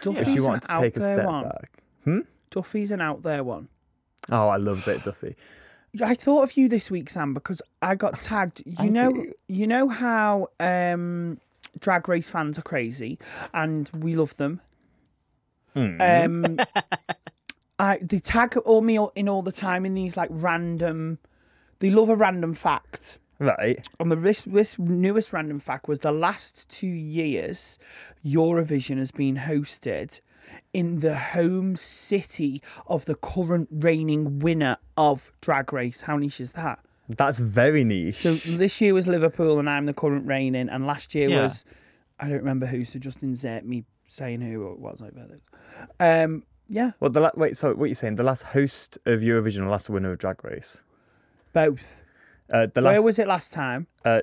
Duffy's 0.02 0.28
If 0.30 0.38
an 0.38 0.44
wanted 0.44 0.62
to 0.64 0.72
out 0.74 0.82
take 0.82 0.98
a 0.98 1.00
there 1.00 1.14
step 1.14 1.26
one. 1.26 1.44
back. 1.44 2.26
Duffy's 2.52 2.92
an 2.92 3.02
out 3.02 3.24
there 3.24 3.44
one. 3.44 3.68
Oh, 4.32 4.48
I 4.50 4.58
love 4.58 4.84
bit 4.86 5.04
Duffy. 5.04 5.36
I 6.04 6.16
thought 6.16 6.44
of 6.44 6.58
you 6.58 6.68
this 6.70 6.90
week, 6.90 7.10
Sam, 7.10 7.34
because 7.34 7.62
I 7.82 7.96
got 7.96 8.20
tagged. 8.22 8.64
You 8.66 8.90
know, 8.90 9.10
you. 9.14 9.34
you 9.48 9.68
know 9.68 9.90
how 9.90 10.48
um, 10.60 11.40
drag 11.80 12.08
race 12.10 12.30
fans 12.30 12.58
are 12.58 12.64
crazy, 12.64 13.20
and 13.54 13.90
we 14.00 14.16
love 14.16 14.36
them. 14.38 14.60
Hmm. 15.74 16.02
Um, 16.02 16.60
I 17.80 18.00
they 18.02 18.20
tag 18.20 18.56
all 18.58 18.82
me 18.82 18.98
all- 19.00 19.12
in 19.16 19.28
all 19.28 19.42
the 19.42 19.52
time 19.52 19.86
in 19.86 19.94
these 19.96 20.16
like 20.18 20.30
random. 20.32 21.20
They 21.80 21.90
love 21.90 22.10
a 22.10 22.16
random 22.16 22.54
fact. 22.54 23.18
Right. 23.44 23.86
And 24.00 24.12
the 24.12 24.16
this, 24.16 24.44
this 24.44 24.78
newest 24.80 25.34
random 25.34 25.60
fact 25.60 25.88
was 25.88 26.00
the 26.00 26.12
last 26.12 26.70
two 26.70 26.88
years, 26.88 27.78
Eurovision 28.26 28.98
has 28.98 29.12
been 29.12 29.36
hosted 29.38 30.22
in 30.74 31.00
the 31.00 31.16
home 31.16 31.76
city 31.76 32.62
of 32.88 33.06
the 33.06 33.16
current 33.16 33.68
reigning 33.72 34.40
winner 34.40 34.78
of 34.98 35.32
Drag 35.42 35.72
Race. 35.74 36.02
How 36.02 36.18
niche 36.18 36.42
is 36.42 36.52
that? 36.54 36.80
That's 37.10 37.40
very 37.40 37.84
niche. 37.84 38.16
So 38.16 38.34
this 38.34 38.80
year 38.82 38.94
was 38.94 39.08
Liverpool, 39.08 39.60
and 39.60 39.70
I'm 39.70 39.86
the 39.86 39.94
current 39.94 40.26
reigning, 40.26 40.70
and 40.70 40.86
last 40.88 41.14
year 41.16 41.30
Yeah. 41.30 41.42
was 41.44 41.66
I 42.20 42.30
don't 42.30 42.38
remember 42.38 42.66
who. 42.66 42.84
So 42.86 43.00
just 43.00 43.24
insert 43.24 43.66
me 43.66 43.84
saying 44.08 44.42
who 44.42 44.72
it 44.72 44.80
was 44.80 45.02
like 45.02 45.14
that. 45.16 46.24
Um, 46.24 46.44
yeah, 46.70 46.92
well, 47.00 47.10
the 47.10 47.20
la- 47.20 47.32
wait. 47.36 47.58
So 47.58 47.74
what 47.74 47.86
you're 47.86 47.96
saying? 47.96 48.16
The 48.16 48.24
last 48.24 48.44
host 48.44 48.98
of 49.06 49.20
Eurovision, 49.22 49.62
or 49.66 49.70
last 49.70 49.90
winner 49.90 50.12
of 50.14 50.20
Drag 50.20 50.44
Race. 50.46 50.84
both. 51.52 52.04
Uh, 52.52 52.68
the 52.74 52.82
last 52.82 52.94
Where 52.96 53.04
was 53.04 53.20
it 53.20 53.28
last 53.28 53.52
time? 53.54 53.88
uh, 54.06 54.22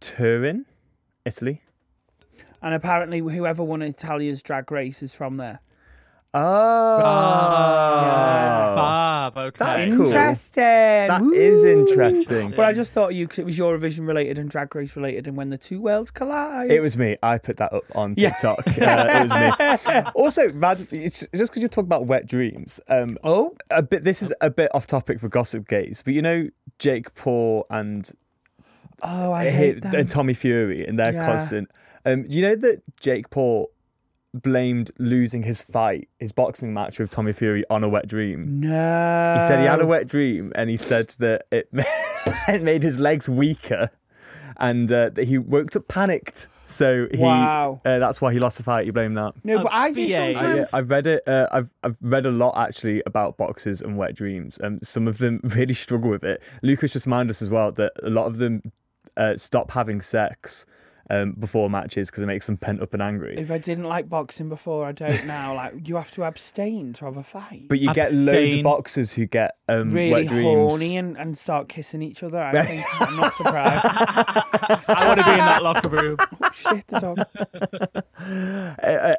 Turin, 0.00 0.66
Italy. 1.24 1.62
And 2.60 2.74
apparently, 2.74 3.18
whoever 3.18 3.62
won 3.64 3.82
Italia's 3.82 4.42
Drag 4.42 4.70
Race 4.70 5.02
is 5.02 5.14
from 5.14 5.36
there. 5.36 5.60
Oh, 6.34 6.98
Fab. 8.74 9.36
Okay. 9.36 9.56
That's 9.58 9.86
cool. 9.86 10.06
Interesting. 10.06 10.62
That 10.62 11.22
is 11.34 11.64
interesting. 11.64 12.50
But 12.50 12.60
I 12.64 12.72
just 12.72 12.92
thought 12.92 13.14
you 13.14 13.26
because 13.26 13.38
it 13.40 13.44
was 13.44 13.58
Eurovision 13.58 14.06
related 14.08 14.38
and 14.38 14.48
Drag 14.50 14.74
Race 14.74 14.96
related, 14.96 15.26
and 15.28 15.36
when 15.36 15.50
the 15.50 15.58
two 15.58 15.80
worlds 15.80 16.10
collide, 16.10 16.70
It 16.70 16.80
was 16.80 16.96
me. 16.96 17.16
I 17.22 17.38
put 17.38 17.58
that 17.58 17.72
up 17.72 17.84
on 17.94 18.14
Yeah. 18.16 18.30
TikTok. 18.30 18.66
Uh, 18.82 19.06
it 19.08 19.22
was 19.22 19.34
me. 19.34 20.10
Also, 20.14 20.50
Rad, 20.52 20.86
it's 20.90 21.26
just 21.34 21.52
because 21.52 21.62
you 21.62 21.68
talk 21.68 21.84
about 21.84 22.06
wet 22.06 22.26
dreams. 22.26 22.80
Um, 22.88 23.16
Oh, 23.22 23.54
a 23.70 23.82
bit. 23.82 24.04
This 24.04 24.22
is 24.22 24.32
a 24.40 24.50
bit 24.50 24.70
off 24.74 24.86
topic 24.86 25.20
for 25.20 25.28
Gossip 25.28 25.68
Gays, 25.68 26.02
but 26.04 26.14
you 26.14 26.22
know 26.22 26.48
Jake 26.78 27.14
Paul 27.14 27.66
and 27.70 28.10
oh, 29.02 29.32
I 29.32 29.44
hi- 29.44 29.50
hate 29.50 29.84
and 29.84 29.92
them. 29.92 30.06
Tommy 30.06 30.34
Fury 30.34 30.84
and 30.86 30.98
their 30.98 31.12
Yeah. 31.12 31.26
constant. 31.26 31.70
Um, 32.04 32.26
do 32.26 32.36
you 32.36 32.42
know 32.42 32.56
that 32.56 32.82
Jake 33.00 33.30
Paul 33.30 33.70
blamed 34.34 34.90
losing 34.98 35.42
his 35.42 35.60
fight, 35.60 36.08
his 36.18 36.32
boxing 36.32 36.72
match 36.72 36.98
with 36.98 37.10
Tommy 37.10 37.32
Fury 37.32 37.64
on 37.70 37.84
a 37.84 37.88
wet 37.88 38.08
dream? 38.08 38.60
No, 38.60 39.34
He 39.38 39.46
said 39.46 39.60
he 39.60 39.66
had 39.66 39.80
a 39.80 39.86
wet 39.86 40.06
dream, 40.08 40.52
and 40.54 40.70
he 40.70 40.76
said 40.76 41.14
that 41.18 41.46
it, 41.52 41.68
it 42.48 42.62
made 42.62 42.82
his 42.82 42.98
legs 42.98 43.28
weaker, 43.28 43.90
and 44.58 44.90
uh, 44.90 45.10
that 45.10 45.24
he 45.24 45.38
woke 45.38 45.74
up 45.76 45.88
panicked. 45.88 46.48
So 46.64 47.08
he, 47.12 47.20
Wow. 47.22 47.80
uh, 47.84 47.98
that's 47.98 48.22
why 48.22 48.32
he 48.32 48.38
lost 48.38 48.56
the 48.56 48.62
fight. 48.64 48.86
You 48.86 48.92
blame 48.92 49.12
that. 49.14 49.34
No, 49.44 49.58
but 49.62 49.72
I 49.72 49.90
do 49.92 50.06
VA. 50.08 50.14
I, 50.14 50.54
yeah, 50.56 50.64
I've 50.72 50.88
read 50.88 51.06
it. 51.06 51.26
Uh, 51.28 51.46
I've 51.52 51.74
I've 51.82 51.98
read 52.00 52.24
a 52.24 52.30
lot 52.30 52.56
actually 52.56 53.02
about 53.04 53.36
boxers 53.36 53.82
and 53.82 53.98
wet 53.98 54.14
dreams. 54.14 54.58
Um, 54.62 54.78
some 54.82 55.06
of 55.06 55.18
them 55.18 55.40
really 55.56 55.74
struggle 55.74 56.08
with 56.10 56.24
it. 56.24 56.42
Lucas 56.62 56.94
just 56.94 57.04
reminded 57.06 57.32
us 57.32 57.42
as 57.42 57.50
well 57.50 57.72
that 57.72 57.92
a 58.02 58.08
lot 58.08 58.26
of 58.26 58.38
them 58.38 58.62
uh, 59.18 59.36
stop 59.36 59.70
having 59.70 60.00
sex 60.00 60.64
um, 61.10 61.32
before 61.32 61.68
matches 61.70 62.10
because 62.10 62.22
it 62.22 62.26
makes 62.26 62.46
them 62.46 62.56
pent 62.56 62.82
up 62.82 62.92
and 62.94 63.02
angry. 63.02 63.34
If 63.36 63.50
I 63.50 63.58
didn't 63.58 63.84
like 63.84 64.08
boxing 64.08 64.48
before, 64.48 64.86
I 64.86 64.92
don't 64.92 65.26
now. 65.26 65.52
Like 65.62 65.86
you 65.86 65.96
have 65.96 66.10
to 66.12 66.24
abstain 66.24 66.92
to 66.94 67.04
have 67.04 67.16
a 67.16 67.22
fight. 67.22 67.68
But 67.68 67.78
you 67.78 67.92
get 67.92 68.12
loads 68.12 68.52
of 68.54 68.62
boxers 68.62 69.12
who 69.12 69.26
get 69.26 69.56
um, 69.68 69.90
really 69.90 70.10
wet 70.10 70.26
dreams. 70.28 70.44
horny 70.72 70.96
and, 70.96 71.16
and 71.18 71.36
start 71.36 71.68
kissing 71.68 72.00
each 72.02 72.22
other. 72.22 72.42
I 72.42 72.62
think 72.64 72.84
I'm 73.00 73.16
not 73.16 73.34
surprised. 73.34 73.84
I 74.88 75.04
want 75.06 75.20
to 75.20 75.24
be 75.26 75.30
in 75.32 75.36
that 75.38 75.62
locker 75.62 75.88
room. 75.88 76.16
oh, 76.20 76.50
shit, 76.52 76.86
the 76.86 77.00
dog. 77.00 77.18
Uh, 78.18 78.86
uh, 78.86 79.14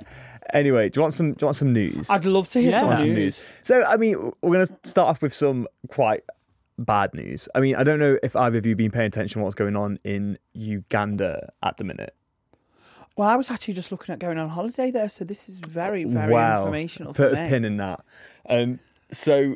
anyway, 0.53 0.89
do 0.89 0.97
you 0.99 1.01
want 1.01 1.13
some? 1.13 1.33
Do 1.33 1.43
you 1.43 1.47
want 1.47 1.55
some 1.55 1.73
news? 1.73 2.09
I'd 2.09 2.25
love 2.25 2.49
to 2.51 2.61
hear 2.61 2.71
Yeah. 2.71 2.83
want 2.83 2.97
some 2.97 3.07
some 3.07 3.13
news. 3.15 3.37
news. 3.37 3.59
So, 3.61 3.83
I 3.85 3.97
mean, 3.97 4.17
we're 4.41 4.53
going 4.53 4.65
to 4.65 4.75
start 4.83 5.09
off 5.09 5.21
with 5.21 5.33
some 5.33 5.67
quite 5.89 6.23
bad 6.77 7.13
news. 7.13 7.47
I 7.55 7.59
mean, 7.59 7.75
I 7.75 7.83
don't 7.83 7.99
know 7.99 8.17
if 8.23 8.35
either 8.35 8.57
of 8.57 8.65
you 8.65 8.71
have 8.71 8.77
been 8.77 8.91
paying 8.91 9.07
attention 9.07 9.39
to 9.39 9.43
what's 9.43 9.55
going 9.55 9.75
on 9.75 9.99
in 10.03 10.37
Uganda 10.53 11.51
at 11.61 11.77
the 11.77 11.83
minute. 11.83 12.13
Well, 13.15 13.29
I 13.29 13.35
was 13.35 13.51
actually 13.51 13.75
just 13.75 13.91
looking 13.91 14.13
at 14.13 14.19
going 14.19 14.39
on 14.39 14.49
holiday 14.49 14.89
there, 14.89 15.07
so 15.07 15.23
this 15.23 15.47
is 15.47 15.59
very, 15.59 16.03
very 16.03 16.33
wow. 16.33 16.61
informational 16.61 17.13
Put 17.13 17.31
for 17.31 17.37
a 17.37 17.43
me. 17.43 17.49
pin 17.49 17.63
in 17.63 17.77
that. 17.77 18.03
Um, 18.49 18.79
so, 19.11 19.55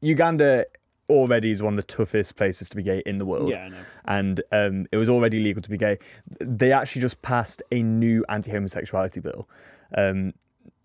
Uganda 0.00 0.66
already 1.08 1.50
is 1.50 1.62
one 1.62 1.74
of 1.74 1.76
the 1.76 1.92
toughest 1.92 2.36
places 2.36 2.68
to 2.68 2.76
be 2.76 2.84
gay 2.84 3.02
in 3.04 3.18
the 3.18 3.26
world. 3.26 3.50
Yeah, 3.50 3.64
I 3.64 3.68
know. 3.68 3.76
And 4.04 4.40
um, 4.52 4.86
it 4.92 4.96
was 4.96 5.08
already 5.08 5.40
legal 5.40 5.60
to 5.60 5.68
be 5.68 5.76
gay. 5.76 5.98
They 6.38 6.72
actually 6.72 7.02
just 7.02 7.20
passed 7.22 7.60
a 7.72 7.82
new 7.82 8.24
anti 8.28 8.52
homosexuality 8.52 9.20
bill. 9.20 9.48
Um, 9.96 10.32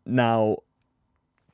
now, 0.08 0.58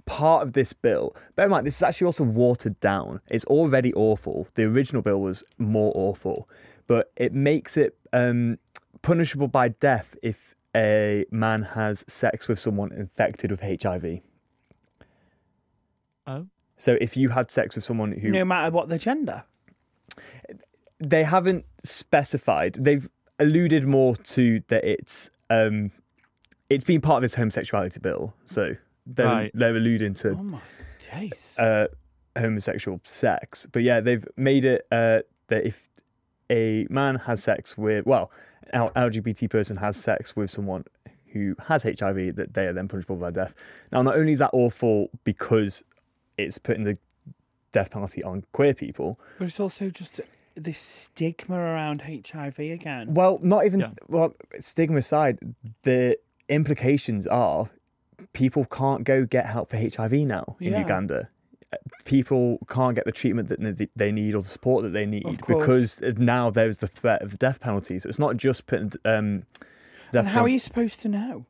part 0.05 0.43
of 0.43 0.53
this 0.53 0.73
bill, 0.73 1.15
bear 1.35 1.45
in 1.45 1.51
mind, 1.51 1.65
this 1.65 1.75
is 1.75 1.83
actually 1.83 2.05
also 2.05 2.23
watered 2.23 2.79
down. 2.79 3.21
It's 3.29 3.45
already 3.45 3.93
awful. 3.93 4.47
The 4.55 4.65
original 4.65 5.01
bill 5.01 5.21
was 5.21 5.43
more 5.57 5.91
awful, 5.95 6.49
but 6.87 7.11
it 7.15 7.33
makes 7.33 7.77
it 7.77 7.97
um, 8.13 8.57
punishable 9.01 9.47
by 9.47 9.69
death 9.69 10.15
if 10.21 10.55
a 10.75 11.25
man 11.31 11.63
has 11.63 12.05
sex 12.07 12.47
with 12.47 12.59
someone 12.59 12.91
infected 12.93 13.51
with 13.51 13.61
HIV. 13.61 14.19
Oh. 16.27 16.47
So 16.77 16.97
if 16.99 17.17
you 17.17 17.29
had 17.29 17.51
sex 17.51 17.75
with 17.75 17.85
someone 17.85 18.11
who 18.11 18.31
No 18.31 18.45
matter 18.45 18.71
what 18.71 18.89
the 18.89 18.97
gender. 18.97 19.43
they 20.99 21.23
haven't 21.23 21.65
specified, 21.79 22.75
they've 22.79 23.09
alluded 23.39 23.85
more 23.85 24.15
to 24.15 24.61
that 24.67 24.83
it's 24.83 25.29
um, 25.49 25.91
it's 26.69 26.83
been 26.83 27.01
part 27.01 27.17
of 27.17 27.21
this 27.23 27.35
homosexuality 27.35 27.99
bill. 27.99 28.33
So 28.45 28.75
they're 29.05 29.25
Right. 29.27 29.51
they're 29.53 29.75
alluding 29.75 30.13
to 30.15 30.29
Oh 30.31 30.43
my 30.43 30.59
days. 30.99 31.55
uh, 31.57 31.87
homosexual 32.37 32.99
sex. 33.03 33.67
But 33.71 33.83
yeah, 33.83 33.99
they've 33.99 34.25
made 34.37 34.65
it 34.65 34.85
uh, 34.91 35.21
that 35.47 35.65
if 35.65 35.89
a 36.49 36.85
man 36.89 37.15
has 37.15 37.43
sex 37.43 37.77
with, 37.77 38.05
well, 38.05 38.31
an 38.73 38.89
LGBT 38.95 39.49
person 39.49 39.77
has 39.77 39.97
sex 39.97 40.35
with 40.35 40.49
someone 40.51 40.83
who 41.33 41.55
has 41.67 41.83
HIV, 41.83 42.35
that 42.35 42.53
they 42.53 42.67
are 42.67 42.73
then 42.73 42.87
punishable 42.87 43.15
by 43.15 43.31
death. 43.31 43.55
Now, 43.91 44.01
not 44.01 44.15
only 44.15 44.33
is 44.33 44.39
that 44.39 44.49
awful 44.53 45.09
because 45.23 45.83
it's 46.37 46.57
putting 46.57 46.83
the 46.83 46.97
death 47.71 47.89
penalty 47.91 48.21
on 48.23 48.43
queer 48.51 48.73
people, 48.73 49.17
But 49.39 49.45
it's 49.47 49.59
also 49.59 49.89
just 49.89 50.19
this 50.55 50.77
stigma 50.77 51.57
around 51.57 52.01
HIV 52.01 52.59
again. 52.59 53.13
well, 53.13 53.39
not 53.41 53.65
even, 53.65 53.79
Yeah. 53.79 53.91
well, 54.09 54.35
stigma 54.59 54.97
aside, 54.97 55.39
the 55.83 56.17
implications 56.49 57.27
are 57.27 57.69
people 58.33 58.65
can't 58.65 59.03
go 59.03 59.25
get 59.25 59.45
help 59.45 59.69
for 59.69 59.77
HIV 59.77 60.13
now 60.25 60.55
in 60.59 60.73
Yeah. 60.73 60.79
Uganda. 60.79 61.29
People 62.03 62.59
can't 62.67 62.95
get 62.95 63.05
the 63.05 63.11
treatment 63.13 63.47
that 63.49 63.89
they- 63.95 64.11
need 64.11 64.35
or 64.35 64.41
the 64.41 64.47
support 64.47 64.83
that 64.83 64.89
they 64.89 65.05
need 65.05 65.39
because 65.47 66.01
now 66.17 66.49
there's 66.49 66.79
the 66.79 66.87
threat 66.87 67.21
of 67.21 67.31
the 67.31 67.37
death 67.37 67.61
penalty. 67.61 67.97
So 67.99 68.09
it's 68.09 68.19
not 68.19 68.35
just 68.35 68.65
putting 68.65 68.91
um, 69.05 69.43
death 70.11 70.25
And 70.25 70.27
how 70.27 70.43
are 70.43 70.49
you 70.49 70.59
supposed 70.59 71.01
to 71.03 71.09
know? 71.09 71.45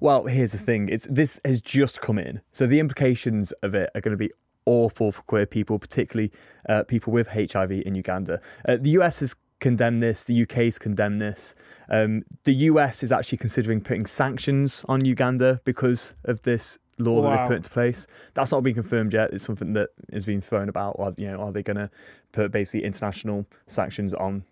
Well, 0.00 0.26
here's 0.26 0.52
the 0.52 0.58
thing: 0.58 0.88
it's 0.88 1.08
this 1.10 1.40
has 1.44 1.60
just 1.60 2.00
come 2.00 2.18
in, 2.20 2.40
so 2.52 2.68
the 2.68 2.78
implications 2.78 3.50
of 3.62 3.74
it 3.74 3.90
are 3.96 4.00
going 4.00 4.12
to 4.12 4.16
be 4.18 4.30
awful 4.64 5.10
for 5.10 5.22
queer 5.22 5.46
people, 5.46 5.78
particularly 5.80 6.30
uh, 6.68 6.84
people 6.84 7.12
with 7.12 7.26
HIV 7.28 7.72
in 7.72 7.96
Uganda. 7.96 8.40
Uh, 8.64 8.76
the 8.80 8.90
US 8.90 9.18
has 9.20 9.34
condemned 9.60 10.02
this. 10.02 10.24
The 10.24 10.42
UK's 10.42 10.78
condemned 10.78 11.20
this. 11.20 11.54
Um, 11.88 12.24
the 12.44 12.54
US 12.54 13.02
is 13.02 13.12
actually 13.12 13.38
considering 13.38 13.80
putting 13.80 14.06
sanctions 14.06 14.84
on 14.88 15.04
Uganda 15.04 15.60
because 15.64 16.14
of 16.24 16.42
this 16.42 16.78
law 16.98 17.20
that 17.22 17.36
they've 17.36 17.48
put 17.48 17.56
into 17.56 17.70
place. 17.70 18.06
That's 18.34 18.52
not 18.52 18.62
been 18.62 18.74
confirmed 18.74 19.12
yet. 19.12 19.32
It's 19.32 19.44
something 19.44 19.72
that 19.74 19.90
has 20.12 20.26
been 20.26 20.40
thrown 20.40 20.68
about. 20.68 20.96
Or 20.98 21.12
you 21.16 21.30
know, 21.30 21.40
are 21.40 21.52
they 21.52 21.62
going 21.62 21.76
to 21.76 21.90
put 22.32 22.50
basically 22.52 22.84
international 22.84 23.46
sanctions 23.66 24.14
on 24.14 24.44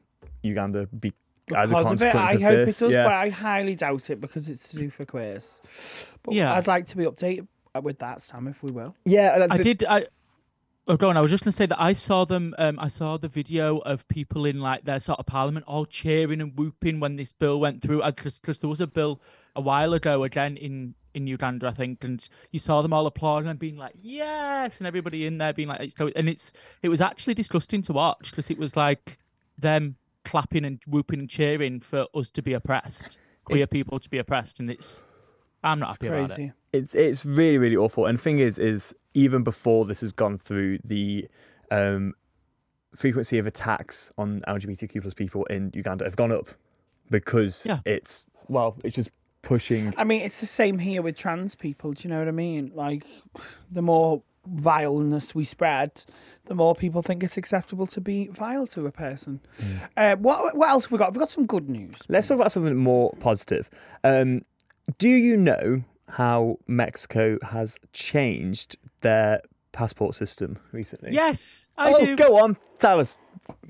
Uganda 0.42 0.86
be, 0.86 1.12
as 1.54 1.70
a 1.70 1.76
Because 1.76 2.02
of 2.02 2.08
it, 2.08 2.14
I 2.14 2.32
of 2.32 2.42
hope 2.42 2.50
this? 2.66 2.80
it 2.80 2.84
does, 2.84 2.94
yeah. 2.94 3.04
but 3.04 3.12
I 3.14 3.28
highly 3.30 3.74
doubt 3.74 4.10
it 4.10 4.20
because 4.20 4.48
it's 4.48 4.68
to 4.70 4.76
do 4.76 4.90
for 4.90 5.04
queers. 5.04 5.60
But 6.22 6.34
Yeah. 6.34 6.54
I'd 6.54 6.66
like 6.66 6.86
to 6.86 6.96
be 6.96 7.04
updated 7.04 7.46
with 7.82 7.98
that, 7.98 8.22
Sam, 8.22 8.46
if 8.46 8.62
we 8.62 8.72
will. 8.72 8.94
yeah, 9.04 9.42
and 9.42 9.52
I 9.52 9.56
did. 9.56 9.84
I 9.84 10.06
Oh, 10.86 10.98
go 10.98 11.08
on. 11.08 11.16
I 11.16 11.22
was 11.22 11.30
just 11.30 11.44
going 11.44 11.52
to 11.52 11.56
say 11.56 11.64
that 11.66 11.80
I 11.80 11.94
saw 11.94 12.26
them. 12.26 12.54
Um, 12.58 12.78
I 12.78 12.88
saw 12.88 13.16
the 13.16 13.28
video 13.28 13.78
of 13.78 14.06
people 14.08 14.44
in 14.44 14.60
like 14.60 14.84
their 14.84 15.00
sort 15.00 15.18
of 15.18 15.24
parliament 15.24 15.64
all 15.66 15.86
cheering 15.86 16.42
and 16.42 16.58
whooping 16.58 17.00
when 17.00 17.16
this 17.16 17.32
bill 17.32 17.58
went 17.58 17.80
through. 17.80 18.02
Because 18.04 18.58
there 18.58 18.68
was 18.68 18.82
a 18.82 18.86
bill 18.86 19.20
a 19.56 19.62
while 19.62 19.94
ago 19.94 20.24
again 20.24 20.56
in 20.56 20.94
in 21.14 21.26
Uganda, 21.28 21.68
I 21.68 21.70
think, 21.70 22.02
and 22.02 22.28
you 22.50 22.58
saw 22.58 22.82
them 22.82 22.92
all 22.92 23.06
applauding 23.06 23.48
and 23.48 23.58
being 23.58 23.76
like, 23.78 23.94
"Yes!" 24.02 24.78
and 24.78 24.86
everybody 24.86 25.26
in 25.26 25.38
there 25.38 25.52
being 25.54 25.68
like, 25.68 25.80
"It's 25.80 25.94
going." 25.94 26.12
And 26.16 26.28
it's 26.28 26.52
it 26.82 26.88
was 26.88 27.00
actually 27.00 27.34
disgusting 27.34 27.80
to 27.82 27.92
watch 27.92 28.30
because 28.30 28.50
it 28.50 28.58
was 28.58 28.76
like 28.76 29.18
them 29.56 29.96
clapping 30.24 30.64
and 30.64 30.80
whooping 30.86 31.20
and 31.20 31.30
cheering 31.30 31.80
for 31.80 32.06
us 32.14 32.30
to 32.32 32.42
be 32.42 32.52
oppressed, 32.52 33.16
queer 33.44 33.66
people 33.66 34.00
to 34.00 34.10
be 34.10 34.18
oppressed, 34.18 34.60
and 34.60 34.70
it's 34.70 35.04
I'm 35.62 35.78
not 35.78 35.90
happy 35.92 36.08
about 36.08 36.38
it. 36.38 36.52
Crazy. 36.74 36.82
it's 36.82 36.94
it's 36.94 37.26
really 37.26 37.58
really 37.58 37.76
awful. 37.76 38.06
And 38.06 38.18
the 38.18 38.22
thing 38.22 38.38
is, 38.38 38.58
is 38.58 38.94
even 39.14 39.42
before 39.42 39.84
this 39.84 40.00
has 40.02 40.12
gone 40.12 40.38
through, 40.38 40.78
the 40.84 41.26
um, 41.70 42.14
frequency 42.96 43.38
of 43.38 43.46
attacks 43.46 44.12
on 44.18 44.40
LGBTQ 44.48 45.02
plus 45.02 45.14
people 45.14 45.44
in 45.46 45.70
Uganda 45.74 46.04
have 46.04 46.16
gone 46.16 46.32
up 46.32 46.48
because 47.10 47.64
Yeah. 47.66 47.80
it's 47.84 48.24
well, 48.48 48.76
it's 48.84 48.94
just 48.94 49.10
pushing. 49.42 49.92
I 49.96 50.04
mean, 50.04 50.22
it's 50.22 50.40
the 50.40 50.46
same 50.46 50.78
here 50.78 51.02
with 51.02 51.16
trans 51.16 51.54
people. 51.54 51.92
Do 51.92 52.06
you 52.08 52.12
know 52.12 52.18
what 52.18 52.28
I 52.28 52.32
mean? 52.32 52.72
Like, 52.74 53.04
the 53.70 53.82
more 53.82 54.22
vileness 54.46 55.34
we 55.34 55.42
spread, 55.44 56.04
the 56.46 56.54
more 56.54 56.74
people 56.74 57.00
think 57.02 57.22
it's 57.22 57.36
acceptable 57.38 57.86
to 57.86 58.00
be 58.00 58.26
vile 58.28 58.66
to 58.66 58.86
a 58.86 58.90
person. 58.92 59.40
Uh, 59.96 60.16
what 60.16 60.54
what 60.56 60.68
else 60.68 60.84
have 60.84 60.92
we 60.92 60.98
got? 60.98 61.12
We've 61.12 61.20
got 61.20 61.30
some 61.30 61.46
good 61.46 61.68
news. 61.68 61.94
Let's 62.08 62.28
talk 62.28 62.36
about 62.38 62.52
something 62.52 62.76
more 62.76 63.12
positive. 63.20 63.70
Um, 64.02 64.42
do 64.98 65.08
you 65.08 65.36
know 65.38 65.82
how 66.08 66.58
Mexico 66.66 67.38
has 67.42 67.78
changed 67.92 68.76
their 69.02 69.40
passport 69.72 70.14
system 70.14 70.58
recently? 70.72 71.12
Yes, 71.12 71.68
I 71.76 71.92
oh, 71.92 72.04
do. 72.04 72.16
go 72.16 72.42
on, 72.42 72.56
tell 72.78 73.00
us. 73.00 73.16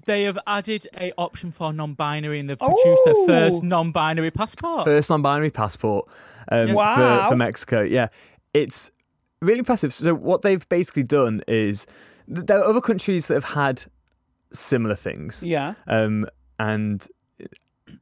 They 0.04 0.24
have 0.24 0.38
added 0.46 0.86
a 0.98 1.12
option 1.16 1.50
for 1.50 1.72
non-binary, 1.72 2.38
and 2.40 2.48
they've 2.50 2.58
produced 2.58 3.02
their 3.06 3.26
first 3.26 3.62
Oh. 3.62 3.66
non-binary 3.66 4.30
passport. 4.30 4.84
First 4.84 5.10
non-binary 5.10 5.50
passport 5.50 6.06
um, 6.50 6.72
Wow. 6.74 7.22
for, 7.24 7.30
for 7.30 7.36
Mexico. 7.36 7.82
Yeah, 7.82 8.08
it's 8.52 8.90
really 9.40 9.60
impressive. 9.60 9.92
So 9.92 10.14
what 10.14 10.42
they've 10.42 10.68
basically 10.68 11.02
done 11.04 11.42
is 11.48 11.86
there 12.28 12.58
are 12.60 12.64
other 12.64 12.80
countries 12.80 13.28
that 13.28 13.34
have 13.34 13.44
had 13.44 13.84
similar 14.52 14.94
things. 14.94 15.42
Yeah. 15.44 15.74
um, 15.86 16.26
and 16.58 17.06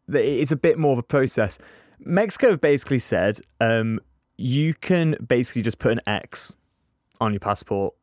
it's 0.09 0.53
a 0.53 0.57
bit 0.57 0.79
more 0.79 0.93
of 0.93 0.99
a 0.99 1.03
process. 1.03 1.59
Mexico 2.01 2.51
have 2.51 2.61
basically 2.61 2.99
said 2.99 3.39
um, 3.61 3.99
you 4.37 4.75
can 4.75 5.17
basically 5.27 5.63
just 5.63 5.79
put 5.79 5.93
an 5.93 6.01
X 6.07 6.53
on 7.21 7.33
your 7.33 7.41
passport 7.41 7.95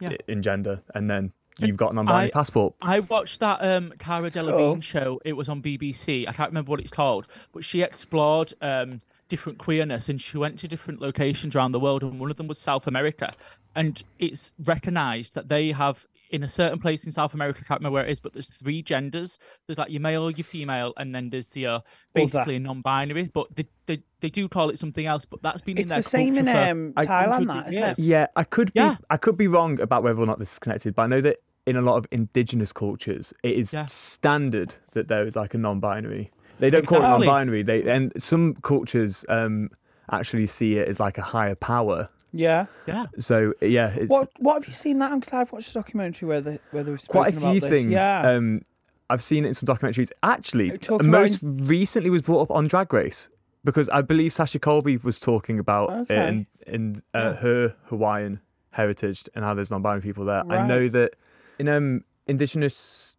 Yeah. 0.00 0.12
in 0.26 0.42
gender, 0.42 0.82
and 0.94 1.08
then 1.10 1.32
you've 1.60 1.76
got 1.76 1.92
a 1.92 1.94
non-binary 1.94 2.28
I- 2.28 2.30
passport. 2.30 2.74
I 2.82 3.00
watched 3.00 3.40
that 3.40 3.58
um, 3.62 3.92
Cara 3.98 4.30
Cool. 4.30 4.42
Delevingne 4.44 4.82
show. 4.82 5.20
It 5.24 5.34
was 5.34 5.48
on 5.48 5.60
BBC. 5.62 6.26
I 6.28 6.32
can't 6.32 6.50
remember 6.50 6.70
what 6.70 6.80
it's 6.80 6.92
called, 6.92 7.26
but 7.52 7.64
she 7.64 7.82
explored 7.82 8.52
um, 8.60 9.00
different 9.28 9.58
queerness 9.58 10.08
and 10.08 10.20
she 10.20 10.38
went 10.38 10.58
to 10.60 10.68
different 10.68 11.00
locations 11.00 11.54
around 11.54 11.72
the 11.72 11.80
world, 11.80 12.02
and 12.02 12.18
one 12.20 12.30
of 12.30 12.36
them 12.36 12.46
was 12.48 12.58
South 12.58 12.86
America. 12.86 13.32
And 13.74 14.02
it's 14.18 14.52
recognised 14.64 15.34
that 15.34 15.48
they 15.48 15.72
have 15.72 16.06
in 16.30 16.42
a 16.42 16.48
certain 16.48 16.78
place 16.78 17.04
in 17.04 17.12
South 17.12 17.34
America. 17.34 17.60
I 17.62 17.66
can't 17.66 17.80
remember 17.80 17.94
where 17.94 18.04
it 18.06 18.10
is, 18.10 18.20
but 18.20 18.32
there's 18.32 18.48
three 18.48 18.82
genders. 18.82 19.38
There's 19.66 19.78
like 19.78 19.90
your 19.90 20.00
male, 20.00 20.30
your 20.30 20.44
female, 20.44 20.92
and 20.96 21.14
then 21.14 21.30
there's 21.30 21.48
the 21.48 21.66
uh, 21.66 21.80
basically 22.14 22.56
a 22.56 22.58
non-binary. 22.60 23.30
But 23.32 23.54
they, 23.56 23.66
they 23.86 24.02
they 24.20 24.28
do 24.30 24.48
call 24.48 24.70
it 24.70 24.78
something 24.78 25.06
else. 25.06 25.24
But 25.24 25.42
that's 25.42 25.62
been 25.62 25.76
in 25.78 25.82
It's 25.82 25.90
their 25.90 25.98
the 26.00 26.02
same 26.08 26.36
in 26.36 26.48
um, 26.48 26.92
I- 26.96 27.06
Thailand, 27.06 27.32
hundreds 27.32 27.48
that, 27.54 27.58
of 27.58 27.68
isn't 27.68 27.82
years. 27.82 27.98
it? 27.98 28.02
Yeah, 28.04 28.26
I 28.36 28.44
could 28.44 28.72
be 28.74 28.80
Yeah. 28.80 28.96
I 29.10 29.16
could 29.16 29.36
be 29.36 29.48
wrong 29.48 29.80
about 29.80 30.02
whether 30.02 30.20
or 30.20 30.26
not 30.26 30.38
this 30.38 30.52
is 30.52 30.58
connected, 30.58 30.94
but 30.94 31.02
I 31.02 31.06
know 31.06 31.20
that 31.22 31.36
in 31.66 31.76
a 31.76 31.82
lot 31.82 31.96
of 31.96 32.06
indigenous 32.10 32.72
cultures, 32.72 33.32
it 33.42 33.54
is 33.56 33.72
Yeah. 33.72 33.86
standard 33.86 34.74
that 34.92 35.08
there 35.08 35.26
is 35.26 35.36
like 35.36 35.54
a 35.54 35.58
non-binary. 35.58 36.30
They 36.60 36.70
don't 36.70 36.86
call 36.86 36.98
Exactly. 36.98 37.26
it 37.26 37.30
non-binary. 37.30 37.62
They 37.62 37.88
and 37.90 38.12
some 38.20 38.54
cultures 38.62 39.24
um, 39.28 39.70
actually 40.10 40.46
see 40.46 40.78
it 40.78 40.88
as 40.88 40.98
like 40.98 41.16
a 41.18 41.22
higher 41.22 41.54
power. 41.54 42.08
Yeah. 42.32 42.66
Yeah. 42.86 43.06
So 43.18 43.54
yeah, 43.60 43.92
it's 43.94 44.10
What 44.10 44.28
What 44.38 44.54
have 44.54 44.66
you 44.66 44.72
seen 44.74 44.98
that? 45.00 45.12
Because 45.18 45.32
I've 45.32 45.52
watched 45.52 45.70
a 45.70 45.74
documentary 45.74 46.28
where 46.28 46.40
they 46.40 46.58
where 46.72 46.84
they've 46.84 47.08
quite 47.08 47.28
a 47.28 47.32
few 47.32 47.40
about 47.40 47.60
this. 47.60 47.64
things. 47.70 47.92
Yeah. 47.92 48.20
Um, 48.22 48.62
I've 49.10 49.22
seen 49.22 49.44
it 49.44 49.48
in 49.48 49.54
some 49.54 49.66
documentaries. 49.66 50.10
Actually, 50.22 50.76
Talk 50.78 51.00
about 51.00 51.10
most 51.10 51.38
recently 51.42 52.10
was 52.10 52.20
brought 52.22 52.42
up 52.42 52.50
on 52.50 52.66
Drag 52.68 52.92
Race 52.92 53.30
because 53.64 53.88
I 53.88 54.02
believe 54.02 54.32
Sasha 54.34 54.58
Colby 54.58 54.98
was 54.98 55.18
talking 55.18 55.58
about 55.58 55.90
it 55.90 56.12
Okay. 56.12 56.28
in, 56.28 56.46
in 56.66 57.02
uh, 57.14 57.32
her 57.34 57.74
Hawaiian 57.86 58.40
heritage 58.70 59.24
and 59.34 59.44
how 59.44 59.54
there's 59.54 59.70
non-binary 59.70 60.02
people 60.02 60.24
there. 60.26 60.44
I 60.50 60.66
know 60.66 60.88
that 60.88 61.14
in 61.58 61.68
um, 61.68 62.04
indigenous 62.26 63.16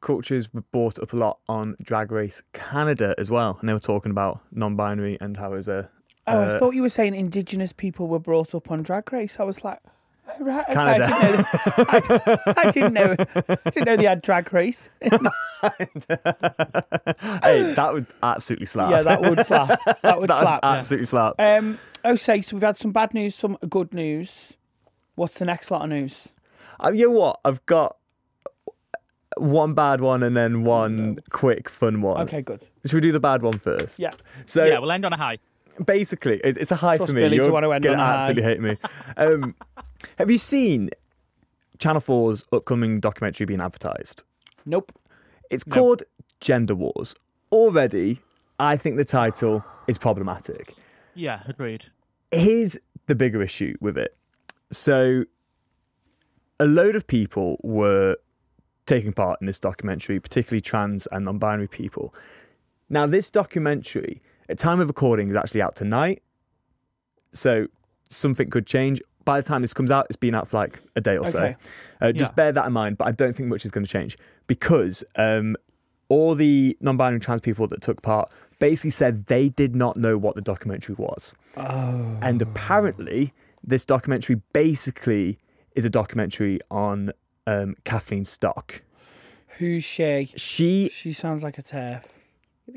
cultures 0.00 0.52
were 0.54 0.62
brought 0.72 0.98
up 0.98 1.12
a 1.12 1.16
lot 1.16 1.38
on 1.48 1.76
Drag 1.82 2.10
Race 2.10 2.42
Canada 2.52 3.14
as 3.18 3.30
well, 3.30 3.58
and 3.60 3.68
they 3.68 3.72
were 3.74 3.78
talking 3.78 4.10
about 4.10 4.40
non-binary 4.52 5.18
and 5.20 5.36
how 5.36 5.52
it 5.52 5.56
was 5.56 5.68
a 5.68 5.90
oh, 6.34 6.40
I 6.40 6.44
uh, 6.46 6.58
thought 6.58 6.74
you 6.74 6.82
were 6.82 6.88
saying 6.88 7.14
indigenous 7.14 7.72
people 7.72 8.06
were 8.08 8.18
brought 8.18 8.54
up 8.54 8.70
on 8.70 8.82
Drag 8.82 9.12
Race. 9.12 9.38
I 9.40 9.44
was 9.44 9.64
like, 9.64 9.78
oh, 10.28 10.44
right, 10.44 10.64
okay, 10.64 10.74
Canada. 10.74 11.08
I 11.88 12.00
didn't 12.00 12.26
know. 12.26 12.38
I, 12.46 12.54
I 12.56 12.70
didn't 12.70 12.94
know. 12.94 13.14
I 13.64 13.70
didn't 13.70 13.86
know 13.86 13.96
they 13.96 14.04
had 14.04 14.22
Drag 14.22 14.52
Race. 14.52 14.90
hey, 15.00 15.10
that 17.74 17.90
would 17.92 18.06
absolutely 18.22 18.66
slap. 18.66 18.90
yeah, 18.90 19.02
that 19.02 19.20
would 19.20 19.44
slap. 19.46 19.78
That 20.02 20.20
would 20.20 20.30
that 20.30 20.42
slap. 20.42 20.62
would 20.62 20.68
absolutely 20.68 21.06
slap. 21.06 21.34
Um, 21.38 21.78
okay, 22.04 22.40
so 22.40 22.56
we've 22.56 22.62
had 22.62 22.76
some 22.76 22.92
bad 22.92 23.14
news, 23.14 23.34
some 23.34 23.58
good 23.68 23.92
news. 23.92 24.56
What's 25.14 25.38
the 25.38 25.44
next 25.44 25.70
lot 25.70 25.82
of 25.82 25.90
news? 25.90 26.32
Uh, 26.82 26.90
you 26.94 27.08
know 27.08 27.18
what? 27.18 27.40
I've 27.44 27.64
got 27.66 27.96
one 29.36 29.74
bad 29.74 30.00
one 30.00 30.22
and 30.22 30.36
then 30.36 30.64
one 30.64 31.18
quick 31.30 31.68
fun 31.68 32.02
one. 32.02 32.22
Okay, 32.22 32.42
good. 32.42 32.66
Should 32.84 32.94
we 32.94 33.00
do 33.00 33.12
the 33.12 33.20
bad 33.20 33.42
one 33.42 33.58
first? 33.58 33.98
Yeah. 33.98 34.10
So 34.44 34.64
yeah, 34.64 34.78
we'll 34.78 34.92
end 34.92 35.04
on 35.04 35.12
a 35.12 35.16
high. 35.16 35.38
Basically, 35.84 36.40
it's, 36.44 36.58
it's 36.58 36.70
a 36.70 36.76
high 36.76 36.96
Trust 36.96 37.10
for 37.10 37.14
me. 37.16 37.22
Billy 37.22 37.38
to 37.38 37.44
You're 37.44 37.52
want 37.52 37.64
to 37.64 37.72
end 37.72 37.84
gonna 37.84 37.96
on 37.96 38.00
a 38.00 38.04
high. 38.04 38.16
absolutely 38.16 38.42
hate 38.42 38.60
me. 38.60 38.76
Um, 39.16 39.54
have 40.18 40.30
you 40.30 40.38
seen 40.38 40.90
Channel 41.78 42.00
4's 42.00 42.46
upcoming 42.52 42.98
documentary 43.00 43.46
being 43.46 43.60
advertised? 43.60 44.24
Nope. 44.66 44.92
It's 45.50 45.64
called 45.64 46.02
Gender 46.40 46.74
Wars. 46.74 47.14
Already, 47.50 48.20
I 48.58 48.76
think 48.76 48.96
the 48.96 49.04
title 49.04 49.64
is 49.88 49.98
problematic. 49.98 50.74
Yeah, 51.14 51.42
agreed. 51.46 51.86
here's 52.30 52.78
the 53.06 53.14
bigger 53.16 53.42
issue 53.42 53.74
with 53.80 53.98
it. 53.98 54.16
So, 54.70 55.24
a 56.60 56.66
load 56.66 56.94
of 56.94 57.06
people 57.06 57.58
were 57.64 58.16
taking 58.86 59.12
part 59.12 59.40
in 59.40 59.46
this 59.46 59.58
documentary, 59.58 60.20
particularly 60.20 60.60
trans 60.60 61.06
and 61.08 61.24
non 61.24 61.38
binary 61.38 61.66
people. 61.68 62.14
Now, 62.88 63.06
this 63.06 63.30
documentary, 63.30 64.22
at 64.50 64.58
time 64.58 64.80
of 64.80 64.88
recording, 64.88 65.28
is 65.30 65.36
actually 65.36 65.62
out 65.62 65.76
tonight. 65.76 66.22
So, 67.32 67.66
something 68.08 68.50
could 68.50 68.66
change. 68.66 69.00
By 69.24 69.40
the 69.40 69.46
time 69.46 69.60
this 69.62 69.74
comes 69.74 69.90
out, 69.90 70.06
it's 70.06 70.16
been 70.16 70.34
out 70.34 70.48
for 70.48 70.56
like 70.56 70.80
a 70.96 71.00
day 71.00 71.16
or 71.16 71.20
Okay. 71.28 71.30
so. 71.60 71.68
Uh, 72.00 72.12
just 72.12 72.32
Yeah. 72.32 72.34
bear 72.34 72.52
that 72.52 72.66
in 72.66 72.72
mind, 72.72 72.98
but 72.98 73.06
I 73.06 73.12
don't 73.12 73.34
think 73.34 73.48
much 73.48 73.64
is 73.64 73.70
going 73.70 73.84
to 73.84 73.90
change 73.90 74.18
because 74.46 75.04
um, 75.16 75.56
all 76.08 76.34
the 76.34 76.76
non 76.80 76.96
binary 76.96 77.20
trans 77.20 77.40
people 77.40 77.66
that 77.68 77.80
took 77.82 78.02
part 78.02 78.32
basically 78.58 78.90
said 78.90 79.26
they 79.26 79.48
did 79.50 79.76
not 79.76 79.96
know 79.96 80.18
what 80.18 80.34
the 80.34 80.42
documentary 80.42 80.96
was. 80.98 81.32
Oh. 81.56 82.18
And 82.22 82.42
apparently, 82.42 83.32
this 83.62 83.84
documentary 83.84 84.40
basically 84.52 85.38
is 85.76 85.84
a 85.84 85.90
documentary 85.90 86.58
on 86.70 87.12
um, 87.46 87.76
Kathleen 87.84 88.24
Stock. 88.24 88.82
Who's 89.58 89.84
she? 89.84 90.30
She, 90.36 90.88
She 90.92 91.12
sounds 91.12 91.42
like 91.44 91.58
a 91.58 91.62
TERF. 91.62 92.02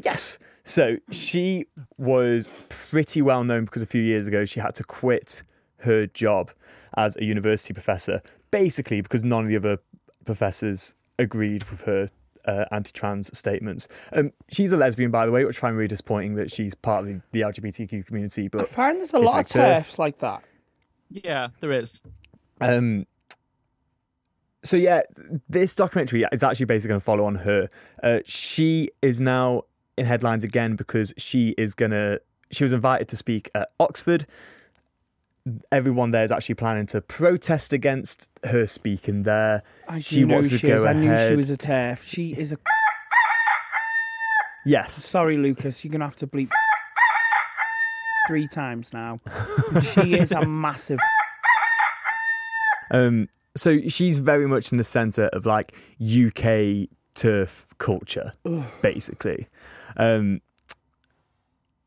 Yes. 0.03 0.39
So 0.63 0.97
she 1.11 1.65
was 1.97 2.49
pretty 2.69 3.21
well 3.21 3.43
known 3.43 3.65
because 3.65 3.81
a 3.81 3.87
few 3.87 4.01
years 4.01 4.27
ago 4.27 4.45
she 4.45 4.59
had 4.59 4.73
to 4.75 4.83
quit 4.83 5.43
her 5.79 6.07
job 6.07 6.51
as 6.95 7.17
a 7.17 7.23
university 7.23 7.73
professor, 7.73 8.21
basically 8.51 9.01
because 9.01 9.23
none 9.23 9.43
of 9.43 9.49
the 9.49 9.57
other 9.57 9.77
professors 10.25 10.95
agreed 11.19 11.63
with 11.69 11.81
her 11.81 12.07
uh, 12.45 12.65
anti-trans 12.71 13.35
statements. 13.37 13.87
Um, 14.13 14.31
she's 14.49 14.71
a 14.71 14.77
lesbian, 14.77 15.11
by 15.11 15.25
the 15.25 15.31
way, 15.31 15.45
which 15.45 15.57
I 15.59 15.61
find 15.61 15.75
really 15.75 15.87
disappointing 15.87 16.35
that 16.35 16.51
she's 16.51 16.75
part 16.75 17.01
of 17.01 17.07
the, 17.07 17.21
the 17.31 17.41
LGBTQ 17.41 18.05
community. 18.05 18.47
But 18.47 18.59
I 18.59 18.63
But 18.63 18.69
find 18.69 18.99
there's 18.99 19.13
a 19.13 19.19
lot 19.19 19.33
like 19.33 19.45
of 19.47 19.51
TERF. 19.51 19.79
TERFs 19.79 19.97
like 19.97 20.19
that. 20.19 20.43
Yeah, 21.09 21.49
there 21.59 21.71
is. 21.71 22.01
Um, 22.61 23.05
so 24.63 24.77
yeah, 24.77 25.01
this 25.49 25.75
documentary 25.75 26.23
is 26.31 26.43
actually 26.43 26.65
basically 26.65 26.89
going 26.89 27.01
to 27.01 27.05
follow 27.05 27.25
on 27.25 27.35
her. 27.35 27.67
Uh, 28.01 28.19
she 28.25 28.89
is 29.01 29.19
now 29.21 29.63
in 29.97 30.05
headlines 30.05 30.43
again 30.43 30.75
because 30.75 31.13
she 31.17 31.49
is 31.57 31.73
gonna. 31.73 32.19
She 32.51 32.63
was 32.63 32.73
invited 32.73 33.07
to 33.09 33.17
speak 33.17 33.49
at 33.55 33.69
Oxford. 33.79 34.25
Everyone 35.71 36.11
there 36.11 36.23
is 36.23 36.31
actually 36.31 36.55
planning 36.55 36.85
to 36.87 37.01
protest 37.01 37.73
against 37.73 38.29
her 38.45 38.65
speaking 38.65 39.23
there. 39.23 39.63
I 39.89 39.99
she 39.99 40.23
wants 40.23 40.49
to 40.51 40.57
she 40.57 40.67
go 40.67 40.75
is. 40.75 40.85
I 40.85 40.93
knew 40.93 41.15
she 41.27 41.35
was 41.35 41.49
a 41.49 41.57
TERF. 41.57 42.05
She 42.07 42.31
is 42.31 42.53
a. 42.53 42.57
Yes, 44.65 44.93
Sorry, 44.93 45.37
Lucas. 45.37 45.83
You're 45.83 45.91
gonna 45.91 46.05
have 46.05 46.15
to 46.17 46.27
bleep 46.27 46.49
three 48.27 48.47
times 48.47 48.93
now. 48.93 49.17
She 49.81 50.13
is 50.13 50.31
a 50.31 50.45
massive. 50.45 50.99
Um, 52.91 53.27
so 53.55 53.79
she's 53.87 54.19
very 54.19 54.47
much 54.47 54.71
in 54.71 54.77
the 54.77 54.83
centre 54.83 55.25
of 55.33 55.45
like 55.45 55.73
UK 55.99 56.87
TERF 57.15 57.65
culture, 57.77 58.31
basically. 58.81 59.47
Um, 59.97 60.41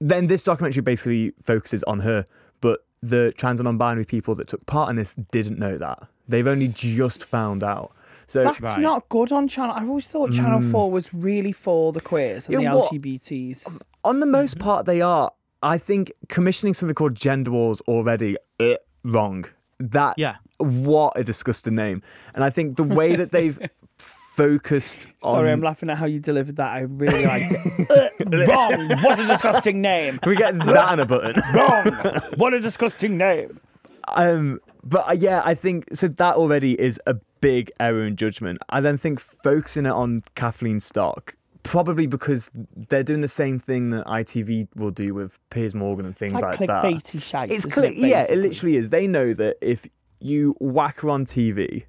then 0.01 0.27
this 0.27 0.45
documentary 0.45 0.83
basically 0.83 1.33
focuses 1.43 1.83
on 1.85 2.01
her, 2.01 2.25
but 2.61 2.81
the 3.03 3.33
trans 3.37 3.61
and 3.61 3.65
non-binary 3.65 4.05
people 4.05 4.35
that 4.35 4.49
took 4.49 4.65
part 4.67 4.91
in 4.91 4.97
this 4.97 5.15
didn't 5.31 5.59
know 5.59 5.79
that. 5.79 6.03
They've 6.29 6.47
only 6.47 6.69
just 6.69 7.25
found 7.25 7.63
out. 7.63 7.93
So 8.27 8.43
That's 8.43 8.61
Right. 8.61 8.81
not 8.81 9.09
good 9.09 9.31
on 9.31 9.47
Channel. 9.47 9.73
I 9.77 9.85
always 9.87 10.09
thought 10.09 10.33
Channel 10.33 10.61
Four 10.61 10.91
was 10.91 11.15
really 11.15 11.53
for 11.53 11.93
the 11.93 12.01
queers 12.01 12.49
and 12.49 12.61
Yeah, 12.61 12.73
the 12.73 12.77
what- 12.79 12.93
LGBTs. 12.93 13.81
on 14.05 14.19
the 14.21 14.27
Mm-hmm. 14.27 14.33
most 14.33 14.59
part, 14.59 14.85
they 14.87 15.01
are. 15.01 15.31
I 15.63 15.79
think 15.79 16.13
commissioning 16.29 16.75
something 16.75 16.95
called 16.95 17.15
Gender 17.15 17.53
Wars 17.53 17.81
already 17.83 18.37
uh, 18.61 18.75
wrong. 19.05 19.47
That's 19.79 20.19
Yeah. 20.19 20.37
what 20.59 21.13
a 21.17 21.23
disgusting 21.23 21.77
name. 21.77 22.03
And 22.35 22.43
I 22.43 22.51
think 22.51 22.77
the 22.77 22.83
way 22.85 23.15
that 23.15 23.31
they've 23.31 23.59
focused 24.37 25.07
on. 25.23 25.35
Sorry, 25.37 25.51
I'm 25.51 25.63
laughing 25.63 25.89
at 25.91 25.97
how 25.99 26.07
you 26.07 26.21
delivered 26.21 26.57
that. 26.57 26.71
I 26.71 26.81
really 26.81 27.25
liked 27.25 27.53
it. 27.53 28.49
Wrong. 28.49 28.89
What 29.03 29.19
a 29.19 29.27
disgusting 29.27 29.81
name. 29.81 30.19
Can 30.19 30.31
we 30.31 30.37
get 30.37 30.57
that 30.59 30.89
on 30.93 31.01
a 31.01 31.07
button? 31.07 31.35
Wrong. 31.55 32.21
What 32.37 32.55
a 32.55 32.61
disgusting 32.61 33.17
name. 33.17 33.59
Um, 34.09 34.61
but 34.85 35.09
uh, 35.09 35.13
yeah, 35.13 35.43
I 35.45 35.55
think 35.55 35.87
so. 35.93 36.09
That 36.09 36.37
already 36.37 36.79
is 36.81 37.01
a 37.07 37.15
big 37.41 37.71
error 37.81 38.05
in 38.05 38.17
judgment. 38.17 38.59
I 38.69 38.81
then 38.81 38.97
think 38.99 39.21
focusing 39.21 39.87
it 39.87 39.91
on 39.93 40.23
Kathleen 40.35 40.81
Stock, 40.81 41.35
probably 41.63 42.07
because 42.07 42.51
they're 42.89 43.03
doing 43.03 43.21
the 43.23 43.29
same 43.29 43.59
thing 43.59 43.91
that 43.91 44.07
ITV 44.07 44.69
will 44.77 44.91
do 44.93 45.15
with 45.15 45.39
Piers 45.51 45.75
Morgan 45.75 46.07
and 46.07 46.17
things 46.17 46.35
Like 46.35 46.61
like, 46.61 46.69
that. 46.69 46.85
clickbaity 46.85 47.23
shite. 47.23 47.51
It's 47.51 47.59
isn't 47.65 47.71
click. 47.73 47.93
it, 47.97 47.99
yeah, 48.07 48.27
it 48.31 48.39
literally 48.39 48.77
is. 48.77 48.91
They 48.91 49.07
know 49.09 49.33
that 49.35 49.57
if 49.61 49.87
you 50.21 50.55
whack 50.61 51.01
her 51.01 51.11
on 51.11 51.25
TV, 51.25 51.85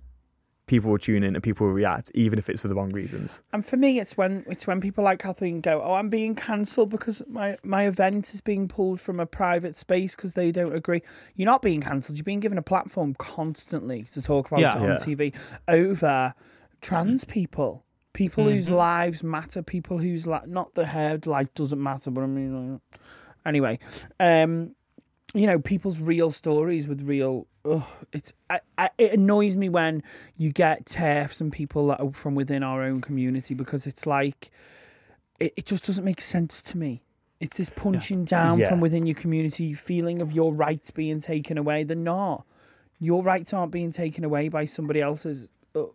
people 0.67 0.91
will 0.91 0.97
tune 0.99 1.23
in 1.23 1.33
and 1.35 1.43
people 1.43 1.65
will 1.65 1.73
react, 1.73 2.11
even 2.13 2.37
if 2.37 2.49
it's 2.49 2.61
for 2.61 2.67
the 2.67 2.75
wrong 2.75 2.91
reasons. 2.91 3.41
And 3.53 3.65
for 3.65 3.77
me, 3.77 3.99
it's 3.99 4.15
when 4.17 4.45
it's 4.47 4.67
when 4.67 4.79
people 4.81 5.03
like 5.03 5.19
Kathleen 5.19 5.61
go, 5.61 5.81
"Oh, 5.81 5.93
I'm 5.95 6.09
being 6.09 6.35
cancelled 6.35 6.89
because 6.89 7.21
my 7.27 7.57
my 7.63 7.87
event 7.87 8.33
is 8.33 8.41
being 8.41 8.67
pulled 8.67 9.01
from 9.01 9.19
a 9.19 9.25
private 9.25 9.75
space 9.75 10.15
because 10.15 10.33
they 10.33 10.51
don't 10.51 10.75
agree." 10.75 11.01
You're 11.35 11.45
not 11.47 11.61
being 11.61 11.81
cancelled. 11.81 12.17
You're 12.17 12.23
being 12.25 12.39
given 12.41 12.57
a 12.57 12.61
platform 12.61 13.15
constantly 13.15 14.03
to 14.13 14.21
talk 14.21 14.47
about 14.47 14.59
Yeah. 14.59 14.75
it 14.75 14.81
on 14.81 14.89
Yeah. 14.89 14.97
TV 14.97 15.33
over 15.67 16.33
trans 16.81 17.23
people, 17.23 17.85
people 18.13 18.43
whose 18.43 18.69
lives 18.69 19.23
matter, 19.23 19.61
people 19.63 19.97
whose 19.97 20.27
li- 20.27 20.39
not 20.45 20.73
the 20.75 20.85
herd 20.85 21.25
life 21.25 21.53
doesn't 21.53 21.81
matter, 21.81 22.11
but 22.11 22.23
I 22.23 22.27
mean, 22.27 22.75
uh, 22.93 22.97
anyway, 23.45 23.79
um, 24.19 24.75
you 25.33 25.45
know, 25.45 25.59
people's 25.59 25.99
real 25.99 26.31
stories 26.31 26.87
with 26.87 27.01
real. 27.07 27.47
Ugh, 27.65 27.83
it's 28.13 28.31
I, 28.49 28.59
I, 28.77 28.89
it 28.97 29.13
annoys 29.13 29.57
me 29.57 29.69
when 29.69 30.01
you 30.37 30.51
get 30.51 30.85
TERFs 30.85 31.41
and 31.41 31.51
people 31.51 31.87
that 31.87 31.99
are 31.99 32.11
from 32.13 32.33
within 32.35 32.63
our 32.63 32.81
own 32.83 33.01
community 33.01 33.53
because 33.53 33.85
it's 33.85 34.05
like 34.07 34.51
it, 35.39 35.53
it 35.57 35.65
just 35.65 35.85
doesn't 35.85 36.05
make 36.05 36.21
sense 36.21 36.61
to 36.63 36.77
me. 36.77 37.03
It's 37.39 37.57
this 37.57 37.69
punching 37.69 38.25
down 38.25 38.57
Yeah. 38.59 38.69
from 38.69 38.79
within 38.79 39.05
your 39.05 39.15
community, 39.15 39.73
feeling 39.73 40.21
of 40.21 40.31
your 40.31 40.53
rights 40.53 40.89
being 40.91 41.19
taken 41.19 41.57
away. 41.57 41.83
They're 41.83 41.95
not. 41.97 42.45
Your 42.99 43.21
rights 43.21 43.53
aren't 43.53 43.71
being 43.71 43.91
taken 43.91 44.23
away 44.23 44.49
by 44.49 44.65
somebody 44.65 45.01
else's. 45.01 45.47
Ugh. 45.75 45.91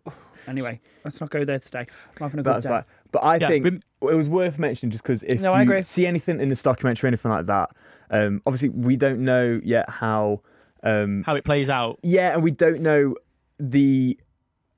Anyway, 0.47 0.79
let's 1.03 1.19
not 1.19 1.29
go 1.31 1.43
there 1.43 1.59
today. 1.59 1.79
I'm 1.79 2.19
having 2.19 2.39
a 2.39 2.43
good 2.43 2.53
That's 2.53 2.63
day. 2.65 2.69
right. 2.71 2.83
But 3.13 3.19
I 3.23 3.37
Yeah, 3.37 3.47
think 3.47 3.63
rem- 3.63 3.79
it 4.01 4.15
was 4.15 4.27
worth 4.27 4.59
mentioning 4.59 4.91
just 4.91 5.03
because 5.03 5.23
if 5.23 5.39
No, 5.39 5.53
I 5.53 5.59
you 5.61 5.63
agree. 5.69 5.81
see 5.83 6.05
anything 6.05 6.41
in 6.41 6.49
this 6.49 6.61
documentary, 6.61 7.07
anything 7.07 7.31
like 7.31 7.45
that, 7.45 7.69
um, 8.09 8.41
obviously 8.45 8.69
we 8.69 8.97
don't 8.97 9.19
know 9.23 9.61
yet 9.63 9.89
how. 9.89 10.41
Um, 10.83 11.23
How 11.23 11.35
it 11.35 11.45
plays 11.45 11.69
out. 11.69 11.99
yeah, 12.03 12.33
and 12.33 12.43
we 12.43 12.51
don't 12.51 12.81
know 12.81 13.15
the 13.57 14.19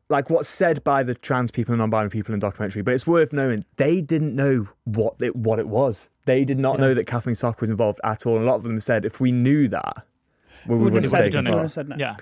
like 0.07 0.29
what's 0.29 0.47
said 0.47 0.83
by 0.83 1.01
the 1.01 1.15
trans 1.15 1.49
people 1.49 1.73
and 1.73 1.79
non-binary 1.79 2.11
people 2.11 2.31
in 2.31 2.39
the 2.39 2.45
documentary, 2.45 2.83
but 2.83 2.93
it's 2.93 3.07
worth 3.07 3.33
knowing 3.33 3.65
they 3.77 4.01
didn't 4.01 4.35
know 4.35 4.67
what 4.83 5.15
it 5.19 5.35
what 5.35 5.57
it 5.57 5.67
was. 5.67 6.09
They 6.25 6.45
did 6.45 6.59
not 6.59 6.79
know 6.79 6.93
that 6.93 7.07
Kathleen 7.07 7.33
Stock 7.35 7.59
was 7.61 7.71
involved 7.71 7.99
at 8.03 8.25
all. 8.27 8.35
And 8.35 8.45
a 8.45 8.47
lot 8.47 8.55
of 8.57 8.63
them 8.63 8.79
said 8.79 9.03
if 9.05 9.19
we 9.19 9.31
knew 9.31 9.67
that, 9.69 10.05
well, 10.67 10.77
we 10.77 10.83
Wouldn't 10.85 11.03
have 11.03 11.11
have 11.11 11.17
said 11.17 11.31
taken 11.31 11.45
done 11.45 11.57
it. 11.57 11.61
have 11.61 11.71
said 11.71 11.89
no. 11.89 11.95
Yeah. 11.97 12.15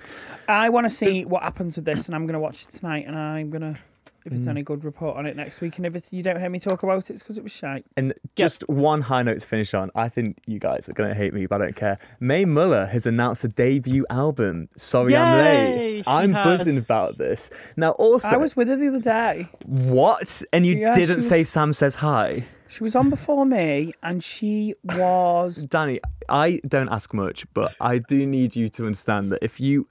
I 0.48 0.70
want 0.70 0.86
to 0.86 0.90
see 0.90 1.24
what 1.26 1.42
happens 1.42 1.76
with 1.76 1.84
this, 1.84 2.06
and 2.06 2.14
I'm 2.14 2.24
going 2.26 2.34
to 2.34 2.40
watch 2.40 2.62
it 2.62 2.70
tonight, 2.70 3.04
and 3.06 3.18
I'm 3.18 3.50
going 3.50 3.74
to, 3.74 3.78
if 4.24 4.32
Mm. 4.32 4.36
it's 4.38 4.46
any 4.46 4.62
good, 4.62 4.84
report 4.84 5.16
on 5.16 5.26
it 5.26 5.36
next 5.36 5.60
week. 5.60 5.76
And 5.76 5.86
if 5.86 5.94
it's, 5.94 6.12
you 6.12 6.22
don't 6.22 6.40
hear 6.40 6.48
me 6.48 6.58
talk 6.58 6.82
about 6.82 7.10
it, 7.10 7.14
it's 7.14 7.22
because 7.22 7.36
it 7.38 7.42
was 7.42 7.52
shite. 7.52 7.84
And 7.96 8.14
just 8.36 8.66
one 8.68 9.00
high 9.02 9.22
note 9.22 9.40
to 9.40 9.46
finish 9.46 9.74
on. 9.74 9.90
I 9.94 10.08
think 10.08 10.38
you 10.46 10.58
guys 10.58 10.88
are 10.88 10.92
going 10.94 11.10
to 11.10 11.14
hate 11.14 11.34
me, 11.34 11.46
but 11.46 11.60
I 11.60 11.64
don't 11.66 11.76
care. 11.76 11.98
Mae 12.20 12.44
Muller 12.44 12.86
has 12.86 13.06
announced 13.06 13.44
a 13.44 13.48
debut 13.48 14.06
album. 14.10 14.68
Sorry, 14.76 15.14
I'm 15.16 15.38
late. 15.44 15.96
she 15.98 16.02
I'm 16.06 16.32
buzzing 16.32 16.78
about 16.78 17.18
this. 17.18 17.50
Now, 17.76 17.90
also, 17.92 18.28
I 18.34 18.36
was 18.38 18.56
with 18.56 18.68
her 18.68 18.76
the 18.76 18.88
other 18.88 19.00
day. 19.00 19.48
what? 19.66 20.42
And 20.52 20.64
you 20.66 20.76
Yeah, 20.76 20.94
didn't 20.94 21.16
was- 21.16 21.28
say 21.28 21.44
Sam 21.44 21.72
says 21.72 21.96
hi. 21.96 22.44
She 22.68 22.82
was 22.82 22.96
on 22.96 23.08
before 23.10 23.46
me, 23.46 23.92
and 24.02 24.22
she 24.24 24.74
was. 24.96 25.66
Danny, 25.66 26.00
I 26.28 26.60
don't 26.66 26.88
ask 26.88 27.14
much, 27.14 27.44
but 27.54 27.74
I 27.80 27.98
do 27.98 28.26
need 28.26 28.56
you 28.56 28.68
to 28.70 28.86
understand 28.86 29.30
that 29.32 29.44
if 29.44 29.60
you 29.60 29.86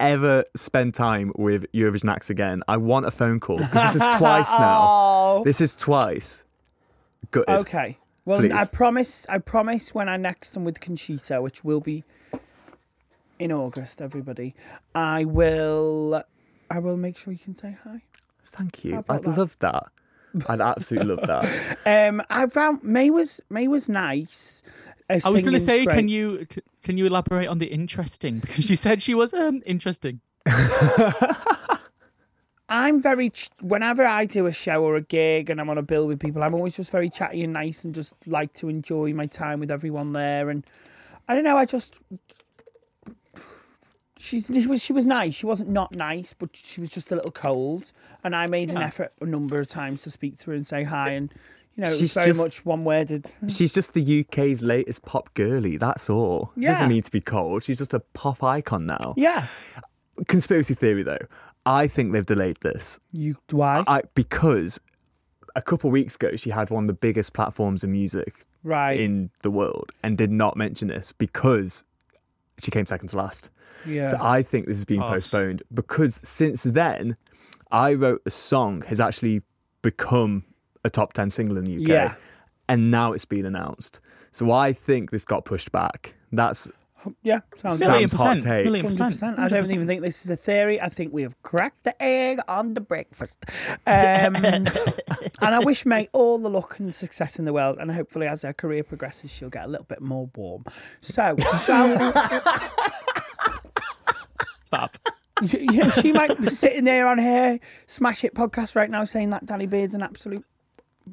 ever 0.00 0.44
spend 0.54 0.94
time 0.94 1.32
with 1.36 1.70
Eurovision 1.72 2.10
acts 2.10 2.30
again, 2.30 2.62
I 2.68 2.76
want 2.76 3.06
a 3.06 3.10
phone 3.10 3.40
call 3.40 3.58
because 3.58 3.92
this 3.92 3.96
is 3.96 4.02
twice 4.16 4.50
now. 4.50 4.86
Oh, 4.88 5.42
This 5.44 5.60
is 5.60 5.76
twice. 5.76 6.44
Good. 7.30 7.48
okay. 7.48 7.98
Well, 8.24 8.40
Please. 8.40 8.52
I 8.52 8.64
promise. 8.66 9.26
I 9.28 9.38
promise 9.38 9.94
when 9.94 10.08
I 10.08 10.16
next 10.18 10.56
am 10.56 10.64
with 10.64 10.80
Conchita, 10.80 11.40
which 11.40 11.64
will 11.64 11.80
be 11.80 12.04
in 13.38 13.52
August. 13.52 14.02
Everybody, 14.02 14.54
I 14.94 15.24
will. 15.24 16.22
I 16.70 16.78
will 16.78 16.98
make 16.98 17.16
sure 17.16 17.32
you 17.32 17.38
can 17.38 17.54
say 17.54 17.74
hi. 17.84 18.02
Thank 18.44 18.84
you. 18.84 19.02
I'd 19.08 19.22
that? 19.22 19.36
love 19.38 19.56
that. 19.60 19.86
I'd 20.48 20.60
absolutely 20.60 21.14
love 21.14 21.26
that. 21.26 21.78
Um, 21.86 22.22
I 22.30 22.46
found 22.46 22.82
Mae 22.84 23.10
was 23.10 23.40
Mae 23.50 23.68
was 23.68 23.88
nice. 23.88 24.62
I 25.10 25.14
was 25.30 25.42
going 25.42 25.54
to 25.54 25.60
say, 25.60 25.84
great. 25.84 25.94
can 25.94 26.08
you 26.08 26.46
can 26.82 26.98
you 26.98 27.06
elaborate 27.06 27.48
on 27.48 27.58
the 27.58 27.66
interesting? 27.66 28.40
Because 28.40 28.64
she 28.64 28.76
said 28.76 29.02
she 29.02 29.14
was 29.14 29.32
um 29.32 29.62
interesting. 29.64 30.20
I'm 32.70 33.00
very 33.00 33.30
ch- 33.30 33.48
whenever 33.62 34.04
I 34.04 34.26
do 34.26 34.44
a 34.46 34.52
show 34.52 34.84
or 34.84 34.96
a 34.96 35.00
gig 35.00 35.48
and 35.48 35.58
I'm 35.60 35.70
on 35.70 35.78
a 35.78 35.82
bill 35.82 36.06
with 36.06 36.20
people, 36.20 36.42
I'm 36.42 36.54
always 36.54 36.76
just 36.76 36.90
very 36.90 37.08
chatty 37.08 37.42
and 37.42 37.54
nice 37.54 37.82
and 37.84 37.94
just 37.94 38.14
like 38.26 38.52
to 38.54 38.68
enjoy 38.68 39.14
my 39.14 39.24
time 39.24 39.60
with 39.60 39.70
everyone 39.70 40.12
there. 40.12 40.50
And 40.50 40.66
I 41.28 41.34
don't 41.34 41.44
know, 41.44 41.56
I 41.56 41.64
just 41.64 41.94
she's 44.18 44.46
she 44.52 44.66
was 44.66 44.82
she 44.82 44.92
was 44.92 45.06
nice. 45.06 45.34
She 45.34 45.46
wasn't 45.46 45.70
not 45.70 45.94
nice, 45.94 46.32
but 46.32 46.50
she 46.54 46.80
was 46.80 46.90
just 46.90 47.12
a 47.12 47.14
little 47.14 47.30
cold. 47.30 47.92
And 48.24 48.34
I 48.36 48.46
made 48.46 48.70
an 48.70 48.78
effort 48.78 49.12
a 49.20 49.26
number 49.26 49.58
of 49.58 49.68
times 49.68 50.02
to 50.02 50.10
speak 50.10 50.38
to 50.38 50.50
her 50.50 50.56
and 50.56 50.66
say 50.66 50.82
hi. 50.84 51.10
And 51.10 51.32
you 51.76 51.84
know, 51.84 51.88
it 51.88 51.92
was 51.92 51.98
She's 52.00 52.14
very 52.14 52.26
just- 52.28 52.42
much 52.42 52.66
one 52.66 52.84
worded. 52.84 53.30
She's 53.48 53.72
just 53.72 53.94
the 53.94 54.20
UK's 54.26 54.62
latest 54.62 55.04
pop 55.04 55.32
girly. 55.34 55.76
That's 55.76 56.10
all. 56.10 56.50
She 56.56 56.62
Yeah. 56.62 56.72
doesn't 56.72 56.88
need 56.88 57.04
to 57.04 57.10
be 57.10 57.20
cold. 57.20 57.62
She's 57.62 57.78
just 57.78 57.94
a 57.94 58.00
pop 58.00 58.42
icon 58.42 58.86
now. 58.86 59.14
Yeah, 59.16 59.46
Conspiracy 60.26 60.74
theory, 60.74 61.04
though. 61.04 61.18
I 61.64 61.86
think 61.86 62.12
they've 62.12 62.26
delayed 62.26 62.56
this. 62.62 62.98
you 63.12 63.36
why 63.52 63.84
I 63.86 64.02
because 64.14 64.80
a 65.54 65.62
couple 65.62 65.88
of 65.88 65.92
weeks 65.92 66.14
ago 66.16 66.34
she 66.36 66.50
had 66.50 66.70
one 66.70 66.84
of 66.84 66.88
the 66.88 66.94
biggest 66.94 67.32
platforms 67.34 67.84
in 67.84 67.92
music 67.92 68.44
right? 68.64 68.98
in 68.98 69.28
the 69.42 69.50
world 69.50 69.90
and 70.02 70.16
did 70.16 70.30
not 70.30 70.56
mention 70.56 70.88
this 70.88 71.12
because 71.12 71.84
she 72.60 72.70
came 72.70 72.86
second 72.86 73.08
to 73.08 73.16
last. 73.16 73.50
yeah, 73.86 74.06
So 74.06 74.18
I 74.20 74.42
think 74.42 74.66
this 74.66 74.76
has 74.78 74.84
been 74.84 75.02
Oh, 75.02 75.08
postponed 75.08 75.62
because 75.72 76.14
since 76.16 76.62
then, 76.62 77.16
I 77.70 77.94
wrote 77.94 78.22
a 78.26 78.30
song 78.30 78.82
has 78.88 79.00
actually 79.00 79.42
become 79.82 80.44
a 80.84 80.90
top 80.90 81.12
10 81.12 81.30
single 81.30 81.56
in 81.58 81.64
the 81.64 81.76
UK. 81.82 81.88
Yeah. 81.88 82.14
And 82.68 82.90
now 82.90 83.12
it's 83.12 83.24
been 83.24 83.46
announced. 83.46 84.00
So 84.30 84.52
I 84.52 84.72
think 84.72 85.10
this 85.10 85.24
got 85.24 85.44
pushed 85.44 85.72
back. 85.72 86.14
That's 86.32 86.68
yeah. 87.22 87.40
Sounds 87.56 87.80
Million 87.80 88.08
Sam's 88.08 88.44
hot 88.44 88.50
take. 88.50 88.64
Million 88.64 88.86
Hundred 88.86 88.98
percent. 88.98 89.36
percent. 89.36 89.38
I 89.38 89.48
don't 89.48 89.70
even 89.72 89.86
think 89.86 90.02
this 90.02 90.24
is 90.24 90.30
a 90.30 90.36
theory. 90.36 90.80
I 90.80 90.88
think 90.88 91.12
we 91.12 91.22
have 91.22 91.40
cracked 91.42 91.84
the 91.84 92.00
egg 92.02 92.40
on 92.48 92.74
the 92.74 92.80
breakfast. 92.80 93.36
Um, 93.86 94.36
and 94.36 94.70
I 95.40 95.58
wish 95.60 95.86
Mae 95.86 96.08
all 96.12 96.38
the 96.38 96.50
luck 96.50 96.78
and 96.78 96.94
success 96.94 97.38
in 97.38 97.44
the 97.46 97.52
world. 97.52 97.78
And 97.80 97.90
hopefully, 97.90 98.26
as 98.26 98.42
her 98.42 98.52
career 98.52 98.84
progresses, 98.84 99.32
she'll 99.32 99.48
get 99.48 99.64
a 99.64 99.68
little 99.68 99.86
bit 99.86 100.00
more 100.00 100.28
warm. 100.34 100.64
So, 101.00 101.34
shall, 101.64 101.96
Fab. 104.70 104.90
you 105.42 105.82
know, 105.82 105.90
she 105.90 106.12
might 106.12 106.38
be 106.40 106.50
sitting 106.50 106.84
there 106.84 107.06
on 107.06 107.18
her 107.18 107.58
Smash 107.86 108.24
It 108.24 108.34
podcast 108.34 108.76
right 108.76 108.90
now 108.90 109.04
saying 109.04 109.30
that 109.30 109.46
Danny 109.46 109.66
Beard's 109.66 109.94
an 109.94 110.02
absolute 110.02 110.44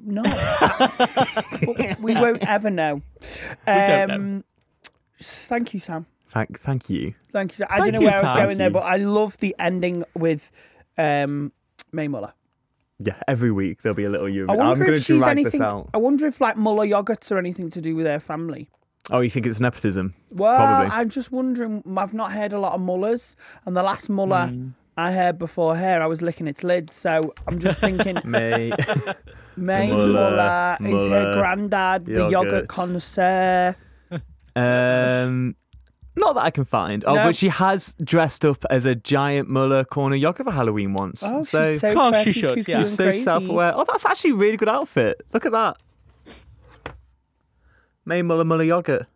no. 0.03 0.23
We 2.01 2.15
won't 2.15 2.47
ever 2.47 2.69
know. 2.69 3.01
don't 3.65 4.07
know. 4.07 4.15
Um, 4.15 4.43
Thank 5.19 5.73
you, 5.73 5.79
Sam. 5.79 6.05
thank 6.27 6.59
thank 6.59 6.89
you. 6.89 7.13
Thank 7.31 7.51
you. 7.53 7.55
Sam. 7.57 7.67
I 7.69 7.79
Thank 7.79 7.85
don't 7.85 7.93
know 7.93 7.99
you, 8.01 8.05
where 8.05 8.15
I 8.15 8.21
was 8.21 8.29
Sam. 8.29 8.35
going 8.37 8.47
Thank 8.49 8.57
there, 8.57 8.67
you. 8.67 8.73
but 8.73 8.79
I 8.83 8.95
love 8.97 9.37
the 9.37 9.55
ending 9.59 10.03
with 10.15 10.51
um, 10.97 11.51
Mae 11.91 12.07
Muller. 12.07 12.33
Yeah, 12.99 13.15
every 13.27 13.51
week 13.51 13.81
there'll 13.81 13.95
be 13.95 14.05
a 14.05 14.09
little 14.09 14.29
you. 14.29 14.47
I 14.47 14.53
I'm 14.53 14.57
wonder 14.59 14.85
going 14.85 14.97
if 14.97 15.05
to 15.05 15.13
she's 15.13 15.21
drag 15.21 15.31
anything. 15.31 15.59
this 15.59 15.61
out. 15.61 15.89
I 15.93 15.97
wonder 15.97 16.25
if 16.27 16.39
like 16.39 16.55
Muller 16.57 16.85
yogurts 16.85 17.31
or 17.31 17.37
anything 17.37 17.69
to 17.71 17.81
do 17.81 17.95
with 17.95 18.05
her 18.05 18.19
family. 18.19 18.69
Oh, 19.11 19.19
you 19.19 19.29
think 19.29 19.45
it's 19.45 19.59
nepotism? 19.59 20.13
Well, 20.33 20.55
Probably. 20.57 20.91
I'm 20.91 21.09
just 21.09 21.31
wondering. 21.31 21.83
I've 21.97 22.13
not 22.13 22.31
heard 22.31 22.53
a 22.53 22.59
lot 22.59 22.73
of 22.73 22.81
mullers, 22.81 23.35
and 23.65 23.75
the 23.75 23.83
last 23.83 24.09
muller 24.09 24.47
Hmm. 24.47 24.69
I 24.97 25.11
heard 25.11 25.37
before 25.37 25.75
her, 25.75 26.01
I 26.01 26.05
was 26.07 26.21
licking 26.21 26.47
its 26.47 26.63
lid. 26.63 26.89
So 26.89 27.33
I'm 27.47 27.59
just 27.59 27.79
thinking, 27.79 28.17
Mae. 28.23 28.71
May 29.57 29.89
Muller, 29.91 30.77
Muller, 30.79 30.95
is 30.95 31.07
her 31.07 31.21
Muller, 31.23 31.35
granddad 31.35 32.05
the 32.05 32.29
yogurt 32.29 32.63
yogurts. 32.63 32.67
connoisseur? 32.69 33.75
Um, 34.55 35.55
not 36.15 36.33
that 36.35 36.43
I 36.43 36.49
can 36.49 36.63
find. 36.65 37.03
Oh, 37.05 37.15
No. 37.15 37.23
but 37.25 37.35
she 37.35 37.49
has 37.49 37.93
dressed 38.03 38.45
up 38.45 38.63
as 38.69 38.85
a 38.85 38.95
giant 38.95 39.49
Muller 39.49 39.83
corner 39.83 40.15
yogurt 40.15 40.45
for 40.45 40.51
Halloween 40.53 40.93
once. 40.93 41.23
Oh, 41.25 41.41
so 41.41 41.65
she's 41.73 41.81
so 41.81 41.89
Of 41.89 41.95
course 41.95 42.17
she 42.23 42.23
quirky, 42.23 42.39
should, 42.39 42.51
kooky, 42.51 42.67
yeah. 42.69 42.75
and 42.77 42.85
she's 42.85 42.95
so 42.95 43.03
crazy. 43.05 43.19
self-aware. 43.23 43.73
Oh, 43.75 43.83
that's 43.83 44.05
actually 44.05 44.31
a 44.31 44.35
really 44.35 44.57
good 44.57 44.69
outfit. 44.69 45.21
Look 45.33 45.45
at 45.45 45.51
that. 45.51 45.77
Mae 48.05 48.21
Muller 48.21 48.45
Muller 48.45 48.63
yogurt. 48.63 49.07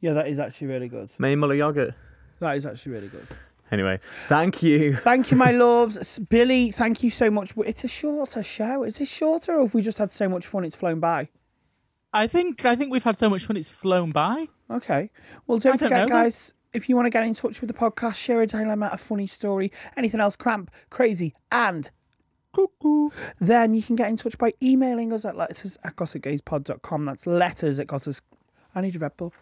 Yeah, 0.00 0.14
that 0.14 0.28
is 0.28 0.38
actually 0.40 0.68
really 0.68 0.88
good. 0.88 1.10
Mae 1.18 1.34
Muller 1.36 1.54
yogurt. 1.54 1.94
That 2.40 2.56
is 2.56 2.64
actually 2.66 2.92
really 2.92 3.08
good. 3.08 3.26
Anyway, 3.70 4.00
thank 4.26 4.62
you. 4.62 4.96
Thank 4.96 5.30
you, 5.30 5.36
my 5.36 5.52
loves. 5.52 5.96
S- 5.98 6.18
Billy, 6.18 6.72
thank 6.72 7.04
you 7.04 7.10
so 7.10 7.30
much. 7.30 7.52
It's 7.58 7.84
a 7.84 7.88
shorter 7.88 8.42
show. 8.42 8.82
Is 8.82 8.98
this 8.98 9.08
shorter 9.10 9.54
or 9.56 9.60
have 9.62 9.74
we 9.74 9.82
just 9.82 9.98
had 9.98 10.10
so 10.10 10.28
much 10.28 10.46
fun 10.46 10.64
it's 10.64 10.74
flown 10.74 10.98
by? 10.98 11.28
I 12.12 12.26
think 12.26 12.64
I 12.64 12.76
think 12.76 12.90
we've 12.90 13.04
had 13.04 13.16
so 13.16 13.30
much 13.30 13.44
fun 13.44 13.56
it's 13.56 13.68
flown 13.68 14.10
by. 14.10 14.48
Okay. 14.70 15.10
Well, 15.46 15.58
don't 15.58 15.74
I 15.74 15.76
don't 15.76 15.78
forget, 15.78 15.90
know, 15.90 16.14
then. 16.14 16.24
guys, 16.24 16.54
if 16.72 16.88
you 16.88 16.96
want 16.96 17.06
to 17.06 17.10
get 17.10 17.24
in 17.24 17.34
touch 17.34 17.60
with 17.60 17.68
the 17.68 17.74
podcast, 17.74 18.16
share 18.16 18.40
a 18.42 18.46
dilemma, 18.46 18.90
a 18.92 18.98
funny 18.98 19.26
story, 19.26 19.72
anything 19.96 20.20
else 20.20 20.36
cramp, 20.36 20.70
crazy, 20.90 21.34
and 21.50 21.90
cuckoo, 22.52 23.10
then 23.40 23.74
you 23.74 23.82
can 23.82 23.96
get 23.96 24.08
in 24.08 24.16
touch 24.16 24.36
by 24.38 24.52
emailing 24.62 25.12
us 25.12 25.24
at 25.24 25.36
letters 25.36 25.78
at 25.84 25.96
gossipgayspod.com. 25.96 27.04
That's 27.04 27.26
letters 27.26 27.78
at 27.80 27.86
gossip. 27.86 28.24
I 28.74 28.80
need 28.80 28.96
a 28.96 28.98
Red 28.98 29.16
Bull. 29.16 29.32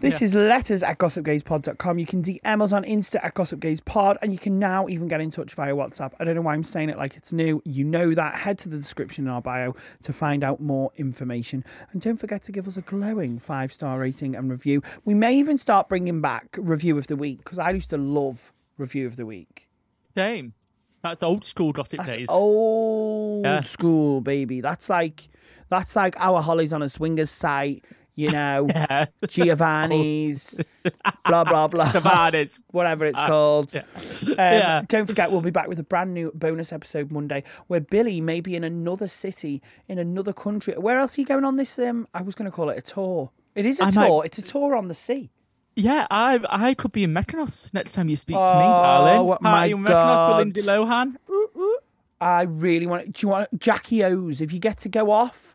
This 0.00 0.22
is 0.22 0.34
letters 0.34 0.82
at 0.82 0.98
gossipgayspod.com. 0.98 1.98
You 1.98 2.06
can 2.06 2.22
DM 2.22 2.62
us 2.62 2.72
on 2.72 2.84
Insta 2.84 3.22
at 3.24 3.34
gossipgazepod, 3.34 4.16
and 4.22 4.32
you 4.32 4.38
can 4.38 4.58
now 4.58 4.88
even 4.88 5.08
get 5.08 5.20
in 5.20 5.30
touch 5.30 5.54
via 5.54 5.74
WhatsApp. 5.74 6.12
I 6.18 6.24
don't 6.24 6.34
know 6.34 6.40
why 6.42 6.54
I'm 6.54 6.62
saying 6.64 6.90
it 6.90 6.96
like 6.96 7.16
it's 7.16 7.32
new. 7.32 7.60
You 7.64 7.84
know 7.84 8.14
that. 8.14 8.34
Head 8.36 8.58
to 8.60 8.68
the 8.68 8.76
description 8.76 9.26
in 9.26 9.30
our 9.30 9.42
bio 9.42 9.74
to 10.02 10.12
find 10.12 10.42
out 10.44 10.60
more 10.60 10.90
information. 10.96 11.64
And 11.92 12.00
don't 12.00 12.16
forget 12.16 12.42
to 12.44 12.52
give 12.52 12.66
us 12.66 12.76
a 12.76 12.82
glowing 12.82 13.38
five 13.38 13.72
star 13.72 13.98
rating 13.98 14.34
and 14.36 14.50
review. 14.50 14.82
We 15.04 15.14
may 15.14 15.34
even 15.36 15.58
start 15.58 15.88
bringing 15.88 16.20
back 16.20 16.56
review 16.58 16.96
of 16.98 17.06
the 17.08 17.16
week 17.16 17.38
because 17.38 17.58
I 17.58 17.70
used 17.70 17.90
to 17.90 17.98
love 17.98 18.52
review 18.78 19.06
of 19.06 19.16
the 19.16 19.26
week. 19.26 19.68
Same. 20.16 20.54
That's 21.02 21.22
old 21.22 21.44
school 21.44 21.72
gossip 21.72 22.00
That's 22.04 22.16
days. 22.16 22.26
old 22.28 23.44
Yeah. 23.44 23.60
school, 23.62 24.20
baby. 24.20 24.60
That's 24.60 24.88
like 24.90 25.28
that's 25.70 25.94
like 25.96 26.14
our 26.18 26.42
Holly's 26.42 26.72
on 26.72 26.82
a 26.82 26.88
swingers 26.88 27.30
site, 27.30 27.84
you 28.20 28.30
know, 28.30 28.66
Yeah. 28.74 29.06
Giovanni's, 29.26 30.58
blah 31.26 31.44
blah 31.44 31.68
blah, 31.68 31.86
Tavares. 31.86 32.62
whatever 32.70 33.06
it's 33.06 33.20
called. 33.20 33.72
yeah. 33.74 33.82
Um, 34.22 34.34
Yeah. 34.38 34.82
Don't 34.88 35.06
forget, 35.06 35.30
we'll 35.30 35.40
be 35.40 35.50
back 35.50 35.68
with 35.68 35.78
a 35.78 35.82
brand 35.82 36.14
new 36.14 36.30
bonus 36.34 36.72
episode 36.72 37.10
Monday, 37.10 37.42
where 37.68 37.80
Billy 37.80 38.20
may 38.20 38.40
be 38.40 38.56
in 38.56 38.64
another 38.64 39.08
city, 39.08 39.62
in 39.88 39.98
another 39.98 40.32
country. 40.32 40.74
Where 40.74 40.98
else 40.98 41.16
are 41.18 41.20
you 41.22 41.26
going 41.26 41.44
on 41.44 41.56
this? 41.56 41.78
Um, 41.78 42.06
I 42.14 42.22
was 42.22 42.34
going 42.34 42.50
to 42.50 42.54
call 42.54 42.70
it 42.70 42.78
a 42.78 42.82
tour. 42.82 43.30
It 43.54 43.66
is 43.66 43.80
a 43.80 43.84
I 43.86 43.90
tour. 43.90 44.02
might- 44.20 44.26
It's 44.26 44.38
a 44.38 44.42
tour 44.42 44.74
on 44.76 44.88
the 44.88 44.94
sea. 44.94 45.30
Yeah, 45.76 46.06
I 46.10 46.40
I 46.50 46.74
could 46.74 46.92
be 46.92 47.04
in 47.04 47.14
Mykonos 47.14 47.72
next 47.72 47.94
time 47.94 48.08
you 48.08 48.16
speak 48.16 48.36
to 48.36 48.42
me, 48.42 48.48
Oh, 48.48 48.82
darling. 48.82 49.38
my 49.40 49.50
Party 49.50 49.70
in 49.72 49.78
Mykonos 49.84 50.28
with 50.28 50.36
Lindsay 50.38 50.62
Lohan. 50.62 51.14
Ooh, 51.30 51.48
ooh. 51.56 51.78
I 52.20 52.42
really 52.42 52.86
want. 52.86 53.12
Do 53.12 53.24
you 53.24 53.28
want 53.30 53.48
Jackie 53.58 54.02
O's? 54.04 54.40
If 54.40 54.52
you 54.52 54.58
get 54.58 54.78
to 54.78 54.88
go 54.88 55.10
off 55.10 55.54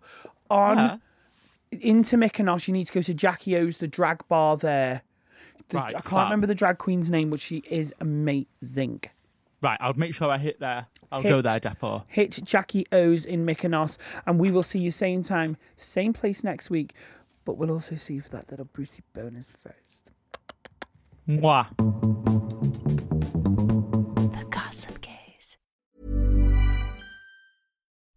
on. 0.50 0.78
Yeah. 0.78 0.98
Into 1.72 2.16
Mykonos, 2.18 2.68
you 2.68 2.74
need 2.74 2.86
to 2.86 2.94
go 2.94 3.02
to 3.02 3.14
Jackie 3.14 3.56
O's, 3.58 3.78
the 3.78 3.88
drag 3.88 4.28
bar 4.28 4.58
there. 4.58 5.02
The- 5.70 5.78
Right, 5.78 5.88
I 5.96 6.00
can't 6.00 6.06
fab. 6.06 6.24
remember 6.26 6.48
the 6.48 6.56
drag 6.56 6.78
queen's 6.78 7.10
name, 7.10 7.30
but 7.32 7.40
she 7.40 7.64
is 7.70 7.94
amazing. 8.00 9.02
Right, 9.62 9.78
I'll 9.82 9.94
make 9.96 10.14
sure 10.14 10.30
I 10.30 10.38
hit 10.38 10.60
there. 10.60 10.86
I'll 11.12 11.22
Hit. 11.22 11.30
go 11.30 11.42
there, 11.42 11.60
Defo. 11.60 12.04
Hit 12.08 12.40
Jackie 12.44 12.86
O's 12.92 13.26
in 13.26 13.46
Mykonos, 13.46 13.98
and 14.28 14.40
we 14.40 14.52
will 14.52 14.64
see 14.64 14.80
you 14.80 14.92
same 14.92 15.24
time, 15.24 15.58
same 15.76 16.14
place 16.14 16.44
next 16.44 16.70
week. 16.70 16.94
But 17.46 17.58
we'll 17.58 17.72
also 17.72 17.96
see 17.96 18.16
you 18.16 18.22
for 18.22 18.30
that 18.30 18.50
little 18.52 18.66
Brucey 18.66 19.04
bonus 19.14 19.52
first. 19.54 20.12
Mwah. 21.28 21.68
The 24.32 24.46
Gossip 24.50 25.02
Gays. 25.02 25.58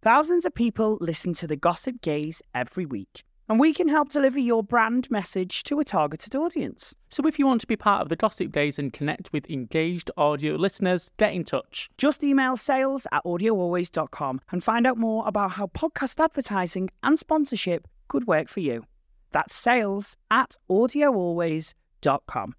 Thousands 0.01 0.45
of 0.45 0.53
people 0.53 0.97
listen 1.01 1.33
to 1.33 1.47
the 1.47 1.55
Gossip 1.55 2.01
Gays 2.01 2.41
every 2.55 2.85
week, 2.85 3.23
and 3.49 3.59
we 3.59 3.73
can 3.73 3.87
help 3.87 4.09
deliver 4.09 4.39
your 4.39 4.63
brand 4.63 5.09
message 5.09 5.63
to 5.63 5.79
a 5.79 5.83
targeted 5.83 6.35
audience. 6.35 6.95
So 7.09 7.25
if 7.25 7.39
you 7.39 7.47
want 7.47 7.61
to 7.61 7.67
be 7.67 7.75
part 7.75 8.03
of 8.03 8.09
the 8.09 8.15
Gossip 8.15 8.51
Gays 8.51 8.77
and 8.77 8.93
connect 8.93 9.33
with 9.33 9.49
engaged 9.49 10.11
audio 10.15 10.55
listeners, 10.55 11.11
get 11.17 11.33
in 11.33 11.43
touch. 11.43 11.89
Just 11.97 12.23
email 12.23 12.55
sales 12.55 13.07
at 13.11 13.23
audioalways.com 13.25 14.41
and 14.51 14.63
find 14.63 14.85
out 14.85 14.97
more 14.97 15.27
about 15.27 15.51
how 15.51 15.67
podcast 15.67 16.23
advertising 16.23 16.89
and 17.01 17.17
sponsorship 17.17 17.87
could 18.07 18.27
work 18.27 18.47
for 18.47 18.59
you. 18.59 18.85
That's 19.31 19.55
sales 19.55 20.15
at 20.29 20.55
audioalways.com. 20.69 22.55